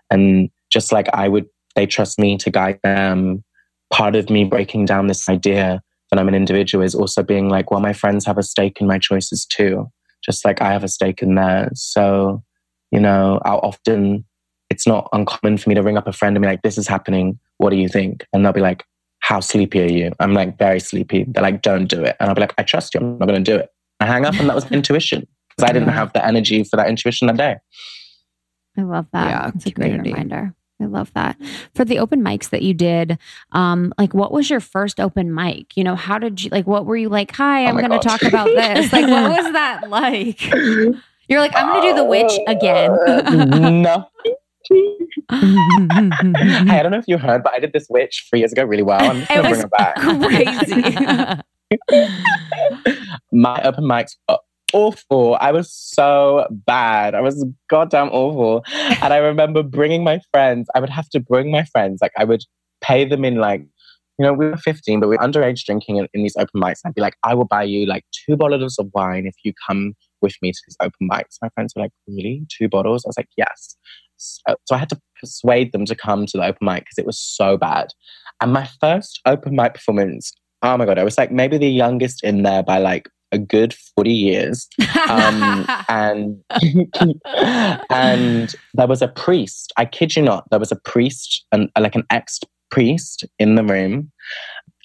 And 0.10 0.50
just 0.72 0.92
like 0.92 1.08
I 1.14 1.28
would, 1.28 1.46
they 1.76 1.86
trust 1.86 2.20
me 2.20 2.38
to 2.38 2.50
guide 2.50 2.80
them. 2.84 3.44
Part 3.92 4.16
of 4.16 4.30
me 4.30 4.44
breaking 4.44 4.86
down 4.86 5.08
this 5.08 5.30
idea 5.30 5.82
that 6.10 6.20
I'm 6.20 6.28
an 6.28 6.36
individual 6.36 6.84
is 6.84 6.96
also 6.96 7.24
being 7.24 7.50
like, 7.50 7.72
well, 7.72 7.80
my 7.80 7.94
friends 7.94 8.26
have 8.26 8.38
a 8.38 8.44
stake 8.44 8.82
in 8.82 8.88
my 8.88 9.00
choices 9.00 9.46
too, 9.46 9.90
just 10.24 10.44
like 10.44 10.62
I 10.62 10.72
have 10.72 10.84
a 10.84 10.90
stake 10.90 11.22
in 11.22 11.36
theirs. 11.36 11.82
So, 11.82 12.44
you 12.92 13.00
know, 13.00 13.40
I'll 13.46 13.60
often, 13.60 14.26
it's 14.70 14.88
not 14.88 15.10
uncommon 15.14 15.58
for 15.58 15.70
me 15.70 15.76
to 15.76 15.82
ring 15.84 15.98
up 15.98 16.08
a 16.08 16.14
friend 16.14 16.36
and 16.36 16.42
be 16.44 16.48
like, 16.48 16.62
this 16.62 16.78
is 16.78 16.88
happening. 16.88 17.40
What 17.58 17.70
do 17.72 17.76
you 17.78 17.88
think? 17.90 18.26
And 18.34 18.46
they'll 18.46 18.54
be 18.54 18.62
like, 18.62 18.84
how 19.20 19.40
sleepy 19.40 19.82
are 19.82 19.92
you? 19.92 20.12
I'm 20.20 20.34
like, 20.34 20.58
very 20.58 20.80
sleepy. 20.80 21.26
They're 21.28 21.44
like, 21.44 21.62
don't 21.62 21.88
do 21.88 22.04
it. 22.04 22.16
And 22.20 22.30
I'll 22.30 22.36
be 22.36 22.42
like, 22.42 22.54
I 22.58 22.64
trust 22.64 22.94
you. 22.94 23.00
I'm 23.02 23.18
not 23.18 23.28
going 23.28 23.44
to 23.44 23.52
do 23.52 23.58
it. 23.58 23.70
I 24.00 24.06
hang 24.06 24.26
up 24.26 24.36
and 24.36 24.48
that 24.50 24.56
was 24.56 24.70
intuition 24.72 25.28
because 25.50 25.70
I 25.70 25.74
didn't 25.74 25.90
have 25.90 26.14
the 26.14 26.26
energy 26.26 26.64
for 26.64 26.76
that 26.78 26.88
intuition 26.88 27.28
that 27.28 27.38
day. 27.38 27.56
I 28.78 28.82
love 28.84 29.08
that. 29.12 29.28
Yeah, 29.30 29.52
It's 29.56 29.66
a 29.66 29.72
great 29.72 30.00
reminder. 30.00 30.54
I 30.80 30.86
love 30.86 31.12
that. 31.16 31.36
For 31.74 31.84
the 31.84 31.98
open 31.98 32.22
mics 32.22 32.52
that 32.52 32.62
you 32.62 32.76
did, 32.76 33.18
um, 33.54 33.92
like 33.98 34.14
what 34.14 34.32
was 34.32 34.48
your 34.52 34.60
first 34.60 35.00
open 35.00 35.34
mic? 35.34 35.76
You 35.76 35.84
know, 35.84 35.96
how 35.96 36.20
did 36.20 36.44
you 36.44 36.52
like 36.52 36.68
what 36.68 36.86
were 36.86 36.96
you 36.96 37.10
like, 37.10 37.32
hi, 37.32 37.64
Oh 37.66 37.70
I'm 37.70 37.76
my 37.76 37.82
gonna 37.82 37.96
God. 37.96 38.04
talk 38.04 38.22
about 38.22 38.46
this. 38.46 38.94
Like 38.94 39.08
what 39.08 39.32
was 39.44 39.54
that 39.54 39.90
like? 39.90 40.40
You're 41.28 41.42
like, 41.42 41.56
I'm 41.56 41.68
gonna 41.68 41.82
do 41.82 41.96
the 41.96 42.04
witch 42.06 42.32
again. 42.48 42.92
no. 43.84 44.08
Hey, 45.30 46.80
I 46.80 46.80
don't 46.84 46.92
know 46.92 46.98
if 47.00 47.08
you 47.08 47.18
heard, 47.18 47.44
but 47.44 47.54
I 47.54 47.60
did 47.60 47.74
this 47.74 47.88
witch 47.90 48.28
three 48.30 48.40
years 48.40 48.52
ago 48.52 48.64
really 48.64 48.84
well. 48.84 49.02
I'm 49.02 49.20
just 49.20 49.32
It 49.32 49.36
going 49.36 49.46
to 49.46 49.50
was 49.50 49.66
bring 49.66 49.70
it 49.70 50.70
back. 50.70 51.36
Crazy. 51.90 52.94
My 53.32 53.62
open 53.64 53.84
mics 53.86 54.12
were 54.30 54.38
awful. 54.74 55.38
I 55.40 55.52
was 55.52 55.72
so 55.74 56.48
bad. 56.50 57.16
I 57.16 57.22
was 57.22 57.46
goddamn 57.70 58.10
awful. 58.10 58.64
And 59.02 59.14
I 59.14 59.18
remember 59.18 59.64
bringing 59.64 60.04
my 60.04 60.20
friends. 60.32 60.68
I 60.76 60.80
would 60.80 60.90
have 60.90 61.10
to 61.10 61.20
bring 61.20 61.52
my 61.52 61.64
friends. 61.66 62.00
Like 62.02 62.14
I 62.18 62.24
would 62.24 62.44
pay 62.82 63.06
them 63.06 63.26
in 63.26 63.36
like, 63.36 63.62
you 64.20 64.26
know, 64.26 64.34
we 64.34 64.48
were 64.48 64.58
15, 64.58 65.00
but 65.00 65.08
we 65.10 65.18
were 65.18 65.24
underage 65.24 65.64
drinking 65.66 65.98
in, 65.98 66.08
in 66.14 66.24
these 66.24 66.36
open 66.38 66.62
mics. 66.62 66.80
I'd 66.86 66.94
be 66.96 67.02
like, 67.02 67.16
I 67.24 67.34
will 67.34 67.46
buy 67.46 67.64
you 67.64 67.86
like 67.86 68.04
two 68.12 68.36
bottles 68.36 68.78
of 68.80 68.90
wine 68.94 69.26
if 69.28 69.36
you 69.44 69.54
come 69.68 69.94
with 70.22 70.36
me 70.42 70.52
to 70.52 70.60
these 70.68 70.78
open 70.82 71.10
mics. 71.10 71.38
My 71.42 71.50
friends 71.50 71.74
were 71.76 71.84
like, 71.84 71.92
really? 72.08 72.46
Two 72.50 72.68
bottles? 72.70 73.06
I 73.06 73.10
was 73.10 73.18
like, 73.18 73.30
yes. 73.38 73.76
So, 74.18 74.56
so 74.66 74.76
I 74.76 74.80
had 74.80 74.90
to 74.90 75.00
persuade 75.20 75.72
them 75.72 75.86
to 75.86 75.96
come 75.96 76.26
to 76.26 76.38
the 76.38 76.46
open 76.46 76.66
mic 76.66 76.82
because 76.82 76.98
it 76.98 77.06
was 77.06 77.20
so 77.20 77.58
bad. 77.58 77.90
And 78.42 78.54
my 78.54 78.68
first 78.80 79.20
open 79.26 79.56
mic 79.56 79.76
performance, 79.76 80.32
oh 80.62 80.78
my 80.78 80.86
God, 80.86 80.98
I 80.98 81.04
was 81.04 81.18
like 81.18 81.32
maybe 81.32 81.58
the 81.58 81.70
youngest 81.70 82.24
in 82.24 82.44
there 82.44 82.64
by 82.64 82.80
like 82.80 83.10
a 83.32 83.38
good 83.38 83.74
40 83.96 84.12
years. 84.12 84.68
Um, 85.10 85.66
and 85.90 86.44
and 87.90 88.56
there 88.74 88.88
was 88.88 89.02
a 89.02 89.08
priest. 89.08 89.74
I 89.78 89.86
kid 89.86 90.16
you 90.16 90.22
not, 90.24 90.50
there 90.50 90.60
was 90.60 90.72
a 90.72 90.78
priest 90.78 91.46
and 91.52 91.70
like 91.80 91.96
an 91.96 92.04
ex 92.10 92.40
priest 92.70 93.26
in 93.40 93.56
the 93.56 93.64
room. 93.64 94.12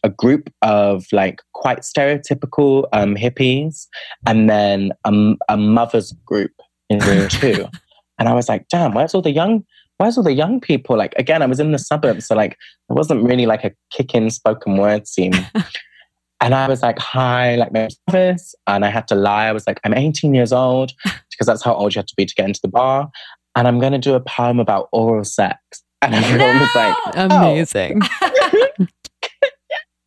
A 0.05 0.09
group 0.09 0.51
of 0.62 1.07
like 1.12 1.40
quite 1.55 1.81
stereotypical 1.81 2.88
um, 2.92 3.14
hippies, 3.14 3.87
and 4.27 4.51
then 4.51 4.92
a 5.05 5.57
mother's 5.57 6.12
group 6.27 6.51
in 6.90 6.99
room 7.01 7.29
two. 7.31 7.66
and 8.18 8.29
I 8.29 8.35
was 8.35 8.49
like, 8.49 8.66
"Damn, 8.68 8.95
where's 8.95 9.14
all 9.14 9.23
the 9.23 9.31
young? 9.31 9.64
Where's 9.99 10.16
all 10.16 10.25
the 10.25 10.33
young 10.33 10.61
people?" 10.61 10.97
Like 10.97 11.14
again, 11.16 11.40
I 11.40 11.47
was 11.47 11.61
in 11.61 11.71
the 11.71 11.79
suburbs, 11.79 12.27
so 12.27 12.35
like 12.35 12.59
there 12.88 12.97
wasn't 12.97 13.23
really 13.23 13.47
like 13.47 13.62
a 13.62 13.73
kick-in 13.92 14.31
spoken 14.31 14.77
word 14.77 15.07
scene. 15.07 15.35
And 16.42 16.57
I 16.57 16.66
was 16.66 16.83
like, 16.83 16.99
hi, 16.99 17.55
like 17.55 17.73
my 17.73 17.88
office. 18.09 18.53
And 18.66 18.85
I 18.85 18.88
had 18.88 19.07
to 19.09 19.14
lie. 19.14 19.47
I 19.47 19.53
was 19.53 19.64
like, 19.64 19.79
I'm 19.85 19.95
18 19.95 20.35
years 20.35 20.53
old 20.53 20.92
because 21.05 21.47
that's 21.47 21.62
how 21.62 21.73
old 21.73 21.95
you 21.95 22.01
have 22.01 22.07
to 22.07 22.14
be 22.16 22.27
to 22.27 22.35
get 22.35 22.47
into 22.47 22.61
the 22.61 22.68
bar. 22.68 23.09
And 23.55 23.68
I'm 23.68 23.79
going 23.79 23.92
to 23.92 23.99
do 23.99 24.14
a 24.14 24.21
poem 24.21 24.59
about 24.59 24.88
oral 24.92 25.23
sex. 25.23 25.59
And 26.12 26.15
everyone 26.17 26.59
was 26.59 26.75
like, 26.75 26.97
Amazing. 27.15 28.01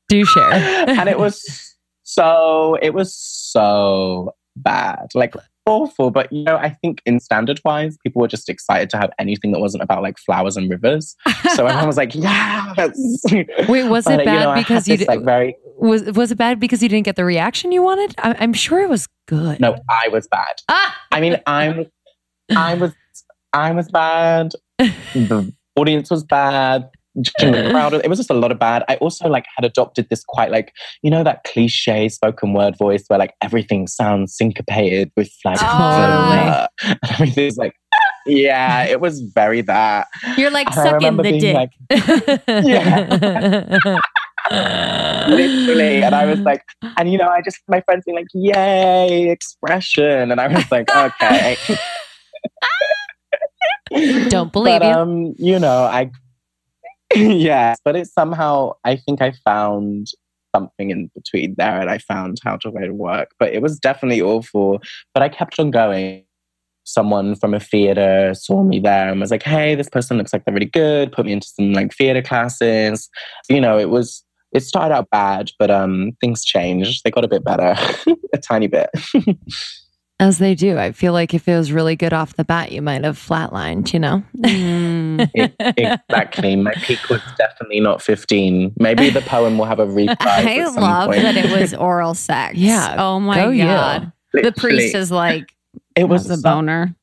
Do 0.10 0.26
share. 0.26 0.52
and 0.54 1.08
it 1.10 1.18
was 1.18 1.76
so, 2.04 2.78
it 2.82 2.94
was 2.94 3.16
so 3.16 4.34
bad, 4.58 5.08
like 5.16 5.36
awful. 5.66 6.12
But, 6.12 6.32
you 6.32 6.44
know, 6.44 6.58
I 6.58 6.70
think 6.70 7.02
in 7.06 7.20
standard 7.20 7.60
wise, 7.66 7.98
people 8.04 8.22
were 8.22 8.28
just 8.28 8.50
excited 8.50 8.90
to 8.92 8.98
have 8.98 9.12
anything 9.20 9.52
that 9.54 9.60
wasn't 9.60 9.84
about 9.84 10.04
like 10.04 10.18
flowers 10.20 10.58
and 10.58 10.70
rivers. 10.70 11.16
So 11.54 11.66
everyone 11.66 11.88
was 11.88 11.98
like, 11.98 12.14
yes. 12.14 12.98
Wait, 13.68 13.86
was 13.86 14.06
But, 14.06 14.16
it 14.16 14.20
you 14.20 14.26
bad 14.26 14.44
know, 14.44 14.54
because 14.56 14.86
had 14.86 14.92
you 14.92 14.98
did, 14.98 15.08
like 15.08 15.24
very, 15.24 15.56
was 15.78 16.04
was 16.12 16.32
it 16.32 16.38
bad 16.38 16.60
because 16.60 16.84
you 16.84 16.90
didn't 16.90 17.06
get 17.06 17.16
the 17.16 17.26
reaction 17.26 17.72
you 17.72 17.82
wanted? 17.82 18.16
I, 18.20 18.36
I'm 18.40 18.54
sure 18.54 18.82
it 18.82 18.90
was 18.90 19.08
good. 19.28 19.60
no, 19.60 19.78
I 19.90 20.10
was 20.10 20.28
bad. 20.28 20.56
Ah! 20.70 20.96
I 21.12 21.20
mean, 21.20 21.42
I'm, 21.48 21.86
I 22.56 22.76
was, 22.76 22.94
I 23.54 23.72
was 23.72 23.90
bad. 23.90 24.52
The 24.78 25.52
audience 25.76 26.10
was 26.10 26.24
bad. 26.24 26.90
Crowd, 27.40 27.94
it 27.94 28.10
was 28.10 28.20
just 28.20 28.30
a 28.30 28.34
lot 28.34 28.52
of 28.52 28.60
bad. 28.60 28.84
I 28.90 28.98
also 28.98 29.30
like 29.30 29.46
had 29.56 29.64
adopted 29.64 30.10
this 30.10 30.22
quite 30.28 30.52
like 30.52 30.74
you 31.02 31.10
know 31.10 31.24
that 31.24 31.46
cliche 31.46 32.10
spoken 32.10 32.52
word 32.52 32.78
voice 32.78 33.06
where 33.08 33.18
like 33.18 33.34
everything 33.42 33.88
sounds 33.88 34.36
syncopated 34.36 35.14
with 35.16 35.32
like 35.46 35.60
uh, 35.62 36.68
and 36.84 37.00
everything's 37.10 37.56
like 37.56 37.74
yeah, 38.26 38.84
it 38.84 39.00
was 39.00 39.22
very 39.22 39.62
that. 39.62 40.08
You're 40.38 40.52
like 40.52 40.68
And 40.68 40.76
sucking 40.76 41.16
the 41.18 41.40
dick. 41.40 41.56
like, 41.56 41.72
literally. 45.30 46.04
And 46.04 46.16
I 46.16 46.26
was 46.26 46.40
like, 46.40 46.64
and 46.98 47.12
you 47.12 47.18
know, 47.20 47.28
I 47.28 47.42
just, 47.42 47.60
my 47.68 47.82
friends 47.82 48.04
being 48.06 48.18
like, 48.18 48.28
yay, 48.34 49.30
expression. 49.30 50.32
And 50.32 50.42
I 50.42 50.48
was 50.48 50.72
like, 50.72 50.90
okay. 50.96 51.58
Don't 54.30 54.52
believe 54.52 54.80
but, 54.80 54.88
you. 54.88 54.94
Um, 54.94 55.36
you 55.38 55.60
know, 55.60 55.84
I, 55.84 56.12
yeah, 57.16 57.76
but 57.84 57.96
it 57.96 58.08
somehow, 58.08 58.74
I 58.84 58.96
think 58.96 59.22
I 59.22 59.34
found 59.44 60.08
something 60.56 60.90
in 60.90 61.12
between 61.14 61.56
there 61.58 61.80
and 61.82 61.90
I 61.90 61.98
found 61.98 62.38
how 62.44 62.58
to 62.58 62.70
write 62.70 62.94
work. 62.94 63.32
But 63.40 63.54
it 63.54 63.62
was 63.62 63.80
definitely 63.80 64.22
awful. 64.22 64.82
But 65.14 65.24
I 65.24 65.30
kept 65.30 65.60
on 65.60 65.72
going. 65.72 66.24
Someone 66.88 67.34
from 67.36 67.56
a 67.56 67.60
theater 67.60 68.32
saw 68.36 68.62
me 68.64 68.80
there 68.80 69.10
and 69.10 69.20
was 69.20 69.32
like, 69.32 69.42
hey, 69.42 69.74
this 69.74 69.90
person 69.90 70.18
looks 70.18 70.32
like 70.32 70.46
they're 70.46 70.54
really 70.54 70.68
good, 70.68 71.12
put 71.12 71.26
me 71.26 71.34
into 71.34 71.48
some 71.48 71.74
like 71.74 71.92
theater 71.96 72.22
classes. 72.22 73.10
You 73.50 73.60
know, 73.60 73.80
it 73.80 73.90
was 73.90 74.24
it 74.52 74.62
started 74.62 74.94
out 74.94 75.10
bad, 75.10 75.50
but 75.58 75.72
um 75.72 76.12
things 76.22 76.46
changed. 76.46 77.02
They 77.04 77.10
got 77.10 77.26
a 77.26 77.28
bit 77.28 77.44
better. 77.44 77.76
a 78.34 78.38
tiny 78.38 78.68
bit. 78.68 78.90
As 80.20 80.38
they 80.38 80.56
do. 80.56 80.78
I 80.78 80.94
feel 80.94 81.12
like 81.12 81.34
if 81.34 81.46
it 81.48 81.58
was 81.58 81.74
really 81.74 81.98
good 81.98 82.14
off 82.14 82.36
the 82.38 82.46
bat, 82.46 82.72
you 82.72 82.82
might 82.82 83.04
have 83.04 83.18
flatlined, 83.18 83.92
you 83.92 84.00
know? 84.00 84.24
Mm. 84.38 85.30
It- 85.34 85.56
exactly. 85.78 86.56
My 86.56 86.72
peak 86.74 87.10
was 87.10 87.22
definitely 87.38 87.82
not 87.82 88.02
15. 88.02 88.74
Maybe 88.78 89.10
the 89.10 89.20
poem 89.22 89.58
will 89.58 89.66
have 89.66 89.80
a 89.80 89.86
reprise. 89.86 90.18
I 90.46 90.56
at 90.60 90.68
some 90.74 90.84
love 90.84 91.10
point. 91.10 91.22
that 91.22 91.36
it 91.36 91.52
was 91.52 91.74
oral 91.90 92.14
sex. 92.14 92.56
Yeah, 92.58 92.96
Oh 92.98 93.20
my 93.20 93.36
go 93.36 93.50
you. 93.50 93.66
god. 93.66 94.12
The 94.34 94.54
priest 94.56 94.96
is 94.96 95.12
like 95.12 95.54
it 95.98 96.06
was 96.06 96.30
was 96.30 96.40
a 96.40 96.42
boner. 96.42 96.96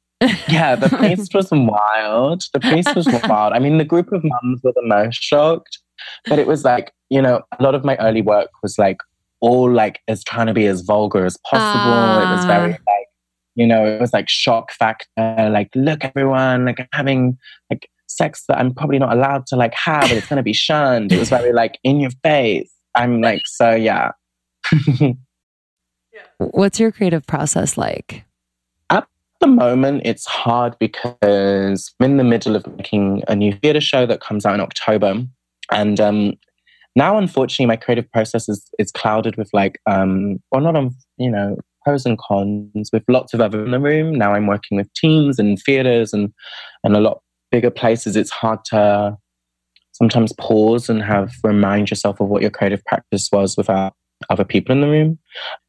Yeah, 0.48 0.76
the 0.76 0.88
priest 0.96 1.34
was 1.34 1.50
wild. 1.50 2.44
The 2.54 2.60
priest 2.60 2.94
was 2.96 3.06
wild. 3.28 3.52
I 3.52 3.58
mean, 3.58 3.76
the 3.78 3.84
group 3.84 4.10
of 4.12 4.22
mums 4.24 4.62
were 4.62 4.72
the 4.74 4.82
most 4.86 5.22
shocked, 5.22 5.78
but 6.26 6.38
it 6.38 6.46
was 6.46 6.64
like, 6.64 6.92
you 7.10 7.20
know, 7.20 7.42
a 7.58 7.62
lot 7.62 7.74
of 7.74 7.84
my 7.84 7.96
early 7.96 8.22
work 8.22 8.48
was 8.62 8.78
like 8.78 8.98
all 9.40 9.70
like 9.70 10.00
as 10.08 10.22
trying 10.22 10.46
to 10.46 10.52
be 10.54 10.66
as 10.66 10.82
vulgar 10.82 11.24
as 11.26 11.36
possible. 11.50 12.22
it 12.22 12.36
was 12.36 12.44
very 12.44 12.72
Ah. 12.74 12.76
like, 12.86 12.91
you 13.54 13.66
know, 13.66 13.84
it 13.84 14.00
was 14.00 14.12
like 14.12 14.28
shock 14.28 14.72
factor. 14.72 15.50
Like, 15.50 15.70
look, 15.74 16.04
everyone, 16.04 16.64
like 16.64 16.88
having 16.92 17.38
like 17.70 17.88
sex 18.06 18.44
that 18.48 18.58
I'm 18.58 18.74
probably 18.74 18.98
not 18.98 19.12
allowed 19.12 19.46
to 19.48 19.56
like 19.56 19.74
have, 19.74 20.04
and 20.04 20.12
it's 20.12 20.26
gonna 20.26 20.42
be 20.42 20.52
shunned. 20.52 21.12
It 21.12 21.18
was 21.18 21.28
very 21.28 21.52
like 21.52 21.78
in 21.84 22.00
your 22.00 22.10
face. 22.22 22.72
I'm 22.94 23.20
like, 23.20 23.42
so 23.46 23.72
yeah. 23.72 24.12
What's 26.38 26.80
your 26.80 26.92
creative 26.92 27.26
process 27.26 27.76
like? 27.76 28.24
At 28.90 29.06
the 29.40 29.46
moment 29.46 30.02
it's 30.04 30.26
hard 30.26 30.76
because 30.78 31.94
I'm 32.00 32.04
in 32.04 32.16
the 32.16 32.24
middle 32.24 32.56
of 32.56 32.66
making 32.76 33.22
a 33.28 33.36
new 33.36 33.52
theatre 33.52 33.80
show 33.80 34.06
that 34.06 34.20
comes 34.20 34.44
out 34.44 34.54
in 34.54 34.60
October. 34.60 35.24
And 35.70 36.00
um, 36.00 36.34
now, 36.94 37.16
unfortunately, 37.16 37.66
my 37.66 37.76
creative 37.76 38.10
process 38.12 38.48
is, 38.48 38.68
is 38.78 38.90
clouded 38.90 39.36
with 39.36 39.48
like, 39.52 39.80
um, 39.86 40.38
well, 40.50 40.60
not 40.60 40.76
on, 40.76 40.94
you 41.16 41.30
know, 41.30 41.56
pros 41.84 42.06
and 42.06 42.18
cons 42.18 42.90
with 42.92 43.02
lots 43.08 43.34
of 43.34 43.40
other 43.40 43.64
in 43.64 43.70
the 43.70 43.80
room. 43.80 44.14
Now 44.14 44.34
I'm 44.34 44.46
working 44.46 44.76
with 44.76 44.92
teams 44.94 45.38
and 45.38 45.58
theatres 45.58 46.12
and, 46.12 46.32
and 46.84 46.96
a 46.96 47.00
lot 47.00 47.20
bigger 47.50 47.70
places. 47.70 48.16
It's 48.16 48.30
hard 48.30 48.64
to 48.66 49.16
sometimes 49.92 50.32
pause 50.38 50.88
and 50.88 51.02
have 51.02 51.32
remind 51.44 51.90
yourself 51.90 52.20
of 52.20 52.28
what 52.28 52.42
your 52.42 52.50
creative 52.50 52.84
practice 52.84 53.28
was 53.32 53.56
without 53.56 53.94
other 54.30 54.44
people 54.44 54.74
in 54.74 54.80
the 54.80 54.88
room. 54.88 55.18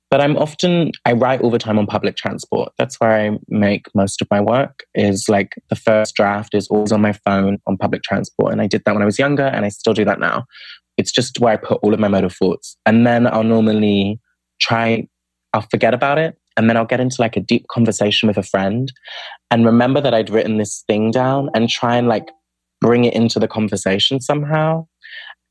But 0.10 0.22
I'm 0.22 0.38
often 0.38 0.92
I 1.06 1.14
write 1.14 1.42
all 1.42 1.50
the 1.50 1.58
time 1.58 1.80
on 1.80 1.88
public 1.88 2.16
transport. 2.16 2.72
That's 2.78 3.00
where 3.00 3.12
I 3.12 3.32
make 3.48 3.88
most 3.96 4.22
of 4.22 4.28
my 4.30 4.40
work. 4.40 4.84
Is 4.94 5.28
like 5.28 5.56
the 5.72 5.76
first 5.76 6.14
draft 6.14 6.54
is 6.54 6.68
always 6.68 6.92
on 6.92 7.02
my 7.02 7.14
phone 7.14 7.58
on 7.66 7.78
public 7.78 8.04
transport, 8.04 8.52
and 8.52 8.62
I 8.62 8.68
did 8.68 8.84
that 8.86 8.94
when 8.94 9.02
I 9.02 9.08
was 9.08 9.18
younger, 9.18 9.46
and 9.48 9.66
I 9.66 9.70
still 9.70 9.94
do 9.94 10.06
that 10.06 10.20
now. 10.20 10.46
It's 10.98 11.12
just 11.12 11.40
where 11.40 11.54
I 11.54 11.58
put 11.58 11.80
all 11.82 11.96
of 11.96 12.00
my 12.00 12.10
motor 12.10 12.30
thoughts, 12.30 12.78
and 12.86 13.08
then 13.08 13.26
I'll 13.26 13.44
normally 13.44 14.20
try. 14.62 15.08
I'll 15.54 15.68
forget 15.70 15.94
about 15.94 16.18
it, 16.18 16.38
and 16.58 16.70
then 16.70 16.78
I'll 16.78 16.86
get 16.86 17.00
into 17.00 17.18
like 17.20 17.38
a 17.38 17.42
deep 17.42 17.68
conversation 17.68 18.28
with 18.28 18.38
a 18.38 18.44
friend, 18.44 18.92
and 19.52 19.66
remember 19.66 20.02
that 20.02 20.14
I'd 20.14 20.30
written 20.30 20.58
this 20.58 20.84
thing 20.88 21.12
down, 21.12 21.50
and 21.54 21.70
try 21.70 21.96
and 21.96 22.08
like 22.08 22.30
bring 22.82 23.06
it 23.06 23.14
into 23.14 23.40
the 23.40 23.48
conversation 23.48 24.20
somehow. 24.20 24.86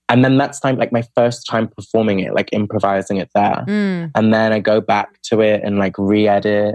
And 0.09 0.22
then 0.22 0.36
that's 0.36 0.61
time 0.61 0.76
like 0.76 0.92
my 0.92 1.05
first 1.14 1.46
time 1.48 1.68
performing 1.68 2.20
it, 2.20 2.34
like 2.34 2.50
improvising 2.53 3.16
it 3.16 3.30
there 3.34 3.64
Mm. 3.66 4.11
and 4.14 4.34
then 4.34 4.53
I 4.53 4.59
go 4.59 4.80
back 4.82 5.22
to 5.30 5.40
it 5.40 5.62
and 5.64 5.78
like 5.78 5.94
re-edit. 5.96 6.74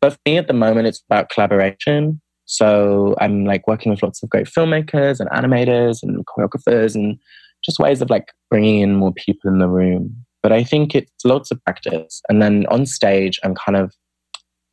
But 0.00 0.14
for 0.14 0.18
me 0.26 0.38
at 0.38 0.48
the 0.48 0.54
moment, 0.54 0.88
it's 0.88 1.02
about 1.08 1.28
collaboration. 1.28 2.20
So 2.46 3.14
I'm 3.20 3.44
like 3.44 3.68
working 3.68 3.90
with 3.92 4.02
lots 4.02 4.22
of 4.22 4.30
great 4.30 4.46
filmmakers 4.46 5.20
and 5.20 5.30
animators 5.30 6.02
and 6.02 6.24
choreographers 6.26 6.96
and 6.96 7.18
just 7.64 7.78
ways 7.78 8.02
of 8.02 8.10
like 8.10 8.32
bringing 8.50 8.80
in 8.80 8.96
more 8.96 9.12
people 9.12 9.48
in 9.48 9.58
the 9.58 9.68
room. 9.68 10.16
But 10.42 10.52
I 10.52 10.64
think 10.64 10.94
it's 10.94 11.10
lots 11.24 11.50
of 11.50 11.62
practice. 11.64 12.20
And 12.28 12.42
then 12.42 12.66
on 12.66 12.86
stage, 12.86 13.38
I'm 13.44 13.54
kind 13.54 13.76
of 13.76 13.92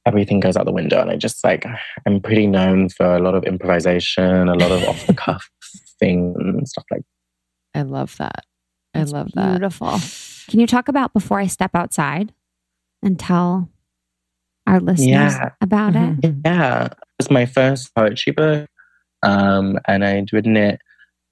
everything 0.05 0.39
goes 0.39 0.55
out 0.57 0.65
the 0.65 0.72
window. 0.72 0.99
And 1.01 1.11
I 1.11 1.15
just 1.17 1.43
like, 1.43 1.65
I'm 2.07 2.20
pretty 2.22 2.47
known 2.47 2.89
for 2.89 3.05
a 3.15 3.20
lot 3.20 3.36
of 3.36 3.43
improvisation, 3.43 4.47
a 4.49 4.55
lot 4.55 4.72
of 4.72 4.84
off 4.86 5.05
the 5.05 5.13
cuff 5.13 5.47
things 5.99 6.36
and 6.39 6.67
stuff 6.67 6.86
like 6.89 7.01
I 7.76 7.84
love 7.84 8.15
that. 8.17 8.45
I 8.95 8.99
That's 8.99 9.11
love 9.11 9.30
that. 9.36 9.51
Beautiful. 9.59 9.99
Can 10.49 10.59
you 10.59 10.65
talk 10.65 10.88
about 10.88 11.13
before 11.13 11.39
I 11.39 11.45
step 11.45 11.72
outside 11.76 12.34
and 13.03 13.20
tell 13.20 13.70
our 14.65 14.80
listeners 14.80 15.07
Yeah. 15.07 15.49
about 15.61 15.95
it? 15.95 16.22
Mhm. 16.22 16.41
Yeah, 16.45 16.88
It's 17.20 17.30
my 17.30 17.45
first 17.45 17.93
poetry 17.93 18.32
book, 18.32 18.67
um, 19.22 19.78
and 19.88 20.03
I'd 20.03 20.34
written 20.34 20.57
it 20.57 20.80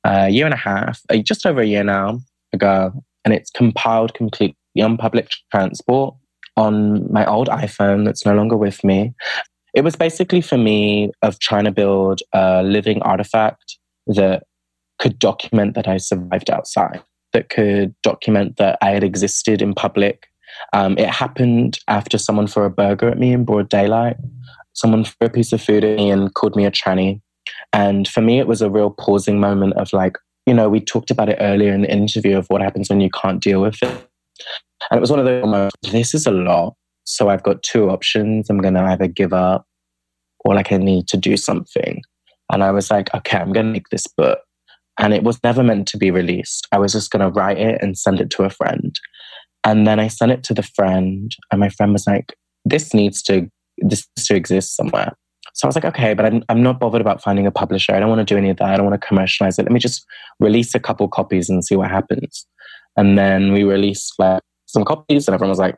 a 0.04 0.30
year 0.30 0.46
and 0.46 0.54
a 0.54 0.58
half, 0.58 1.02
uh, 1.10 1.18
just 1.18 1.46
over 1.48 1.62
a 1.62 1.66
year 1.66 1.84
now 1.84 2.20
ago, 2.54 3.04
and 3.28 3.34
it's 3.34 3.52
compiled 3.52 4.14
completely 4.14 4.56
on 4.82 4.96
public 4.96 5.30
transport 5.52 6.16
on 6.56 7.12
my 7.12 7.26
old 7.26 7.50
iPhone 7.50 8.06
that's 8.06 8.26
no 8.26 8.34
longer 8.34 8.56
with 8.56 8.82
me. 8.86 9.14
It 9.74 9.84
was 9.84 9.98
basically 9.98 10.40
for 10.40 10.58
me 10.58 11.12
of 11.22 11.38
trying 11.40 11.66
to 11.66 11.72
build 11.72 12.22
a 12.32 12.64
living 12.64 13.02
artifact 13.02 13.78
that 14.08 14.44
could 14.98 15.20
document 15.20 15.76
that 15.76 15.90
I 15.90 15.98
survived 15.98 16.50
outside, 16.50 17.04
that 17.34 17.50
could 17.50 17.94
document 18.02 18.56
that 18.56 18.78
I 18.82 18.92
had 18.92 19.04
existed 19.04 19.62
in 19.62 19.74
public. 19.74 20.28
Um, 20.72 20.98
it 20.98 21.10
happened 21.10 21.80
after 21.90 22.18
someone 22.18 22.48
threw 22.48 22.64
a 22.64 22.70
burger 22.70 23.10
at 23.10 23.20
me 23.20 23.34
in 23.34 23.44
broad 23.44 23.68
daylight 23.68 24.16
someone 24.78 25.04
threw 25.04 25.28
a 25.28 25.30
piece 25.30 25.52
of 25.52 25.62
food 25.62 25.84
at 25.84 25.98
me 25.98 26.12
and 26.12 26.34
called 26.36 26.56
me 26.56 26.66
a 26.66 26.72
tranny. 26.72 27.20
And 27.74 28.08
for 28.08 28.22
me, 28.22 28.40
it 28.40 28.48
was 28.48 28.62
a 28.62 28.70
real 28.70 28.92
pausing 28.92 29.40
moment 29.40 29.74
of 29.74 29.92
like, 29.92 30.18
you 30.48 30.54
know, 30.54 30.70
we 30.70 30.80
talked 30.80 31.12
about 31.12 31.30
it 31.30 31.38
earlier 31.40 31.74
in 31.74 31.82
the 31.82 31.92
interview 31.92 32.38
of 32.38 32.48
what 32.48 32.62
happens 32.62 32.90
when 32.90 33.02
you 33.02 33.10
can't 33.10 33.42
deal 33.42 33.62
with 33.62 33.78
it. 33.84 34.10
And 34.90 34.98
it 34.98 35.02
was 35.02 35.12
one 35.12 35.20
of 35.20 35.26
those 35.26 35.44
moments, 35.44 35.76
this 35.92 36.14
is 36.14 36.26
a 36.26 36.32
lot. 36.32 36.74
So 37.04 37.30
I've 37.30 37.44
got 37.44 37.62
two 37.64 37.90
options. 37.90 38.50
I'm 38.50 38.60
going 38.60 38.74
to 38.74 38.82
either 38.82 39.08
give 39.08 39.34
up 39.34 39.66
or 40.40 40.56
like 40.56 40.72
I 40.72 40.78
need 40.78 41.08
to 41.10 41.18
do 41.18 41.36
something. 41.38 42.02
And 42.52 42.64
I 42.64 42.72
was 42.72 42.90
like, 42.90 43.14
okay, 43.14 43.38
I'm 43.38 43.52
going 43.52 43.66
to 43.66 43.72
make 43.72 43.90
this 43.90 44.08
book. 44.08 44.40
And 45.00 45.14
it 45.14 45.24
was 45.24 45.40
never 45.44 45.64
meant 45.64 45.88
to 45.90 45.98
be 45.98 46.12
released. 46.12 46.68
I 46.72 46.80
was 46.80 46.94
just 46.94 47.12
going 47.12 47.22
to 47.22 47.30
write 47.30 47.60
it 47.60 47.82
and 47.82 47.98
send 47.98 48.20
it 48.20 48.30
to 48.32 48.44
a 48.44 48.50
friend. 48.50 48.98
And 49.64 49.86
then 49.86 50.00
I 50.00 50.08
sent 50.08 50.32
it 50.32 50.44
to 50.46 50.54
the 50.54 50.64
friend, 50.64 51.36
and 51.52 51.60
my 51.60 51.70
friend 51.70 51.92
was 51.92 52.08
like, 52.08 52.34
this 52.64 52.94
needs 52.94 53.22
to 53.24 53.50
this 53.80 54.08
needs 54.16 54.28
to 54.28 54.36
exist 54.36 54.76
somewhere. 54.76 55.14
So 55.58 55.66
I 55.66 55.70
was 55.70 55.76
like, 55.76 55.86
okay, 55.86 56.14
but 56.14 56.24
I'm, 56.24 56.44
I'm 56.50 56.62
not 56.62 56.80
bothered 56.80 57.02
about 57.02 57.24
finding 57.24 57.48
a 57.48 57.52
publisher. 57.52 57.92
I 57.96 58.00
don't 58.00 58.10
want 58.10 58.20
to 58.20 58.34
do 58.34 58.38
any 58.38 58.52
of 58.52 58.58
that. 58.58 58.70
I 58.70 58.78
don't 58.78 58.86
want 58.86 59.02
to 59.02 59.08
commercialize 59.08 59.58
it. 59.58 59.64
Let 59.64 59.72
me 59.72 59.80
just 59.80 60.06
release 60.40 60.76
a 60.76 60.80
couple 60.80 61.08
copies 61.08 61.50
and 61.50 61.66
see 61.66 61.76
what 61.76 61.90
happens. 61.90 62.46
And 62.96 63.18
then 63.18 63.54
we 63.54 63.64
released 63.64 64.14
like 64.20 64.44
some 64.68 64.86
copies, 64.86 65.28
and 65.28 65.34
everyone 65.34 65.50
was 65.50 65.58
like, 65.60 65.76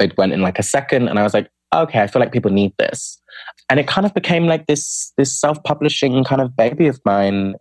it 0.00 0.16
went 0.16 0.32
in 0.32 0.42
like 0.42 0.58
a 0.58 0.64
second, 0.64 1.06
and 1.08 1.16
I 1.16 1.22
was 1.22 1.32
like, 1.32 1.48
okay, 1.72 2.00
I 2.00 2.08
feel 2.08 2.18
like 2.18 2.32
people 2.32 2.50
need 2.50 2.72
this. 2.76 3.20
And 3.68 3.78
it 3.78 3.86
kind 3.86 4.04
of 4.04 4.14
became 4.14 4.46
like 4.46 4.66
this 4.66 5.12
this 5.16 5.38
self 5.38 5.62
publishing 5.62 6.24
kind 6.24 6.40
of 6.40 6.56
baby 6.56 6.88
of 6.88 7.00
mine. 7.04 7.54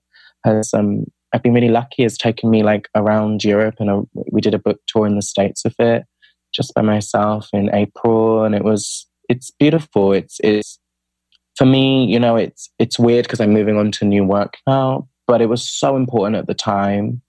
Has 0.46 0.74
um, 0.74 1.06
I've 1.34 1.44
been 1.44 1.54
really 1.54 1.70
lucky. 1.70 2.04
It's 2.04 2.18
taken 2.18 2.50
me 2.50 2.64
like 2.64 2.90
around 2.96 3.44
Europe, 3.44 3.76
and 3.80 3.92
a, 3.92 4.02
we 4.32 4.42
did 4.42 4.56
a 4.56 4.60
book 4.60 4.80
tour 4.88 5.06
in 5.06 5.16
the 5.16 5.22
states 5.22 5.64
with 5.64 5.80
it, 5.80 6.04
just 6.52 6.74
by 6.74 6.82
myself 6.82 7.48
in 7.54 7.74
April, 7.76 8.44
and 8.44 8.56
it 8.56 8.64
was 8.64 9.06
it's 9.28 9.52
beautiful. 9.52 10.14
It's 10.14 10.40
it's 10.44 10.80
for 11.60 11.66
me, 11.66 12.06
you 12.06 12.18
know, 12.18 12.38
it's 12.38 12.70
it's 12.80 12.98
weird 12.98 13.26
because 13.26 13.42
I'm 13.42 13.52
moving 13.52 13.76
on 13.76 13.92
to 13.92 14.06
new 14.06 14.24
work 14.24 14.56
now, 14.66 15.10
but 15.28 15.42
it 15.42 15.48
was 15.48 15.70
so 15.70 15.98
important 15.98 16.38
at 16.38 16.48
the 16.48 16.54
time 16.54 17.22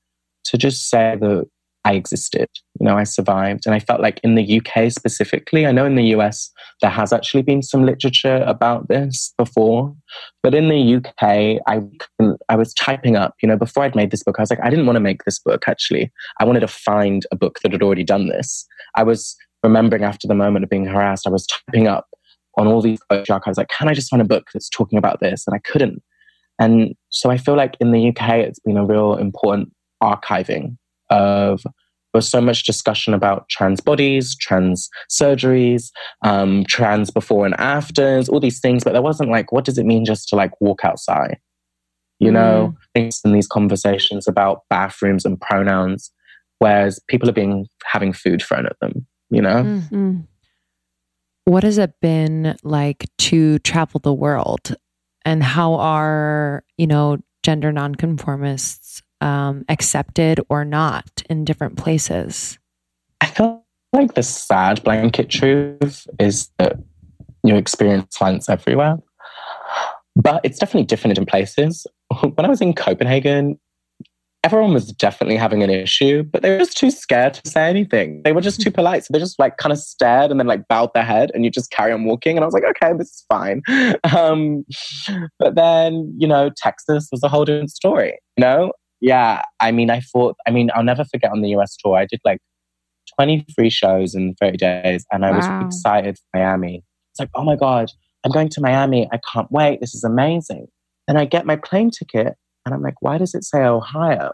to 0.44 0.56
just 0.56 0.88
say 0.88 1.16
that 1.20 1.46
I 1.84 1.94
existed. 1.94 2.48
You 2.78 2.86
know, 2.86 2.96
I 2.96 3.02
survived, 3.02 3.66
and 3.66 3.74
I 3.74 3.80
felt 3.80 4.00
like 4.00 4.20
in 4.22 4.36
the 4.36 4.60
UK 4.60 4.92
specifically, 4.92 5.66
I 5.66 5.72
know 5.72 5.84
in 5.84 5.96
the 5.96 6.14
US 6.14 6.48
there 6.80 6.92
has 6.92 7.12
actually 7.12 7.42
been 7.42 7.60
some 7.60 7.84
literature 7.84 8.44
about 8.46 8.86
this 8.86 9.34
before, 9.36 9.92
but 10.44 10.54
in 10.54 10.68
the 10.68 10.94
UK, 10.94 11.60
I 11.66 11.82
I 12.48 12.54
was 12.54 12.72
typing 12.74 13.16
up. 13.16 13.34
You 13.42 13.48
know, 13.48 13.56
before 13.56 13.82
I'd 13.82 13.96
made 13.96 14.12
this 14.12 14.22
book, 14.22 14.36
I 14.38 14.42
was 14.42 14.50
like, 14.50 14.62
I 14.62 14.70
didn't 14.70 14.86
want 14.86 14.94
to 14.94 15.00
make 15.00 15.24
this 15.24 15.40
book. 15.40 15.64
Actually, 15.66 16.12
I 16.38 16.44
wanted 16.44 16.60
to 16.60 16.68
find 16.68 17.26
a 17.32 17.36
book 17.36 17.58
that 17.64 17.72
had 17.72 17.82
already 17.82 18.04
done 18.04 18.28
this. 18.28 18.64
I 18.94 19.02
was 19.02 19.36
remembering 19.64 20.04
after 20.04 20.28
the 20.28 20.34
moment 20.36 20.62
of 20.62 20.70
being 20.70 20.86
harassed, 20.86 21.26
I 21.26 21.30
was 21.30 21.46
typing 21.46 21.88
up 21.88 22.06
on 22.60 22.66
all 22.66 22.82
these 22.82 23.00
poetry 23.08 23.32
archives, 23.32 23.58
like, 23.58 23.68
can 23.68 23.88
I 23.88 23.94
just 23.94 24.10
find 24.10 24.20
a 24.20 24.26
book 24.26 24.48
that's 24.52 24.68
talking 24.68 24.98
about 24.98 25.20
this? 25.20 25.44
And 25.46 25.54
I 25.54 25.58
couldn't. 25.58 26.02
And 26.58 26.94
so 27.08 27.30
I 27.30 27.38
feel 27.38 27.56
like 27.56 27.76
in 27.80 27.90
the 27.90 28.08
UK, 28.08 28.34
it's 28.34 28.58
been 28.60 28.76
a 28.76 28.84
real 28.84 29.16
important 29.16 29.72
archiving 30.02 30.76
of 31.08 31.62
there's 32.12 32.28
so 32.28 32.40
much 32.40 32.64
discussion 32.64 33.14
about 33.14 33.48
trans 33.48 33.80
bodies, 33.80 34.36
trans 34.36 34.90
surgeries, 35.10 35.90
um, 36.22 36.64
trans 36.68 37.10
before 37.10 37.46
and 37.46 37.54
afters, 37.58 38.28
all 38.28 38.40
these 38.40 38.60
things, 38.60 38.84
but 38.84 38.92
there 38.92 39.02
wasn't 39.02 39.30
like, 39.30 39.52
what 39.52 39.64
does 39.64 39.78
it 39.78 39.86
mean 39.86 40.04
just 40.04 40.28
to 40.28 40.36
like 40.36 40.52
walk 40.60 40.84
outside? 40.84 41.38
You 42.18 42.30
know, 42.30 42.76
things 42.94 43.22
in 43.24 43.32
these 43.32 43.46
conversations 43.46 44.28
about 44.28 44.64
bathrooms 44.68 45.24
and 45.24 45.40
pronouns, 45.40 46.12
whereas 46.58 47.00
people 47.08 47.30
are 47.30 47.32
being 47.32 47.66
having 47.86 48.12
food 48.12 48.42
thrown 48.42 48.66
at 48.66 48.78
them, 48.80 49.06
you 49.30 49.40
know? 49.40 49.62
Mm. 49.90 50.26
What 51.44 51.64
has 51.64 51.78
it 51.78 51.94
been 52.00 52.56
like 52.62 53.06
to 53.18 53.58
travel 53.60 54.00
the 54.00 54.14
world? 54.14 54.74
And 55.24 55.42
how 55.42 55.74
are, 55.74 56.64
you 56.78 56.86
know, 56.86 57.18
gender 57.42 57.72
nonconformists 57.72 59.02
um, 59.20 59.64
accepted 59.68 60.40
or 60.48 60.64
not 60.64 61.22
in 61.28 61.44
different 61.44 61.76
places? 61.76 62.58
I 63.20 63.26
feel 63.26 63.64
like 63.92 64.14
the 64.14 64.22
sad 64.22 64.82
blanket 64.84 65.28
truth 65.28 66.06
is 66.18 66.50
that 66.58 66.76
you 67.42 67.56
experience 67.56 68.16
violence 68.16 68.48
everywhere. 68.48 68.98
But 70.16 70.40
it's 70.44 70.58
definitely 70.58 70.86
different 70.86 71.18
in 71.18 71.26
places. 71.26 71.86
When 72.20 72.44
I 72.44 72.48
was 72.48 72.60
in 72.60 72.74
Copenhagen, 72.74 73.58
everyone 74.42 74.72
was 74.72 74.90
definitely 74.92 75.36
having 75.36 75.62
an 75.62 75.68
issue, 75.70 76.22
but 76.22 76.42
they 76.42 76.50
were 76.50 76.58
just 76.58 76.76
too 76.76 76.90
scared 76.90 77.34
to 77.34 77.50
say 77.50 77.68
anything. 77.68 78.22
They 78.22 78.32
were 78.32 78.40
just 78.40 78.60
too 78.60 78.70
polite. 78.70 79.04
So 79.04 79.12
they 79.12 79.18
just 79.18 79.38
like 79.38 79.58
kind 79.58 79.72
of 79.72 79.78
stared 79.78 80.30
and 80.30 80.40
then 80.40 80.46
like 80.46 80.66
bowed 80.66 80.90
their 80.94 81.04
head 81.04 81.30
and 81.34 81.44
you 81.44 81.50
just 81.50 81.70
carry 81.70 81.92
on 81.92 82.04
walking. 82.04 82.36
And 82.36 82.44
I 82.44 82.46
was 82.46 82.54
like, 82.54 82.64
okay, 82.64 82.92
this 82.96 83.08
is 83.08 83.24
fine. 83.28 83.62
Um, 84.16 84.64
but 85.38 85.54
then, 85.54 86.12
you 86.18 86.26
know, 86.26 86.50
Texas 86.56 87.08
was 87.12 87.22
a 87.22 87.28
whole 87.28 87.44
different 87.44 87.70
story, 87.70 88.18
you 88.36 88.42
know? 88.42 88.72
Yeah. 89.00 89.42
I 89.60 89.72
mean, 89.72 89.90
I 89.90 90.00
thought, 90.00 90.36
I 90.46 90.50
mean, 90.50 90.70
I'll 90.74 90.82
never 90.84 91.04
forget 91.04 91.30
on 91.30 91.42
the 91.42 91.50
US 91.50 91.76
tour, 91.76 91.96
I 91.96 92.06
did 92.06 92.20
like 92.24 92.38
23 93.16 93.70
shows 93.70 94.14
in 94.14 94.34
30 94.40 94.56
days 94.56 95.04
and 95.12 95.24
I 95.24 95.30
Wow. 95.30 95.36
was 95.36 95.48
excited 95.60 96.16
for 96.18 96.38
Miami. 96.38 96.82
It's 97.12 97.20
like, 97.20 97.30
oh 97.34 97.44
my 97.44 97.56
God, 97.56 97.90
I'm 98.24 98.32
going 98.32 98.48
to 98.50 98.60
Miami. 98.60 99.08
I 99.12 99.18
can't 99.32 99.50
wait. 99.50 99.80
This 99.80 99.94
is 99.94 100.04
amazing. 100.04 100.66
And 101.08 101.18
I 101.18 101.24
get 101.24 101.46
my 101.46 101.56
plane 101.56 101.90
ticket 101.90 102.36
and 102.64 102.74
I'm 102.74 102.82
like, 102.82 103.00
why 103.00 103.18
does 103.18 103.34
it 103.34 103.44
say 103.44 103.62
Ohio? 103.64 104.32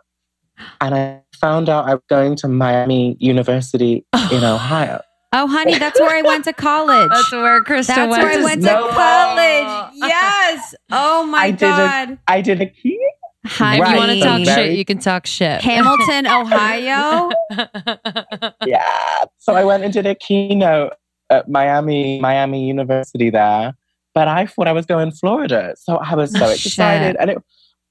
And 0.81 0.95
I 0.95 1.23
found 1.41 1.69
out 1.69 1.87
I 1.89 1.95
was 1.95 2.03
going 2.09 2.37
to 2.37 2.49
Miami 2.49 3.17
University 3.21 4.05
oh. 4.13 4.29
in 4.33 4.43
Ohio. 4.43 5.01
Oh, 5.33 5.47
honey, 5.47 5.79
that's 5.79 6.01
where 6.01 6.17
I 6.17 6.23
went 6.23 6.45
to 6.45 6.53
college. 6.53 7.11
That's 7.11 7.33
where 7.33 7.63
Krista 7.63 7.89
That's 7.89 8.11
where 8.11 8.41
I 8.41 8.43
went 8.43 8.63
to 8.63 8.67
No 8.67 8.89
college. 8.89 9.93
Yes. 9.97 10.75
Oh 10.91 11.27
my 11.27 11.39
I 11.39 11.51
did 11.51 11.63
a- 11.63 11.69
God. 11.69 12.19
I 12.29 12.41
did 12.41 12.61
a 12.63 12.67
key. 12.67 12.99
Honey. 13.45 13.83
If 13.83 13.89
you 13.89 13.97
want 13.97 14.11
to 14.13 14.21
talk 14.21 14.45
Very- 14.45 14.69
shit, 14.69 14.79
you 14.79 14.85
can 14.85 14.99
talk 14.99 15.27
shit. 15.27 15.61
Hamilton, 15.61 16.27
Ohio. 16.31 17.31
Yeah. 18.67 19.25
So 19.39 19.55
I 19.55 19.65
went 19.65 19.85
and 19.85 19.93
did 19.93 20.07
a 20.07 20.15
keynote 20.15 20.95
at 21.31 21.49
Miami, 21.49 22.19
Miami 22.21 22.67
University 22.67 23.31
there. 23.31 23.75
But 24.15 24.29
I 24.29 24.47
thought 24.47 24.67
I 24.69 24.73
was 24.73 24.87
going 24.87 25.11
to 25.11 25.17
Florida. 25.17 25.75
So 25.79 25.97
I 25.97 26.15
was 26.15 26.33
so 26.33 26.47
Oh, 26.47 26.51
excited. 26.51 27.13
shit. 27.13 27.17
And 27.21 27.31
it 27.31 27.39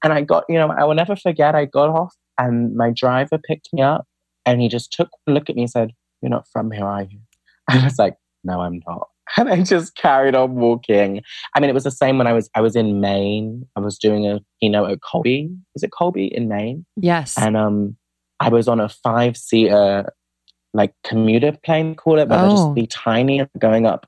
and 0.04 0.12
I 0.12 0.22
got, 0.22 0.44
you 0.48 0.56
know, 0.56 0.68
I 0.70 0.84
will 0.84 0.94
never 0.94 1.16
forget 1.16 1.54
I 1.54 1.64
got 1.64 1.88
off 1.90 2.14
and 2.38 2.74
my 2.76 2.90
driver 2.90 3.38
picked 3.38 3.68
me 3.72 3.82
up 3.82 4.06
and 4.44 4.60
he 4.60 4.68
just 4.68 4.92
took 4.92 5.08
a 5.26 5.30
look 5.32 5.48
at 5.50 5.56
me 5.56 5.62
and 5.62 5.70
said, 5.70 5.92
You're 6.22 6.30
not 6.30 6.46
from 6.52 6.70
here, 6.70 6.84
are 6.84 7.02
you? 7.02 7.18
I 7.68 7.82
was 7.84 7.98
like, 7.98 8.16
No, 8.44 8.60
I'm 8.60 8.80
not. 8.86 9.08
And 9.38 9.48
I 9.50 9.60
just 9.64 9.96
carried 9.96 10.36
on 10.36 10.54
walking. 10.54 11.20
I 11.54 11.58
mean, 11.60 11.68
it 11.68 11.74
was 11.74 11.82
the 11.84 11.90
same 11.90 12.16
when 12.16 12.28
I 12.28 12.32
was 12.32 12.48
I 12.54 12.60
was 12.60 12.76
in 12.76 13.00
Maine. 13.00 13.66
I 13.74 13.80
was 13.80 13.98
doing 13.98 14.24
a 14.26 14.38
you 14.60 14.70
know 14.70 14.86
at 14.86 15.00
Colby. 15.02 15.50
Is 15.74 15.82
it 15.82 15.90
Colby 15.90 16.26
in 16.32 16.46
Maine? 16.48 16.86
yes. 16.96 17.36
and 17.36 17.56
um, 17.56 17.96
I 18.38 18.48
was 18.50 18.68
on 18.68 18.78
a 18.80 18.88
five 18.88 19.36
seater 19.36 20.12
like 20.74 20.94
commuter 21.04 21.52
plane, 21.64 21.94
call 21.96 22.18
it, 22.20 22.28
but 22.28 22.38
Oh. 22.44 22.50
just 22.50 22.74
be 22.74 22.86
tiny 22.86 23.40
and 23.40 23.48
going 23.58 23.84
up. 23.86 24.06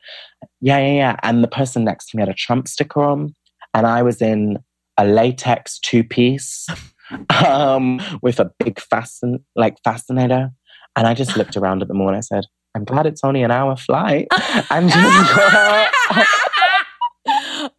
Yeah, 0.61 0.79
yeah, 0.79 0.93
yeah. 0.93 1.17
And 1.25 1.43
the 1.43 1.49
person 1.49 1.83
next 1.83 2.11
to 2.11 2.17
me 2.17 2.21
had 2.21 2.29
a 2.29 2.35
Trump 2.35 2.69
sticker 2.69 3.03
on, 3.03 3.35
and 3.75 3.87
I 3.87 4.03
was 4.03 4.23
in 4.23 4.59
a 4.99 5.07
latex 5.07 5.79
two 5.79 6.05
piece 6.05 6.67
um, 7.47 8.01
with 8.23 8.39
a 8.41 8.51
big 8.59 8.81
fasten 8.81 9.45
like 9.57 9.77
fascinator, 9.83 10.51
and 10.97 11.07
I 11.07 11.15
just 11.15 11.37
looked 11.37 11.57
around 11.57 11.83
at 11.83 11.89
them 11.89 12.01
all 12.01 12.09
and 12.09 12.17
I 12.17 12.21
said. 12.21 12.45
I'm 12.75 12.85
glad 12.85 13.07
it's 13.07 13.25
only 13.25 13.43
an 13.43 13.51
hour 13.51 13.77
flight. 13.77 14.29
And 14.71 14.91
just 14.91 15.03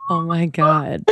oh 0.09 0.21
my 0.23 0.47
god. 0.47 1.03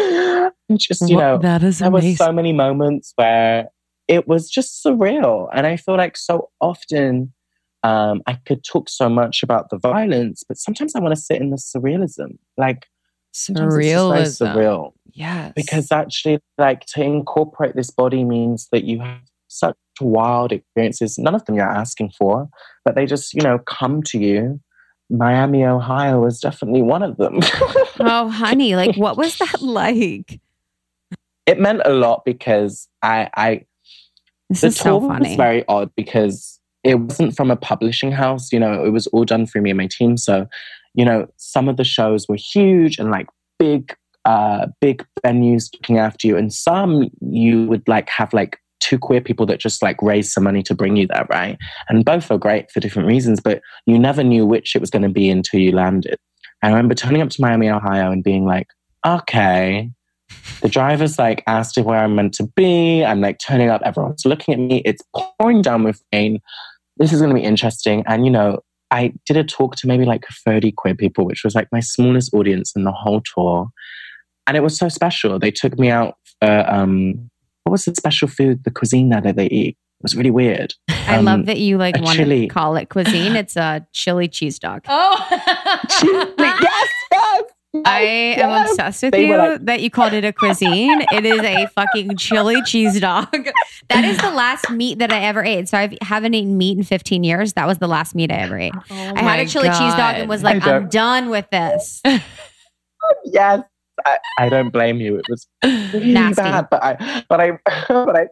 just, 0.75 1.07
you 1.07 1.15
know, 1.15 1.37
that 1.37 1.63
is 1.63 1.79
there 1.79 1.87
amazing. 1.87 2.11
were 2.11 2.15
so 2.15 2.31
many 2.33 2.51
moments 2.51 3.13
where 3.15 3.69
it 4.07 4.27
was 4.27 4.49
just 4.49 4.83
surreal 4.83 5.49
and 5.53 5.67
i 5.67 5.75
feel 5.75 5.97
like 5.97 6.17
so 6.17 6.49
often 6.61 7.33
um, 7.83 8.21
i 8.27 8.33
could 8.45 8.63
talk 8.63 8.89
so 8.89 9.09
much 9.09 9.43
about 9.43 9.69
the 9.69 9.77
violence 9.77 10.43
but 10.47 10.57
sometimes 10.57 10.95
i 10.95 10.99
want 10.99 11.13
to 11.13 11.21
sit 11.21 11.41
in 11.41 11.49
the 11.49 11.57
surrealism 11.57 12.37
like 12.57 12.87
sometimes 12.87 12.87
it's 12.87 12.87
just 12.87 12.96
Surrealism. 13.37 14.53
surreal 14.55 14.93
Yes. 15.13 15.53
because 15.55 15.91
actually 15.91 16.39
like 16.57 16.85
to 16.87 17.01
incorporate 17.01 17.75
this 17.75 17.89
body 17.89 18.23
means 18.23 18.67
that 18.71 18.83
you 18.83 18.99
have 18.99 19.19
such 19.47 19.75
wild 20.01 20.51
experiences 20.51 21.17
none 21.17 21.33
of 21.35 21.43
them 21.45 21.55
you're 21.55 21.65
asking 21.69 22.11
for 22.17 22.47
but 22.85 22.95
they 22.95 23.05
just 23.05 23.33
you 23.33 23.41
know 23.41 23.57
come 23.59 24.03
to 24.03 24.19
you 24.19 24.59
miami 25.09 25.63
ohio 25.65 26.19
was 26.19 26.39
definitely 26.39 26.81
one 26.83 27.01
of 27.01 27.17
them 27.17 27.39
Oh, 27.99 28.29
honey, 28.43 28.75
like 28.75 28.95
what 28.95 29.17
was 29.17 29.37
that 29.39 29.61
like? 29.61 30.39
it 31.47 31.59
meant 31.59 31.81
a 31.85 31.93
lot 31.93 32.23
because 32.25 32.87
i 33.01 33.29
i 33.35 33.65
This 34.49 34.61
the 34.61 34.67
is 34.67 34.77
so 34.77 34.99
tour 34.99 35.09
funny. 35.09 35.29
was 35.29 35.37
very 35.37 35.63
odd 35.67 35.89
because 35.95 36.59
it 36.83 36.95
wasn't 36.99 37.35
from 37.35 37.49
a 37.51 37.55
publishing 37.57 38.11
house. 38.13 38.51
You 38.53 38.59
know, 38.59 38.85
it 38.85 38.91
was 38.91 39.07
all 39.07 39.25
done 39.25 39.45
through 39.45 39.61
me 39.61 39.71
and 39.71 39.77
my 39.77 39.87
team. 39.87 40.15
So, 40.15 40.47
you 40.97 41.05
know, 41.05 41.27
some 41.37 41.69
of 41.69 41.77
the 41.77 41.85
shows 41.85 42.27
were 42.27 42.35
huge 42.35 42.97
and 42.97 43.09
like 43.09 43.27
big, 43.57 43.95
uh, 44.25 44.67
big 44.81 45.05
venues 45.23 45.69
looking 45.73 45.97
after 45.97 46.27
you, 46.27 46.35
and 46.35 46.51
some 46.51 47.09
you 47.21 47.65
would 47.67 47.87
like 47.87 48.09
have 48.09 48.33
like 48.33 48.59
two 48.79 48.97
queer 48.99 49.21
people 49.21 49.45
that 49.45 49.59
just 49.59 49.81
like 49.81 50.01
raise 50.01 50.31
some 50.31 50.43
money 50.43 50.61
to 50.63 50.75
bring 50.75 50.95
you 50.95 51.07
there, 51.07 51.25
right? 51.29 51.57
And 51.89 52.05
both 52.05 52.29
are 52.29 52.37
great 52.37 52.69
for 52.71 52.79
different 52.79 53.07
reasons, 53.07 53.39
but 53.39 53.61
you 53.85 53.97
never 53.97 54.23
knew 54.23 54.45
which 54.45 54.75
it 54.75 54.81
was 54.81 54.89
going 54.89 55.01
to 55.03 55.09
be 55.09 55.29
until 55.29 55.59
you 55.59 55.71
landed. 55.71 56.17
I 56.61 56.69
remember 56.69 56.95
turning 56.95 57.21
up 57.21 57.29
to 57.29 57.41
Miami, 57.41 57.69
Ohio, 57.69 58.11
and 58.11 58.23
being 58.23 58.45
like, 58.45 58.67
okay, 59.05 59.89
the 60.61 60.69
driver's 60.69 61.17
like 61.17 61.43
asked 61.47 61.77
if 61.77 61.85
where 61.85 61.99
I'm 61.99 62.15
meant 62.15 62.33
to 62.35 62.47
be. 62.55 63.03
I'm 63.03 63.21
like 63.21 63.39
turning 63.39 63.69
up. 63.69 63.81
Everyone's 63.83 64.25
looking 64.25 64.53
at 64.53 64.59
me. 64.59 64.81
It's 64.85 65.03
pouring 65.15 65.61
down 65.61 65.83
with 65.83 66.01
rain. 66.13 66.39
This 66.97 67.13
is 67.13 67.21
going 67.21 67.29
to 67.29 67.39
be 67.39 67.45
interesting. 67.45 68.03
And, 68.07 68.25
you 68.25 68.31
know, 68.31 68.59
I 68.91 69.13
did 69.25 69.37
a 69.37 69.43
talk 69.43 69.75
to 69.77 69.87
maybe 69.87 70.05
like 70.05 70.23
30 70.45 70.71
queer 70.71 70.95
people, 70.95 71.25
which 71.25 71.43
was 71.43 71.55
like 71.55 71.67
my 71.71 71.79
smallest 71.81 72.33
audience 72.33 72.73
in 72.75 72.83
the 72.83 72.91
whole 72.91 73.21
tour. 73.35 73.67
And 74.47 74.55
it 74.55 74.61
was 74.63 74.77
so 74.77 74.87
special. 74.89 75.37
They 75.39 75.51
took 75.51 75.77
me 75.77 75.89
out 75.89 76.15
for, 76.41 76.65
um, 76.69 77.29
what 77.63 77.71
was 77.71 77.85
the 77.85 77.93
special 77.95 78.27
food, 78.29 78.63
the 78.63 78.71
cuisine 78.71 79.09
that 79.09 79.35
they 79.35 79.47
eat? 79.47 79.77
It 79.99 80.03
was 80.03 80.15
really 80.15 80.31
weird. 80.31 80.73
I 80.89 81.17
Um, 81.17 81.25
love 81.25 81.45
that 81.47 81.57
you 81.59 81.77
like 81.77 81.99
want 81.99 82.17
chili. 82.17 82.47
to 82.47 82.53
call 82.53 82.77
it 82.77 82.87
cuisine. 82.89 83.35
It's 83.35 83.57
a 83.57 83.85
chili 83.93 84.27
cheese 84.29 84.57
dog. 84.59 84.83
Oh. 84.87 85.27
yes, 85.31 86.33
yes, 86.39 86.89
yes. 87.11 87.43
I 87.85 87.99
am 87.99 88.49
yes. 88.49 88.69
obsessed 88.71 89.03
with 89.03 89.11
They 89.13 89.27
you 89.27 89.37
like- 89.37 89.65
that 89.65 89.81
you 89.81 89.89
called 89.89 90.13
it 90.13 90.23
a 90.25 90.33
cuisine. 90.33 91.05
it 91.11 91.25
is 91.25 91.39
a 91.41 91.67
fucking 91.67 92.17
chili 92.17 92.61
cheese 92.63 92.99
dog. 92.99 93.27
That 93.89 94.03
is 94.03 94.17
the 94.17 94.31
last 94.31 94.69
meat 94.69 94.99
that 94.99 95.13
I 95.13 95.21
ever 95.23 95.43
ate. 95.45 95.69
So 95.69 95.77
I 95.77 95.97
haven't 96.01 96.33
eaten 96.33 96.57
meat 96.57 96.77
in 96.77 96.83
15 96.83 97.23
years. 97.23 97.53
That 97.53 97.67
was 97.67 97.77
the 97.77 97.87
last 97.87 98.15
meat 98.15 98.31
I 98.31 98.35
ever 98.35 98.59
ate. 98.59 98.73
Oh 98.75 99.13
I 99.15 99.21
had 99.21 99.39
a 99.39 99.45
chili 99.47 99.69
cheese 99.69 99.77
dog 99.95 100.15
and 100.17 100.27
was 100.27 100.43
like, 100.43 100.65
I'm 100.65 100.89
done 100.89 101.29
with 101.29 101.49
this. 101.51 102.01
yes. 103.25 103.61
I, 104.05 104.17
I 104.37 104.49
don't 104.49 104.71
blame 104.71 104.97
you. 104.99 105.15
It 105.17 105.25
was 105.29 105.47
really 105.63 106.13
Nasty. 106.13 106.41
bad, 106.41 106.67
but 106.69 106.83
I, 106.83 107.23
but 107.29 107.39
I, 107.39 107.51
but 107.87 108.15
I, 108.15 108.27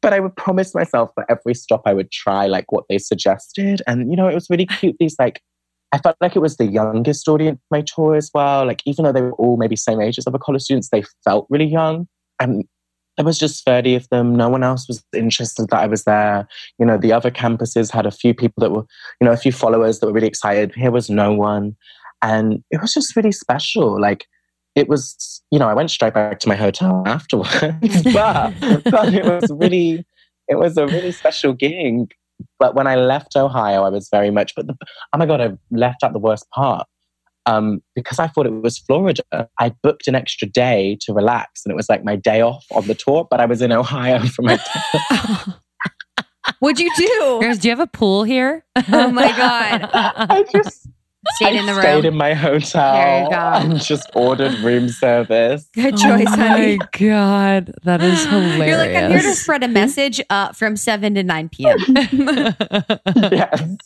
but 0.00 0.12
I 0.12 0.20
would 0.20 0.36
promise 0.36 0.74
myself 0.74 1.10
that 1.16 1.26
every 1.28 1.54
stop 1.54 1.82
I 1.86 1.94
would 1.94 2.10
try 2.10 2.46
like 2.46 2.70
what 2.70 2.84
they 2.88 2.98
suggested, 2.98 3.82
and 3.86 4.10
you 4.10 4.16
know 4.16 4.28
it 4.28 4.34
was 4.34 4.48
really 4.50 4.66
cute. 4.66 4.96
These 5.00 5.16
like, 5.18 5.40
I 5.92 5.98
felt 5.98 6.16
like 6.20 6.34
it 6.34 6.40
was 6.40 6.56
the 6.56 6.66
youngest 6.66 7.28
audience 7.28 7.60
my 7.70 7.82
tour 7.82 8.14
as 8.14 8.30
well. 8.32 8.66
Like 8.66 8.82
even 8.86 9.04
though 9.04 9.12
they 9.12 9.22
were 9.22 9.34
all 9.34 9.56
maybe 9.56 9.76
same 9.76 10.00
age 10.00 10.18
as 10.18 10.26
other 10.26 10.38
college 10.38 10.62
students, 10.62 10.88
they 10.90 11.04
felt 11.24 11.46
really 11.50 11.66
young, 11.66 12.08
and 12.40 12.64
there 13.16 13.26
was 13.26 13.38
just 13.38 13.64
thirty 13.64 13.94
of 13.94 14.08
them. 14.08 14.34
No 14.34 14.48
one 14.48 14.62
else 14.62 14.88
was 14.88 15.04
interested 15.14 15.68
that 15.68 15.80
I 15.80 15.86
was 15.86 16.04
there. 16.04 16.48
You 16.78 16.86
know, 16.86 16.96
the 16.96 17.12
other 17.12 17.30
campuses 17.30 17.90
had 17.90 18.06
a 18.06 18.10
few 18.10 18.32
people 18.32 18.60
that 18.62 18.70
were, 18.70 18.86
you 19.20 19.26
know, 19.26 19.32
a 19.32 19.36
few 19.36 19.52
followers 19.52 20.00
that 20.00 20.06
were 20.06 20.12
really 20.12 20.26
excited. 20.26 20.74
Here 20.74 20.90
was 20.90 21.10
no 21.10 21.32
one, 21.32 21.76
and 22.22 22.64
it 22.70 22.80
was 22.80 22.94
just 22.94 23.14
really 23.14 23.32
special. 23.32 24.00
Like 24.00 24.26
it 24.74 24.88
was, 24.88 25.42
you 25.50 25.58
know, 25.58 25.68
I 25.68 25.74
went 25.74 25.90
straight 25.90 26.14
back 26.14 26.40
to 26.40 26.48
my 26.48 26.56
hotel 26.56 27.02
afterwards, 27.06 27.52
but, 28.12 28.54
but 28.84 29.12
it 29.12 29.24
was 29.24 29.50
really, 29.50 30.04
it 30.48 30.56
was 30.56 30.76
a 30.76 30.86
really 30.86 31.12
special 31.12 31.52
gig. 31.52 32.14
But 32.58 32.74
when 32.74 32.86
I 32.86 32.96
left 32.96 33.36
Ohio, 33.36 33.82
I 33.82 33.88
was 33.88 34.08
very 34.10 34.30
much, 34.30 34.54
but 34.54 34.66
the, 34.66 34.76
oh 35.12 35.18
my 35.18 35.26
God, 35.26 35.40
I 35.40 35.50
left 35.70 36.02
out 36.02 36.12
the 36.12 36.18
worst 36.18 36.46
part. 36.54 36.86
um, 37.46 37.82
because 37.94 38.18
I 38.18 38.28
thought 38.28 38.46
it 38.46 38.62
was 38.62 38.78
Florida, 38.78 39.22
I 39.58 39.72
booked 39.82 40.06
an 40.08 40.14
extra 40.14 40.48
day 40.48 40.96
to 41.02 41.12
relax. 41.12 41.62
And 41.64 41.72
it 41.72 41.76
was 41.76 41.88
like 41.88 42.04
my 42.04 42.16
day 42.16 42.40
off 42.40 42.64
on 42.70 42.86
the 42.86 42.94
tour, 42.94 43.26
but 43.30 43.40
I 43.40 43.46
was 43.46 43.60
in 43.62 43.72
Ohio 43.72 44.20
for 44.26 44.42
my. 44.42 44.58
What'd 46.58 46.80
you 46.80 46.90
do? 46.96 47.38
Girls, 47.40 47.58
do 47.58 47.68
you 47.68 47.72
have 47.72 47.80
a 47.80 47.86
pool 47.86 48.24
here? 48.24 48.64
Oh 48.92 49.10
my 49.10 49.28
God. 49.28 49.88
I 49.92 50.44
just 50.52 50.88
Stayed 51.34 51.56
I 51.56 51.60
in 51.60 51.66
the 51.66 51.80
stayed 51.80 51.94
room. 51.98 52.04
in 52.06 52.16
my 52.16 52.34
hotel 52.34 52.94
There 52.94 53.22
you 53.24 53.30
go. 53.30 53.36
and 53.36 53.80
just 53.80 54.10
ordered 54.14 54.58
room 54.58 54.88
service. 54.88 55.68
Good 55.72 55.96
choice, 55.96 56.24
oh 56.26 56.36
honey. 56.36 56.78
my 56.78 56.88
god, 56.98 57.72
that 57.84 58.02
is 58.02 58.24
hilarious. 58.26 58.58
You're 58.66 58.76
like, 58.78 58.94
I'm 58.96 59.10
here 59.12 59.22
to 59.22 59.34
spread 59.36 59.62
a 59.62 59.68
message 59.68 60.20
uh, 60.30 60.52
from 60.52 60.74
7 60.76 61.14
to 61.14 61.22
9 61.22 61.48
p.m. 61.50 61.76
Yes. 63.32 63.76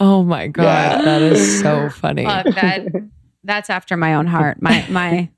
oh 0.00 0.24
my 0.24 0.48
god, 0.48 0.64
Yeah. 0.64 1.02
that 1.02 1.22
is 1.22 1.60
so 1.60 1.88
funny. 1.88 2.24
Fuck, 2.24 2.46
that, 2.56 2.86
that's 3.44 3.70
after 3.70 3.96
my 3.96 4.14
own 4.14 4.26
heart. 4.26 4.60
My, 4.60 4.84
my, 4.90 5.28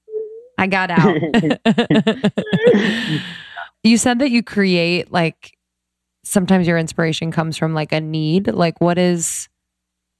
I 0.56 0.66
got 0.66 0.90
out. 0.90 1.14
you 3.82 3.98
said 3.98 4.18
that 4.20 4.30
you 4.30 4.42
create 4.42 5.12
like 5.12 5.56
sometimes 6.24 6.66
your 6.66 6.78
inspiration 6.78 7.30
comes 7.30 7.56
from 7.58 7.74
like 7.74 7.92
a 7.92 8.00
need. 8.00 8.48
Like 8.52 8.80
what 8.80 8.96
is 8.98 9.48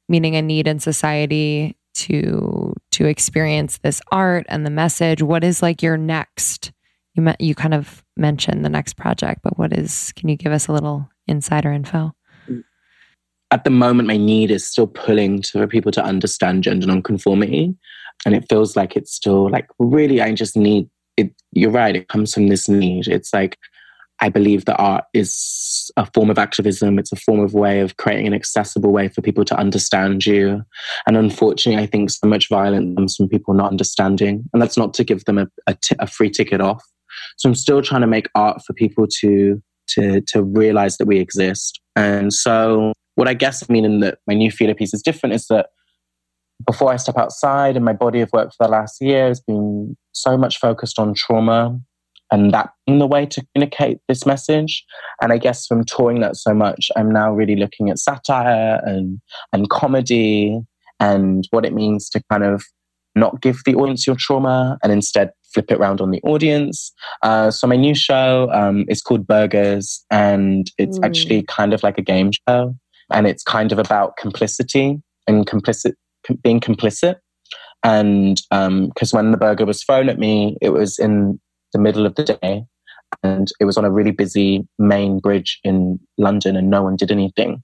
meaning 0.09 0.37
a 0.37 0.43
need 0.43 0.67
in 0.67 0.79
society 0.79 1.77
to 1.95 2.75
to 2.93 3.07
experience 3.07 3.79
this 3.79 4.01
art 4.13 4.47
and 4.49 4.65
the 4.65 4.71
message? 4.71 5.23
What 5.23 5.45
is 5.45 5.63
like 5.63 5.83
your 5.83 5.97
next? 5.97 6.73
You 7.15 7.33
you 7.39 7.55
kind 7.55 7.75
of 7.75 8.05
mentioned 8.17 8.65
the 8.65 8.71
next 8.71 8.97
project, 8.97 9.41
but 9.43 9.59
what 9.59 9.73
is? 9.73 10.13
Can 10.17 10.29
you 10.29 10.37
give 10.37 10.53
us 10.53 10.69
a 10.69 10.73
little 10.73 11.09
insider 11.27 11.73
info? 11.73 12.13
At 13.51 13.65
the 13.65 13.71
moment, 13.71 14.09
my 14.09 14.17
need 14.17 14.51
is 14.51 14.67
still 14.67 14.89
pulling 14.89 15.41
to 15.43 15.53
for 15.53 15.67
people 15.67 15.93
to 15.93 16.05
understand 16.05 16.65
gender 16.65 16.87
nonconformity. 16.87 17.75
And 18.25 18.35
it 18.35 18.47
feels 18.49 18.77
like 18.77 18.97
it's 18.97 19.13
still 19.13 19.49
like 19.51 19.69
really, 19.79 20.21
I 20.21 20.33
just 20.35 20.57
need 20.57 20.91
it. 21.17 21.33
You're 21.53 21.71
right. 21.71 21.95
It 21.95 22.09
comes 22.09 22.35
from 22.35 22.49
this 22.49 22.69
need. 22.69 23.07
It's 23.07 23.33
like, 23.33 23.57
I 24.21 24.29
believe 24.29 24.65
that 24.65 24.79
art 24.79 25.05
is 25.13 25.91
a 25.97 26.07
form 26.07 26.31
of 26.31 26.39
activism. 26.39 26.99
It's 26.99 27.13
a 27.13 27.17
form 27.17 27.41
of 27.41 27.55
way 27.55 27.81
of 27.81 27.97
creating 27.97 28.27
an 28.27 28.35
accessible 28.35 28.93
way 28.93 29.09
for 29.09 29.21
people 29.21 29.45
to 29.45 29.57
understand 29.57 30.25
you. 30.25 30.63
And 31.07 31.17
unfortunately, 31.17 31.83
I 31.83 31.87
think 31.87 32.11
so 32.11 32.27
much 32.27 32.49
violence 32.49 32.97
comes 32.97 33.17
from 33.17 33.29
people 33.29 33.55
not 33.55 33.71
understanding. 33.71 34.45
And 34.53 34.63
that's 34.63 34.79
not 34.79 34.95
to 34.95 35.05
give 35.05 35.25
them 35.25 35.39
a, 35.39 35.47
a, 35.67 35.75
t- 35.75 35.97
a 35.99 36.07
free 36.07 36.31
ticket 36.31 36.61
off. 36.61 36.83
So 37.37 37.49
I'm 37.49 37.55
still 37.55 37.83
trying 37.83 38.01
to 38.01 38.07
make 38.07 38.29
art 38.35 38.63
for 38.67 38.73
people 38.73 39.07
to 39.21 39.63
to 39.89 40.21
to 40.21 40.43
realize 40.43 40.97
that 40.97 41.07
we 41.07 41.19
exist. 41.19 41.81
And 41.95 42.33
so 42.33 42.93
what 43.15 43.29
I 43.29 43.35
guess 43.35 43.63
I 43.63 43.73
mean 43.73 43.85
in 43.85 44.01
that 44.01 44.19
my 44.27 44.35
new 44.35 44.51
feeder 44.51 44.75
piece 44.75 44.95
is 44.95 45.03
different 45.03 45.35
is 45.35 45.47
that 45.49 45.67
before 46.67 46.93
I 46.93 46.97
step 46.97 47.17
outside 47.19 47.77
and 47.77 47.85
my 47.85 47.93
body 47.93 48.21
of 48.21 48.31
work 48.33 48.53
for 48.53 48.67
the 48.67 48.71
last 48.71 49.01
year 49.01 49.29
has 49.29 49.41
been 49.41 49.97
so 50.13 50.37
much 50.37 50.59
focused 50.59 50.99
on 50.99 51.15
trauma 51.15 51.79
and 52.33 52.53
that 52.53 52.71
being 52.87 52.99
the 52.99 53.07
way 53.07 53.27
to 53.27 53.45
communicate 53.55 53.99
this 54.09 54.27
message. 54.27 54.85
And 55.23 55.33
I 55.33 55.39
guess 55.39 55.67
from 55.67 55.85
touring 55.85 56.21
that 56.21 56.37
so 56.37 56.53
much, 56.55 56.91
I'm 56.97 57.11
now 57.11 57.33
really 57.33 57.57
looking 57.57 57.91
at 57.91 57.99
satire 57.99 58.81
and 58.85 59.21
and 59.53 59.69
comedy 59.71 60.61
and 60.99 61.47
what 61.51 61.65
it 61.67 61.73
means 61.75 62.09
to 62.11 62.23
kind 62.31 62.43
of 62.45 62.65
not 63.15 63.41
give 63.41 63.59
the 63.65 63.75
audience 63.75 64.07
your 64.07 64.17
trauma 64.17 64.79
and 64.83 64.93
instead 64.93 65.31
flip 65.55 65.71
it 65.71 65.79
around 65.79 66.01
on 66.03 66.11
the 66.11 66.21
audience. 66.23 66.93
Uh, 67.23 67.51
so 67.51 67.67
my 67.67 67.77
new 67.77 67.95
show 67.95 68.51
um, 68.53 68.85
is 68.89 69.01
called 69.01 69.27
Burgerz, 69.27 70.01
and 70.11 70.71
it's 70.77 70.99
Mm. 70.99 71.05
actually 71.07 71.43
kind 71.45 71.73
of 71.73 71.83
like 71.83 71.97
a 71.97 72.03
game 72.03 72.31
show, 72.47 72.75
and 73.11 73.27
it's 73.27 73.43
kind 73.43 73.73
of 73.73 73.79
about 73.79 74.17
complicity 74.19 75.01
and 75.27 75.47
complicit 75.47 75.95
being 76.43 76.61
complicit. 76.61 77.17
And 77.83 78.41
because 78.51 79.13
when 79.13 79.31
the 79.31 79.39
burger 79.39 79.65
was 79.65 79.83
thrown 79.83 80.09
at 80.09 80.19
me, 80.19 80.57
it 80.61 80.71
was 80.71 80.99
in 80.99 81.41
the 81.77 81.83
middle 81.83 82.07
of 82.07 82.15
the 82.15 82.25
day, 82.25 82.65
and 83.23 83.49
it 83.61 83.67
was 83.67 83.77
on 83.77 83.85
a 83.85 83.91
really 83.91 84.11
busy 84.11 84.67
main 84.79 85.19
bridge 85.19 85.61
in 85.63 86.01
London, 86.17 86.57
and 86.57 86.71
no 86.71 86.83
one 86.83 86.97
did 86.97 87.11
anything. 87.11 87.63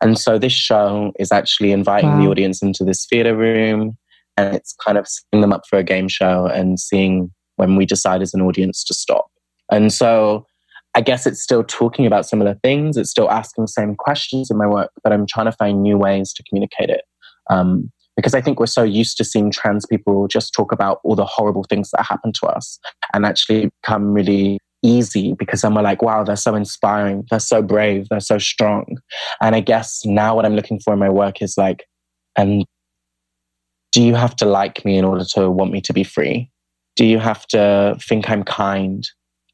And 0.00 0.18
so 0.18 0.38
this 0.38 0.52
show 0.52 1.12
is 1.18 1.30
actually 1.30 1.72
inviting 1.72 2.18
the 2.18 2.28
audience 2.28 2.62
into 2.62 2.84
this 2.84 3.06
theater 3.06 3.36
room 3.36 3.96
and 4.36 4.54
it's 4.54 4.74
kind 4.74 4.98
of 4.98 5.06
setting 5.06 5.40
them 5.40 5.52
up 5.52 5.62
for 5.68 5.78
a 5.78 5.84
game 5.84 6.08
show 6.08 6.46
and 6.46 6.80
seeing 6.80 7.30
when 7.56 7.76
we 7.76 7.86
decide 7.86 8.22
as 8.22 8.34
an 8.34 8.40
audience 8.40 8.82
to 8.84 8.94
stop. 8.94 9.26
And 9.70 9.92
so 9.92 10.46
I 10.94 11.00
guess 11.00 11.26
it's 11.26 11.42
still 11.42 11.64
talking 11.64 12.06
about 12.06 12.28
similar 12.28 12.54
things. 12.62 12.96
It's 12.96 13.10
still 13.10 13.30
asking 13.30 13.64
the 13.64 13.68
same 13.68 13.94
questions 13.94 14.50
in 14.50 14.58
my 14.58 14.66
work, 14.66 14.90
but 15.02 15.12
I'm 15.12 15.26
trying 15.26 15.46
to 15.46 15.52
find 15.52 15.82
new 15.82 15.96
ways 15.96 16.32
to 16.34 16.42
communicate 16.48 16.90
it. 16.90 17.02
Um, 17.50 17.90
because 18.16 18.34
I 18.34 18.40
think 18.40 18.60
we're 18.60 18.66
so 18.66 18.82
used 18.82 19.16
to 19.18 19.24
seeing 19.24 19.50
trans 19.50 19.86
people 19.86 20.28
just 20.28 20.52
talk 20.52 20.72
about 20.72 21.00
all 21.04 21.14
the 21.14 21.24
horrible 21.24 21.64
things 21.64 21.90
that 21.90 22.04
happen 22.04 22.32
to 22.34 22.46
us 22.46 22.78
and 23.14 23.24
actually 23.24 23.70
become 23.82 24.12
really 24.12 24.58
easy 24.82 25.34
because 25.34 25.62
then 25.62 25.74
we're 25.74 25.82
like, 25.82 26.02
wow, 26.02 26.24
they're 26.24 26.36
so 26.36 26.54
inspiring. 26.54 27.24
They're 27.30 27.40
so 27.40 27.62
brave. 27.62 28.08
They're 28.08 28.20
so 28.20 28.38
strong. 28.38 28.98
And 29.40 29.54
I 29.54 29.60
guess 29.60 30.02
now 30.04 30.36
what 30.36 30.44
I'm 30.44 30.56
looking 30.56 30.80
for 30.80 30.92
in 30.92 30.98
my 30.98 31.08
work 31.08 31.40
is 31.40 31.56
like, 31.56 31.84
and 32.36 32.64
do 33.92 34.02
you 34.02 34.14
have 34.14 34.34
to 34.36 34.44
like 34.46 34.84
me 34.84 34.98
in 34.98 35.04
order 35.04 35.24
to 35.34 35.50
want 35.50 35.70
me 35.70 35.80
to 35.82 35.92
be 35.92 36.04
free? 36.04 36.50
Do 36.96 37.06
you 37.06 37.18
have 37.18 37.46
to 37.48 37.96
think 38.00 38.28
I'm 38.28 38.42
kind 38.42 39.06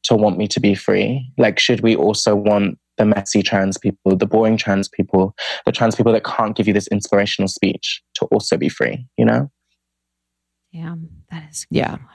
to 0.03 0.15
want 0.15 0.37
me 0.37 0.47
to 0.47 0.59
be 0.59 0.75
free? 0.75 1.29
Like, 1.37 1.59
should 1.59 1.81
we 1.81 1.95
also 1.95 2.35
want 2.35 2.79
the 2.99 3.05
messy 3.05 3.41
trans 3.41 3.79
people, 3.79 4.15
the 4.15 4.27
boring 4.27 4.57
trans 4.57 4.87
people, 4.87 5.33
the 5.65 5.71
trans 5.71 5.95
people 5.95 6.11
that 6.13 6.23
can't 6.23 6.55
give 6.55 6.67
you 6.67 6.73
this 6.73 6.85
inspirational 6.89 7.47
speech 7.47 8.03
to 8.15 8.25
also 8.25 8.55
be 8.57 8.69
free, 8.69 9.07
you 9.17 9.25
know? 9.25 9.49
Yeah, 10.71 10.93
that 11.31 11.49
is 11.49 11.65
a 11.71 11.75
Yeah. 11.75 11.91
good 11.95 12.01
one. 12.01 12.09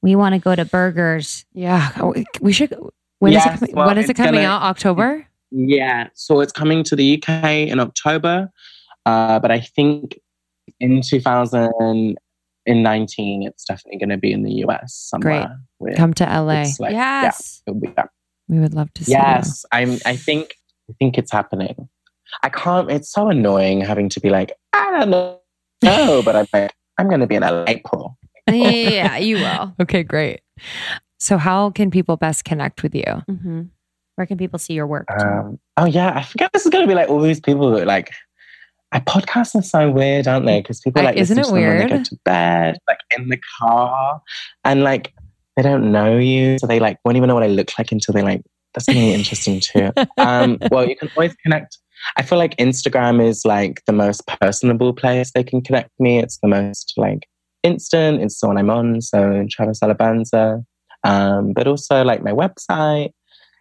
We 0.00 0.14
want 0.14 0.32
to 0.34 0.38
go 0.38 0.54
to 0.54 0.64
Burgerz. 0.64 1.44
Yeah, 1.52 1.90
we 2.40 2.52
should. 2.52 2.72
When 3.18 3.32
is 3.32 3.44
Yes, 3.44 3.46
it? 3.46 3.58
coming- 3.66 3.74
well, 3.74 3.88
when 3.88 3.98
is 3.98 4.08
it 4.08 4.14
coming 4.14 4.34
gonna- 4.34 4.46
out? 4.46 4.62
October. 4.62 5.26
Yeah. 5.50 6.06
So 6.14 6.38
it's 6.40 6.52
coming 6.52 6.84
to 6.84 6.94
the 6.94 7.04
UK 7.04 7.66
in 7.68 7.80
October. 7.80 8.48
Uh, 9.06 9.40
but 9.40 9.50
I 9.50 9.58
think 9.58 10.20
in 10.78 11.00
2019, 11.02 13.42
it's 13.42 13.64
definitely 13.64 13.98
going 13.98 14.10
to 14.10 14.18
be 14.18 14.30
in 14.30 14.44
the 14.44 14.52
US 14.64 14.94
somewhere. 14.94 15.58
Where 15.78 15.96
Come 15.96 16.14
to 16.14 16.24
LA. 16.24 16.66
like, 16.78 16.92
yes. 16.92 17.60
Yeah, 17.66 17.72
it'll 17.72 17.80
be 17.80 17.88
that. 17.96 18.10
We 18.48 18.58
would 18.60 18.74
love 18.74 18.92
to 18.94 19.04
see. 19.04 19.12
Yes, 19.12 19.64
I'm. 19.72 19.98
I 20.06 20.16
think. 20.16 20.54
I 20.90 20.94
think 20.98 21.18
it's 21.18 21.30
happening. 21.30 21.88
I 22.42 22.48
can't. 22.48 22.90
It's 22.90 23.10
so 23.12 23.28
annoying 23.28 23.80
having 23.82 24.08
to 24.10 24.20
be 24.20 24.30
like, 24.30 24.52
I 24.72 24.90
don't 24.98 25.10
know, 25.10 25.38
no, 25.82 26.22
but 26.24 26.34
I'm 26.36 26.46
like, 26.52 26.72
I'm 26.98 27.08
going 27.08 27.20
to 27.20 27.26
be 27.26 27.34
in 27.34 27.42
April. 27.44 28.16
yeah, 28.50 29.16
you 29.18 29.36
will. 29.36 29.74
Okay, 29.80 30.02
great. 30.02 30.40
So, 31.18 31.36
how 31.36 31.70
can 31.70 31.90
people 31.90 32.16
best 32.16 32.44
connect 32.44 32.82
with 32.82 32.94
you? 32.94 33.04
hmm 33.28 33.62
Where 34.16 34.26
can 34.26 34.38
people 34.38 34.58
see 34.58 34.72
your 34.74 34.86
work? 34.86 35.06
Um, 35.20 35.58
oh 35.76 35.84
yeah, 35.84 36.12
I 36.16 36.22
forget 36.22 36.50
this 36.52 36.64
is 36.64 36.70
going 36.70 36.84
to 36.84 36.88
be 36.88 36.94
like 36.94 37.08
all 37.10 37.20
these 37.20 37.40
people 37.40 37.70
that 37.72 37.86
like. 37.86 38.12
I 38.90 39.00
podcasts 39.00 39.54
are 39.54 39.60
so 39.62 39.90
weird, 39.90 40.26
aren't 40.26 40.46
they? 40.46 40.60
Because 40.62 40.80
people 40.80 41.02
I- 41.02 41.06
like 41.06 41.16
isn't 41.18 41.36
listen 41.36 41.54
it 41.54 41.56
to 41.56 41.60
them 41.60 41.68
when 41.68 41.78
they 41.78 41.84
weird? 41.94 42.04
go 42.04 42.04
to 42.04 42.18
bed, 42.24 42.78
like 42.88 43.00
in 43.18 43.28
the 43.28 43.38
car, 43.58 44.22
and 44.64 44.82
like 44.82 45.12
they 45.58 45.62
don't 45.62 45.90
know 45.90 46.16
you, 46.16 46.56
so 46.60 46.68
they 46.68 46.78
like 46.78 46.98
won't 47.04 47.16
even 47.16 47.26
know 47.26 47.34
what 47.34 47.42
I 47.42 47.48
look 47.48 47.76
like 47.76 47.90
until 47.90 48.14
they 48.14 48.22
like. 48.22 48.42
That's 48.74 48.86
really 48.86 49.12
interesting 49.12 49.58
too. 49.58 49.90
Um, 50.16 50.58
well, 50.70 50.88
you 50.88 50.94
can 50.94 51.10
always 51.16 51.34
connect. 51.42 51.78
I 52.16 52.22
feel 52.22 52.38
like 52.38 52.56
Instagram 52.58 53.20
is 53.20 53.44
like 53.44 53.82
the 53.88 53.92
most 53.92 54.24
personable 54.40 54.92
place 54.92 55.32
they 55.34 55.42
can 55.42 55.60
connect 55.60 55.90
me. 55.98 56.20
It's 56.20 56.38
the 56.38 56.46
most 56.46 56.92
like 56.96 57.26
instant. 57.64 58.22
It's 58.22 58.38
the 58.38 58.46
one 58.46 58.56
I'm 58.56 58.70
on. 58.70 59.00
So 59.00 59.46
Travis 59.50 59.80
Alabanza. 59.80 60.64
Um, 61.02 61.54
but 61.54 61.66
also 61.66 62.04
like 62.04 62.22
my 62.22 62.30
website. 62.30 63.10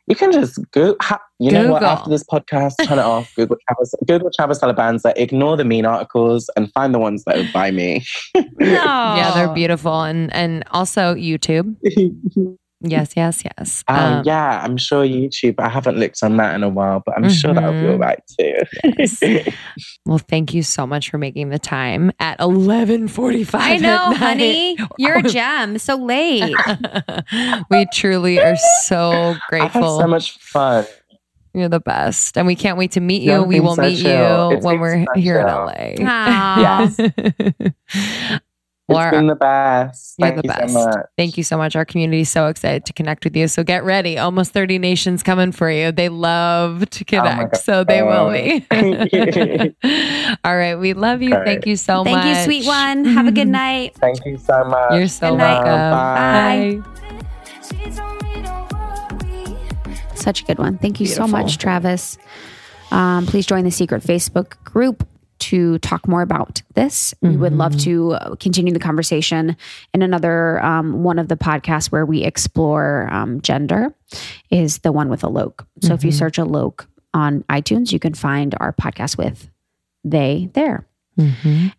You 0.07 0.15
can 0.15 0.31
just 0.31 0.59
go. 0.71 0.95
Ha, 1.01 1.19
you 1.39 1.51
know 1.51 1.71
what? 1.71 1.83
After 1.83 2.09
this 2.09 2.23
podcast, 2.23 2.75
turn 2.85 2.97
it 2.97 3.03
off. 3.03 3.33
Google 3.35 3.57
Travis. 3.67 3.93
Google 4.07 4.31
Travis 4.33 4.59
Alabanza. 4.59 5.13
Ignore 5.17 5.57
the 5.57 5.65
mean 5.65 5.85
articles 5.85 6.49
and 6.55 6.71
find 6.71 6.93
the 6.93 6.99
ones 6.99 7.25
that 7.25 7.35
would 7.35 7.51
buy 7.51 7.71
me. 7.71 8.05
No. 8.33 8.43
Yeah, 8.59 9.31
they're 9.35 9.53
beautiful, 9.53 10.03
and 10.03 10.33
and 10.33 10.63
also 10.71 11.13
YouTube. 11.15 11.75
Yes, 12.81 13.13
yes, 13.15 13.43
yes. 13.43 13.83
Um, 13.87 14.21
yeah, 14.23 14.61
I'm 14.63 14.77
sure 14.77 15.03
YouTube. 15.03 15.55
I 15.59 15.67
haven't 15.67 15.97
looked 15.97 16.21
on 16.21 16.37
that 16.37 16.53
in 16.53 16.61
a 16.63 16.69
while, 16.69 17.01
but 17.03 17.17
I'm 17.17 17.27
sure 17.27 17.51
that'll 17.53 17.71
be 17.73 17.87
all 17.87 17.97
right 17.97 18.21
too. 18.39 18.53
Yes. 18.97 19.21
Well, 20.05 20.19
thank 20.19 20.53
you 20.53 20.63
so 20.63 20.87
much 20.87 21.09
for 21.09 21.17
making 21.17 21.49
the 21.49 21.59
time 21.59 22.13
at 22.21 22.39
eleven 22.39 23.09
forty-five. 23.09 23.61
I 23.61 23.75
know, 23.77 24.13
honey. 24.13 24.77
You're 24.97 25.17
a 25.17 25.23
gem. 25.23 25.77
So 25.79 25.97
late. 25.97 26.55
we 27.69 27.85
truly 27.91 28.39
are 28.39 28.55
so 28.85 29.09
I 29.11 29.31
had 29.33 29.39
grateful. 29.49 29.99
so 29.99 30.07
much 30.07 30.37
fun. 30.39 30.85
You're 31.53 31.67
the 31.69 31.79
best, 31.81 32.37
and 32.37 32.45
we 32.47 32.55
can't 32.55 32.77
wait 32.77 32.91
to 32.91 33.01
meet 33.01 33.23
you. 33.23 33.31
Yeah, 33.31 33.41
we 33.41 33.59
will 33.59 33.75
so 33.75 33.81
meet 33.81 33.97
chill. 34.01 34.51
you 34.51 34.57
It's 34.57 34.65
when 34.65 34.79
we're 34.79 35.03
so 35.03 35.11
here 35.19 35.39
in 35.39 35.47
chill. 35.47 35.65
LA. 35.65 35.95
Aw. 36.09 36.89
Yes. 38.89 39.05
It's 39.07 39.17
been 39.17 39.27
the 39.27 39.35
best. 39.35 40.15
You're 40.17 40.27
Thank 40.29 40.35
the 40.41 40.47
you 40.47 40.53
best. 40.53 40.73
so 40.73 40.85
much. 40.85 41.05
Thank 41.17 41.37
you 41.37 41.43
so 41.43 41.57
much. 41.57 41.75
Our 41.75 41.83
community 41.83 42.21
is 42.21 42.29
so 42.29 42.47
excited 42.47 42.85
to 42.85 42.93
connect 42.93 43.25
with 43.25 43.35
you. 43.35 43.47
So 43.49 43.63
get 43.63 43.83
ready. 43.83 44.17
Almost 44.17 44.53
30 44.53 44.79
nations 44.79 45.23
coming 45.23 45.51
for 45.51 45.69
you. 45.69 45.91
They 45.91 46.07
love 46.09 46.89
to 46.91 47.03
Oh 47.03 47.05
connect. 47.05 47.51
God. 47.53 47.61
so 47.61 47.83
they 47.83 48.01
will 48.01 48.31
be. 48.31 48.65
All 50.45 50.55
right. 50.57 50.75
We 50.75 50.93
love 50.93 51.21
you. 51.21 51.35
All 51.35 51.43
Thank 51.43 51.65
you 51.65 51.75
so 51.75 52.03
Thank 52.05 52.15
much. 52.15 52.23
Thank 52.25 52.37
you, 52.37 52.43
sweet 52.61 52.65
one. 52.67 53.03
Have 53.05 53.27
a 53.27 53.31
good 53.33 53.49
night. 53.49 53.95
Thank 53.95 54.25
you 54.25 54.37
so 54.37 54.63
much. 54.63 54.93
You're 54.93 55.07
so 55.07 55.31
Good 55.31 55.37
night. 55.37 55.63
welcome. 55.63 56.83
Bye. 56.83 56.93
Such 60.15 60.41
a 60.41 60.45
good 60.45 60.59
one. 60.59 60.77
Thank 60.77 60.99
you 60.99 61.05
so 61.07 61.27
much, 61.27 61.57
Travis. 61.57 62.17
Um, 62.91 63.25
please 63.25 63.45
join 63.45 63.63
the 63.65 63.71
secret 63.71 64.01
Facebook 64.03 64.61
group 64.63 65.05
to 65.39 65.77
talk 65.79 66.07
more 66.07 66.21
about 66.21 66.61
this. 66.73 67.13
We 67.21 67.37
would 67.37 67.53
love 67.53 67.77
to 67.79 68.13
uh, 68.13 68.35
continue 68.35 68.73
the 68.73 68.79
conversation 68.79 69.55
in 69.93 70.01
another 70.01 70.63
um, 70.63 71.03
one 71.03 71.19
of 71.19 71.27
the 71.27 71.37
podcasts 71.37 71.91
where 71.91 72.05
we 72.05 72.23
explore 72.23 73.07
um, 73.11 73.41
gender 73.41 73.93
is 74.49 74.79
the 74.79 74.91
one 74.91 75.09
with 75.09 75.21
Alok. 75.21 75.65
So 75.81 75.93
if 75.93 76.03
you 76.03 76.11
search 76.11 76.37
Alok 76.37 76.87
on 77.13 77.43
iTunes, 77.43 77.91
you 77.91 77.99
can 77.99 78.13
find 78.13 78.55
our 78.59 78.73
podcast 78.73 79.17
with 79.17 79.49
they 80.03 80.49
there. 80.53 80.87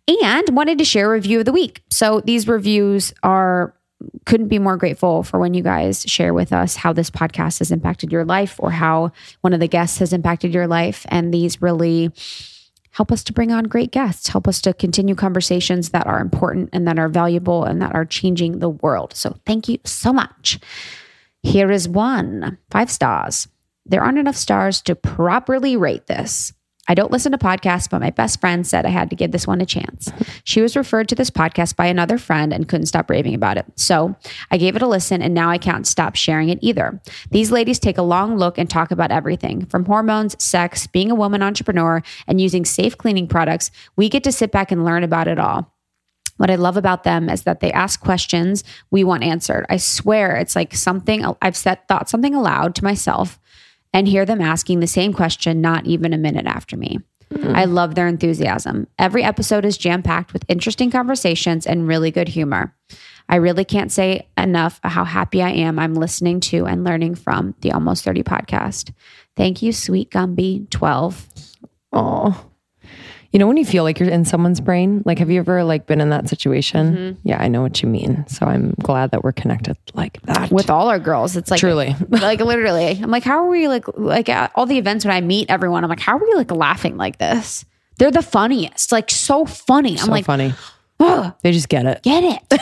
And 0.07 0.55
wanted 0.55 0.77
to 0.79 0.85
share 0.85 1.07
a 1.07 1.13
review 1.13 1.39
of 1.39 1.45
the 1.45 1.53
week. 1.53 1.81
So 1.89 2.21
these 2.21 2.47
reviews 2.47 3.13
are 3.23 3.73
couldn't 4.25 4.47
be 4.47 4.59
more 4.59 4.77
grateful 4.77 5.23
for 5.23 5.39
when 5.39 5.53
you 5.53 5.61
guys 5.61 6.03
share 6.03 6.33
with 6.33 6.53
us 6.53 6.75
how 6.75 6.93
this 6.93 7.09
podcast 7.09 7.59
has 7.59 7.71
impacted 7.71 8.11
your 8.11 8.23
life 8.23 8.55
or 8.59 8.71
how 8.71 9.11
one 9.41 9.53
of 9.53 9.59
the 9.59 9.67
guests 9.67 9.99
has 9.99 10.13
impacted 10.13 10.53
your 10.53 10.67
life. 10.67 11.05
And 11.09 11.33
these 11.33 11.61
really 11.61 12.11
help 12.91 13.11
us 13.11 13.23
to 13.25 13.33
bring 13.33 13.51
on 13.51 13.65
great 13.65 13.91
guests, 13.91 14.27
help 14.27 14.47
us 14.47 14.61
to 14.61 14.73
continue 14.73 15.15
conversations 15.15 15.89
that 15.89 16.07
are 16.07 16.19
important 16.19 16.69
and 16.73 16.87
that 16.87 16.99
are 16.99 17.09
valuable 17.09 17.63
and 17.63 17.81
that 17.81 17.93
are 17.93 18.05
changing 18.05 18.59
the 18.59 18.69
world. 18.69 19.13
So 19.15 19.37
thank 19.45 19.67
you 19.69 19.79
so 19.85 20.11
much. 20.11 20.59
Here 21.43 21.71
is 21.71 21.87
one 21.87 22.57
five 22.69 22.91
stars. 22.91 23.47
There 23.85 24.01
aren't 24.01 24.19
enough 24.19 24.35
stars 24.35 24.81
to 24.83 24.95
properly 24.95 25.75
rate 25.77 26.07
this. 26.07 26.53
I 26.89 26.95
don't 26.95 27.11
listen 27.11 27.31
to 27.31 27.37
podcasts, 27.37 27.87
but 27.87 28.01
my 28.01 28.09
best 28.09 28.41
friend 28.41 28.65
said 28.65 28.83
I 28.83 28.89
had 28.89 29.11
to 29.11 29.15
give 29.15 29.31
this 29.31 29.45
one 29.45 29.61
a 29.61 29.65
chance. 29.65 30.11
She 30.43 30.59
was 30.59 30.75
referred 30.75 31.07
to 31.09 31.15
this 31.15 31.29
podcast 31.29 31.75
by 31.75 31.85
another 31.85 32.17
friend 32.17 32.51
and 32.51 32.67
couldn't 32.67 32.87
stop 32.87 33.11
raving 33.11 33.35
about 33.35 33.57
it. 33.57 33.65
So 33.75 34.15
I 34.49 34.57
gave 34.57 34.75
it 34.75 34.81
a 34.81 34.87
listen 34.87 35.21
and 35.21 35.35
now 35.35 35.51
I 35.51 35.59
can't 35.59 35.85
stop 35.85 36.15
sharing 36.15 36.49
it 36.49 36.57
either. 36.61 36.99
These 37.29 37.51
ladies 37.51 37.77
take 37.77 37.99
a 37.99 38.01
long 38.01 38.37
look 38.37 38.57
and 38.57 38.67
talk 38.67 38.89
about 38.89 39.11
everything 39.11 39.67
from 39.67 39.85
hormones, 39.85 40.43
sex, 40.43 40.87
being 40.87 41.11
a 41.11 41.15
woman 41.15 41.43
entrepreneur, 41.43 42.01
and 42.27 42.41
using 42.41 42.65
safe 42.65 42.97
cleaning 42.97 43.27
products. 43.27 43.69
We 43.95 44.09
get 44.09 44.23
to 44.23 44.31
sit 44.31 44.51
back 44.51 44.71
and 44.71 44.83
learn 44.83 45.03
about 45.03 45.27
it 45.27 45.37
all. 45.37 45.71
What 46.37 46.49
I 46.49 46.55
love 46.55 46.77
about 46.77 47.03
them 47.03 47.29
is 47.29 47.43
that 47.43 47.59
they 47.59 47.71
ask 47.73 47.99
questions 47.99 48.63
we 48.89 49.03
want 49.03 49.23
answered. 49.23 49.65
I 49.69 49.75
swear 49.75 50.37
it's 50.37 50.55
like 50.55 50.73
something 50.73 51.25
I've 51.41 51.57
said, 51.57 51.85
thought 51.87 52.09
something 52.09 52.33
aloud 52.33 52.75
to 52.75 52.83
myself 52.83 53.37
and 53.93 54.07
hear 54.07 54.25
them 54.25 54.41
asking 54.41 54.79
the 54.79 54.87
same 54.87 55.13
question 55.13 55.61
not 55.61 55.85
even 55.85 56.13
a 56.13 56.17
minute 56.17 56.45
after 56.45 56.77
me. 56.77 56.99
Hmm. 57.31 57.55
I 57.55 57.65
love 57.65 57.95
their 57.95 58.07
enthusiasm. 58.07 58.87
Every 58.97 59.23
episode 59.23 59.65
is 59.65 59.77
jam 59.77 60.01
packed 60.01 60.33
with 60.33 60.45
interesting 60.47 60.89
conversations 60.89 61.67
and 61.67 61.87
really 61.87 62.11
good 62.11 62.27
humor. 62.27 62.75
I 63.27 63.35
really 63.35 63.65
can't 63.65 63.91
say 63.91 64.27
enough 64.37 64.79
how 64.83 65.03
happy 65.03 65.43
I 65.43 65.51
am 65.51 65.77
I'm 65.77 65.93
listening 65.93 66.39
to 66.41 66.65
and 66.65 66.83
learning 66.83 67.15
from 67.15 67.53
the 67.61 67.71
Almost 67.71 68.03
30 68.03 68.23
podcast. 68.23 68.91
Thank 69.37 69.61
you, 69.61 69.71
Sweet 69.71 70.09
Gumby 70.09 70.69
12. 70.71 71.27
Oh. 71.93 72.48
You 73.31 73.37
know 73.39 73.45
when 73.47 73.57
you 73.57 73.65
feel 73.65 73.83
like 73.83 73.99
you're 73.99 74.09
in 74.09 74.25
someone's 74.25 74.59
brain? 74.59 75.03
Like 75.05 75.19
have 75.19 75.29
you 75.29 75.39
ever 75.39 75.63
like 75.63 75.85
been 75.85 76.01
in 76.01 76.09
that 76.09 76.27
situation? 76.29 76.95
Mm-hmm. 76.95 77.27
Yeah, 77.27 77.39
I 77.41 77.47
know 77.47 77.61
what 77.61 77.81
you 77.83 77.87
mean. 77.87 78.25
So 78.27 78.45
I'm 78.45 78.73
glad 78.81 79.11
that 79.11 79.23
we're 79.23 79.33
connected 79.33 79.77
like 79.93 80.19
that. 80.23 80.51
With 80.51 80.69
all 80.71 80.89
our 80.89 80.97
girls, 80.99 81.35
it's 81.37 81.51
like 81.51 81.59
Truly. 81.59 81.95
like 82.09 82.39
literally. 82.39 82.99
I'm 83.01 83.11
like, 83.11 83.23
how 83.23 83.43
are 83.43 83.49
we 83.49 83.67
like 83.67 83.85
like 83.97 84.29
at 84.29 84.51
all 84.55 84.65
the 84.65 84.77
events 84.79 85.05
when 85.05 85.13
I 85.15 85.21
meet 85.21 85.49
everyone? 85.51 85.83
I'm 85.83 85.89
like, 85.89 85.99
how 85.99 86.17
are 86.17 86.23
we 86.23 86.33
like 86.33 86.51
laughing 86.51 86.97
like 86.97 87.19
this? 87.19 87.65
They're 87.97 88.11
the 88.11 88.21
funniest, 88.23 88.91
like 88.91 89.11
so 89.11 89.45
funny. 89.45 89.91
I'm 89.91 90.05
so 90.05 90.11
like, 90.11 90.25
funny. 90.25 90.53
"Ugh, 91.01 91.33
They 91.43 91.51
just 91.51 91.69
get 91.69 91.85
it. 91.85 92.01
get 92.01 92.23
it. 92.23 92.61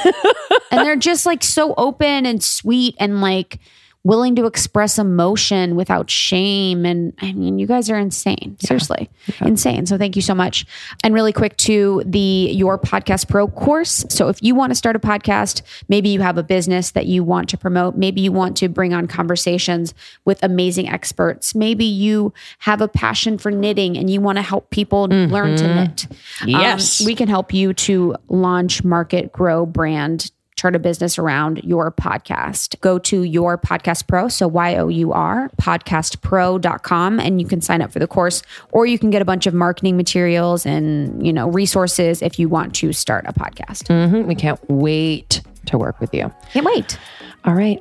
and 0.72 0.86
they're 0.86 0.96
just 0.96 1.26
like 1.26 1.44
so 1.44 1.74
open 1.78 2.26
and 2.26 2.44
sweet 2.44 2.96
and 3.00 3.22
like 3.22 3.60
willing 4.08 4.36
to 4.36 4.46
express 4.46 4.98
emotion 4.98 5.76
without 5.76 6.10
shame. 6.10 6.86
And 6.86 7.14
I 7.20 7.34
mean, 7.34 7.60
you 7.60 7.68
guys 7.68 7.90
are 7.90 7.98
insane. 7.98 8.56
Seriously, 8.60 9.10
insane. 9.42 9.86
So 9.86 9.98
thank 9.98 10.16
you 10.16 10.22
so 10.22 10.34
much. 10.34 10.66
And 11.04 11.14
really 11.14 11.34
quick 11.34 11.58
to 11.58 12.02
the 12.06 12.50
Your 12.54 12.80
Podcast 12.80 13.28
Pro 13.28 13.50
course. 13.50 14.06
So 14.08 14.30
if 14.30 14.42
you 14.42 14.56
want 14.56 14.72
to 14.72 14.76
start 14.76 14.96
a 14.96 15.00
podcast, 15.00 15.62
maybe 15.90 16.08
you 16.08 16.22
have 16.22 16.38
a 16.38 16.44
business 16.44 16.92
that 16.92 17.06
you 17.08 17.22
want 17.24 17.50
to 17.50 17.58
promote, 17.58 17.98
maybe 17.98 18.22
you 18.22 18.32
want 18.32 18.56
to 18.58 18.70
bring 18.70 18.94
on 18.94 19.08
conversations 19.08 19.94
with 20.24 20.42
amazing 20.42 20.88
experts, 20.88 21.54
maybe 21.54 21.84
you 21.84 22.34
have 22.60 22.80
a 22.80 22.88
passion 22.88 23.38
for 23.38 23.52
knitting 23.52 23.98
and 23.98 24.10
you 24.10 24.22
want 24.22 24.38
to 24.38 24.42
help 24.42 24.70
people 24.70 25.08
learn 25.08 25.58
to 25.58 25.76
knit. 25.76 26.08
Um, 26.44 26.48
Yes. 26.50 27.06
we 27.06 27.14
can 27.14 27.28
help 27.28 27.54
you 27.54 27.74
to 27.74 28.16
launch, 28.30 28.84
market, 28.86 29.34
grow, 29.34 29.66
brand, 29.66 30.32
start 30.58 30.76
a 30.76 30.80
business 30.80 31.20
around 31.20 31.62
your 31.64 31.92
podcast. 31.92 32.80
Go 32.82 32.98
to 32.98 33.22
your 33.22 33.60
podcast 33.60 34.08
pro. 34.08 34.28
So 34.28 34.48
Y 34.48 34.76
O 34.78 34.88
U 34.88 35.14
R 35.14 35.50
podcastpro.com 35.62 37.20
and 37.20 37.40
you 37.40 37.48
can 37.48 37.62
sign 37.62 37.80
up 37.82 37.92
for 37.92 38.00
the 38.00 38.08
course 38.08 38.42
or 38.72 38.88
you 38.88 38.98
can 38.98 39.12
get 39.12 39.22
a 39.22 39.26
bunch 39.26 39.46
of 39.46 39.54
marketing 39.54 39.96
materials 39.98 40.66
and, 40.66 41.24
you 41.26 41.32
know, 41.32 41.48
resources 41.50 42.24
if 42.24 42.40
you 42.40 42.50
want 42.50 42.74
to 42.76 42.92
start 42.92 43.26
a 43.28 43.34
podcast. 43.34 43.84
Mhm. 43.84 44.26
We 44.26 44.34
can't 44.34 44.60
wait 44.68 45.42
to 45.68 45.78
work 45.78 46.00
with 46.00 46.12
you. 46.14 46.32
Can't 46.54 46.66
wait. 46.66 46.98
All 47.46 47.54
right. 47.54 47.80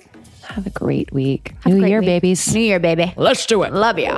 Have 0.48 0.66
a 0.66 0.70
great 0.70 1.10
week. 1.14 1.54
a 1.64 1.70
New 1.70 1.78
great 1.80 1.88
Year, 1.88 2.00
week. 2.00 2.06
babies. 2.06 2.54
New 2.54 2.60
Year, 2.60 2.78
baby. 2.78 3.12
Let's 3.16 3.46
do 3.46 3.62
it. 3.62 3.72
Love 3.72 3.98
you. 3.98 4.16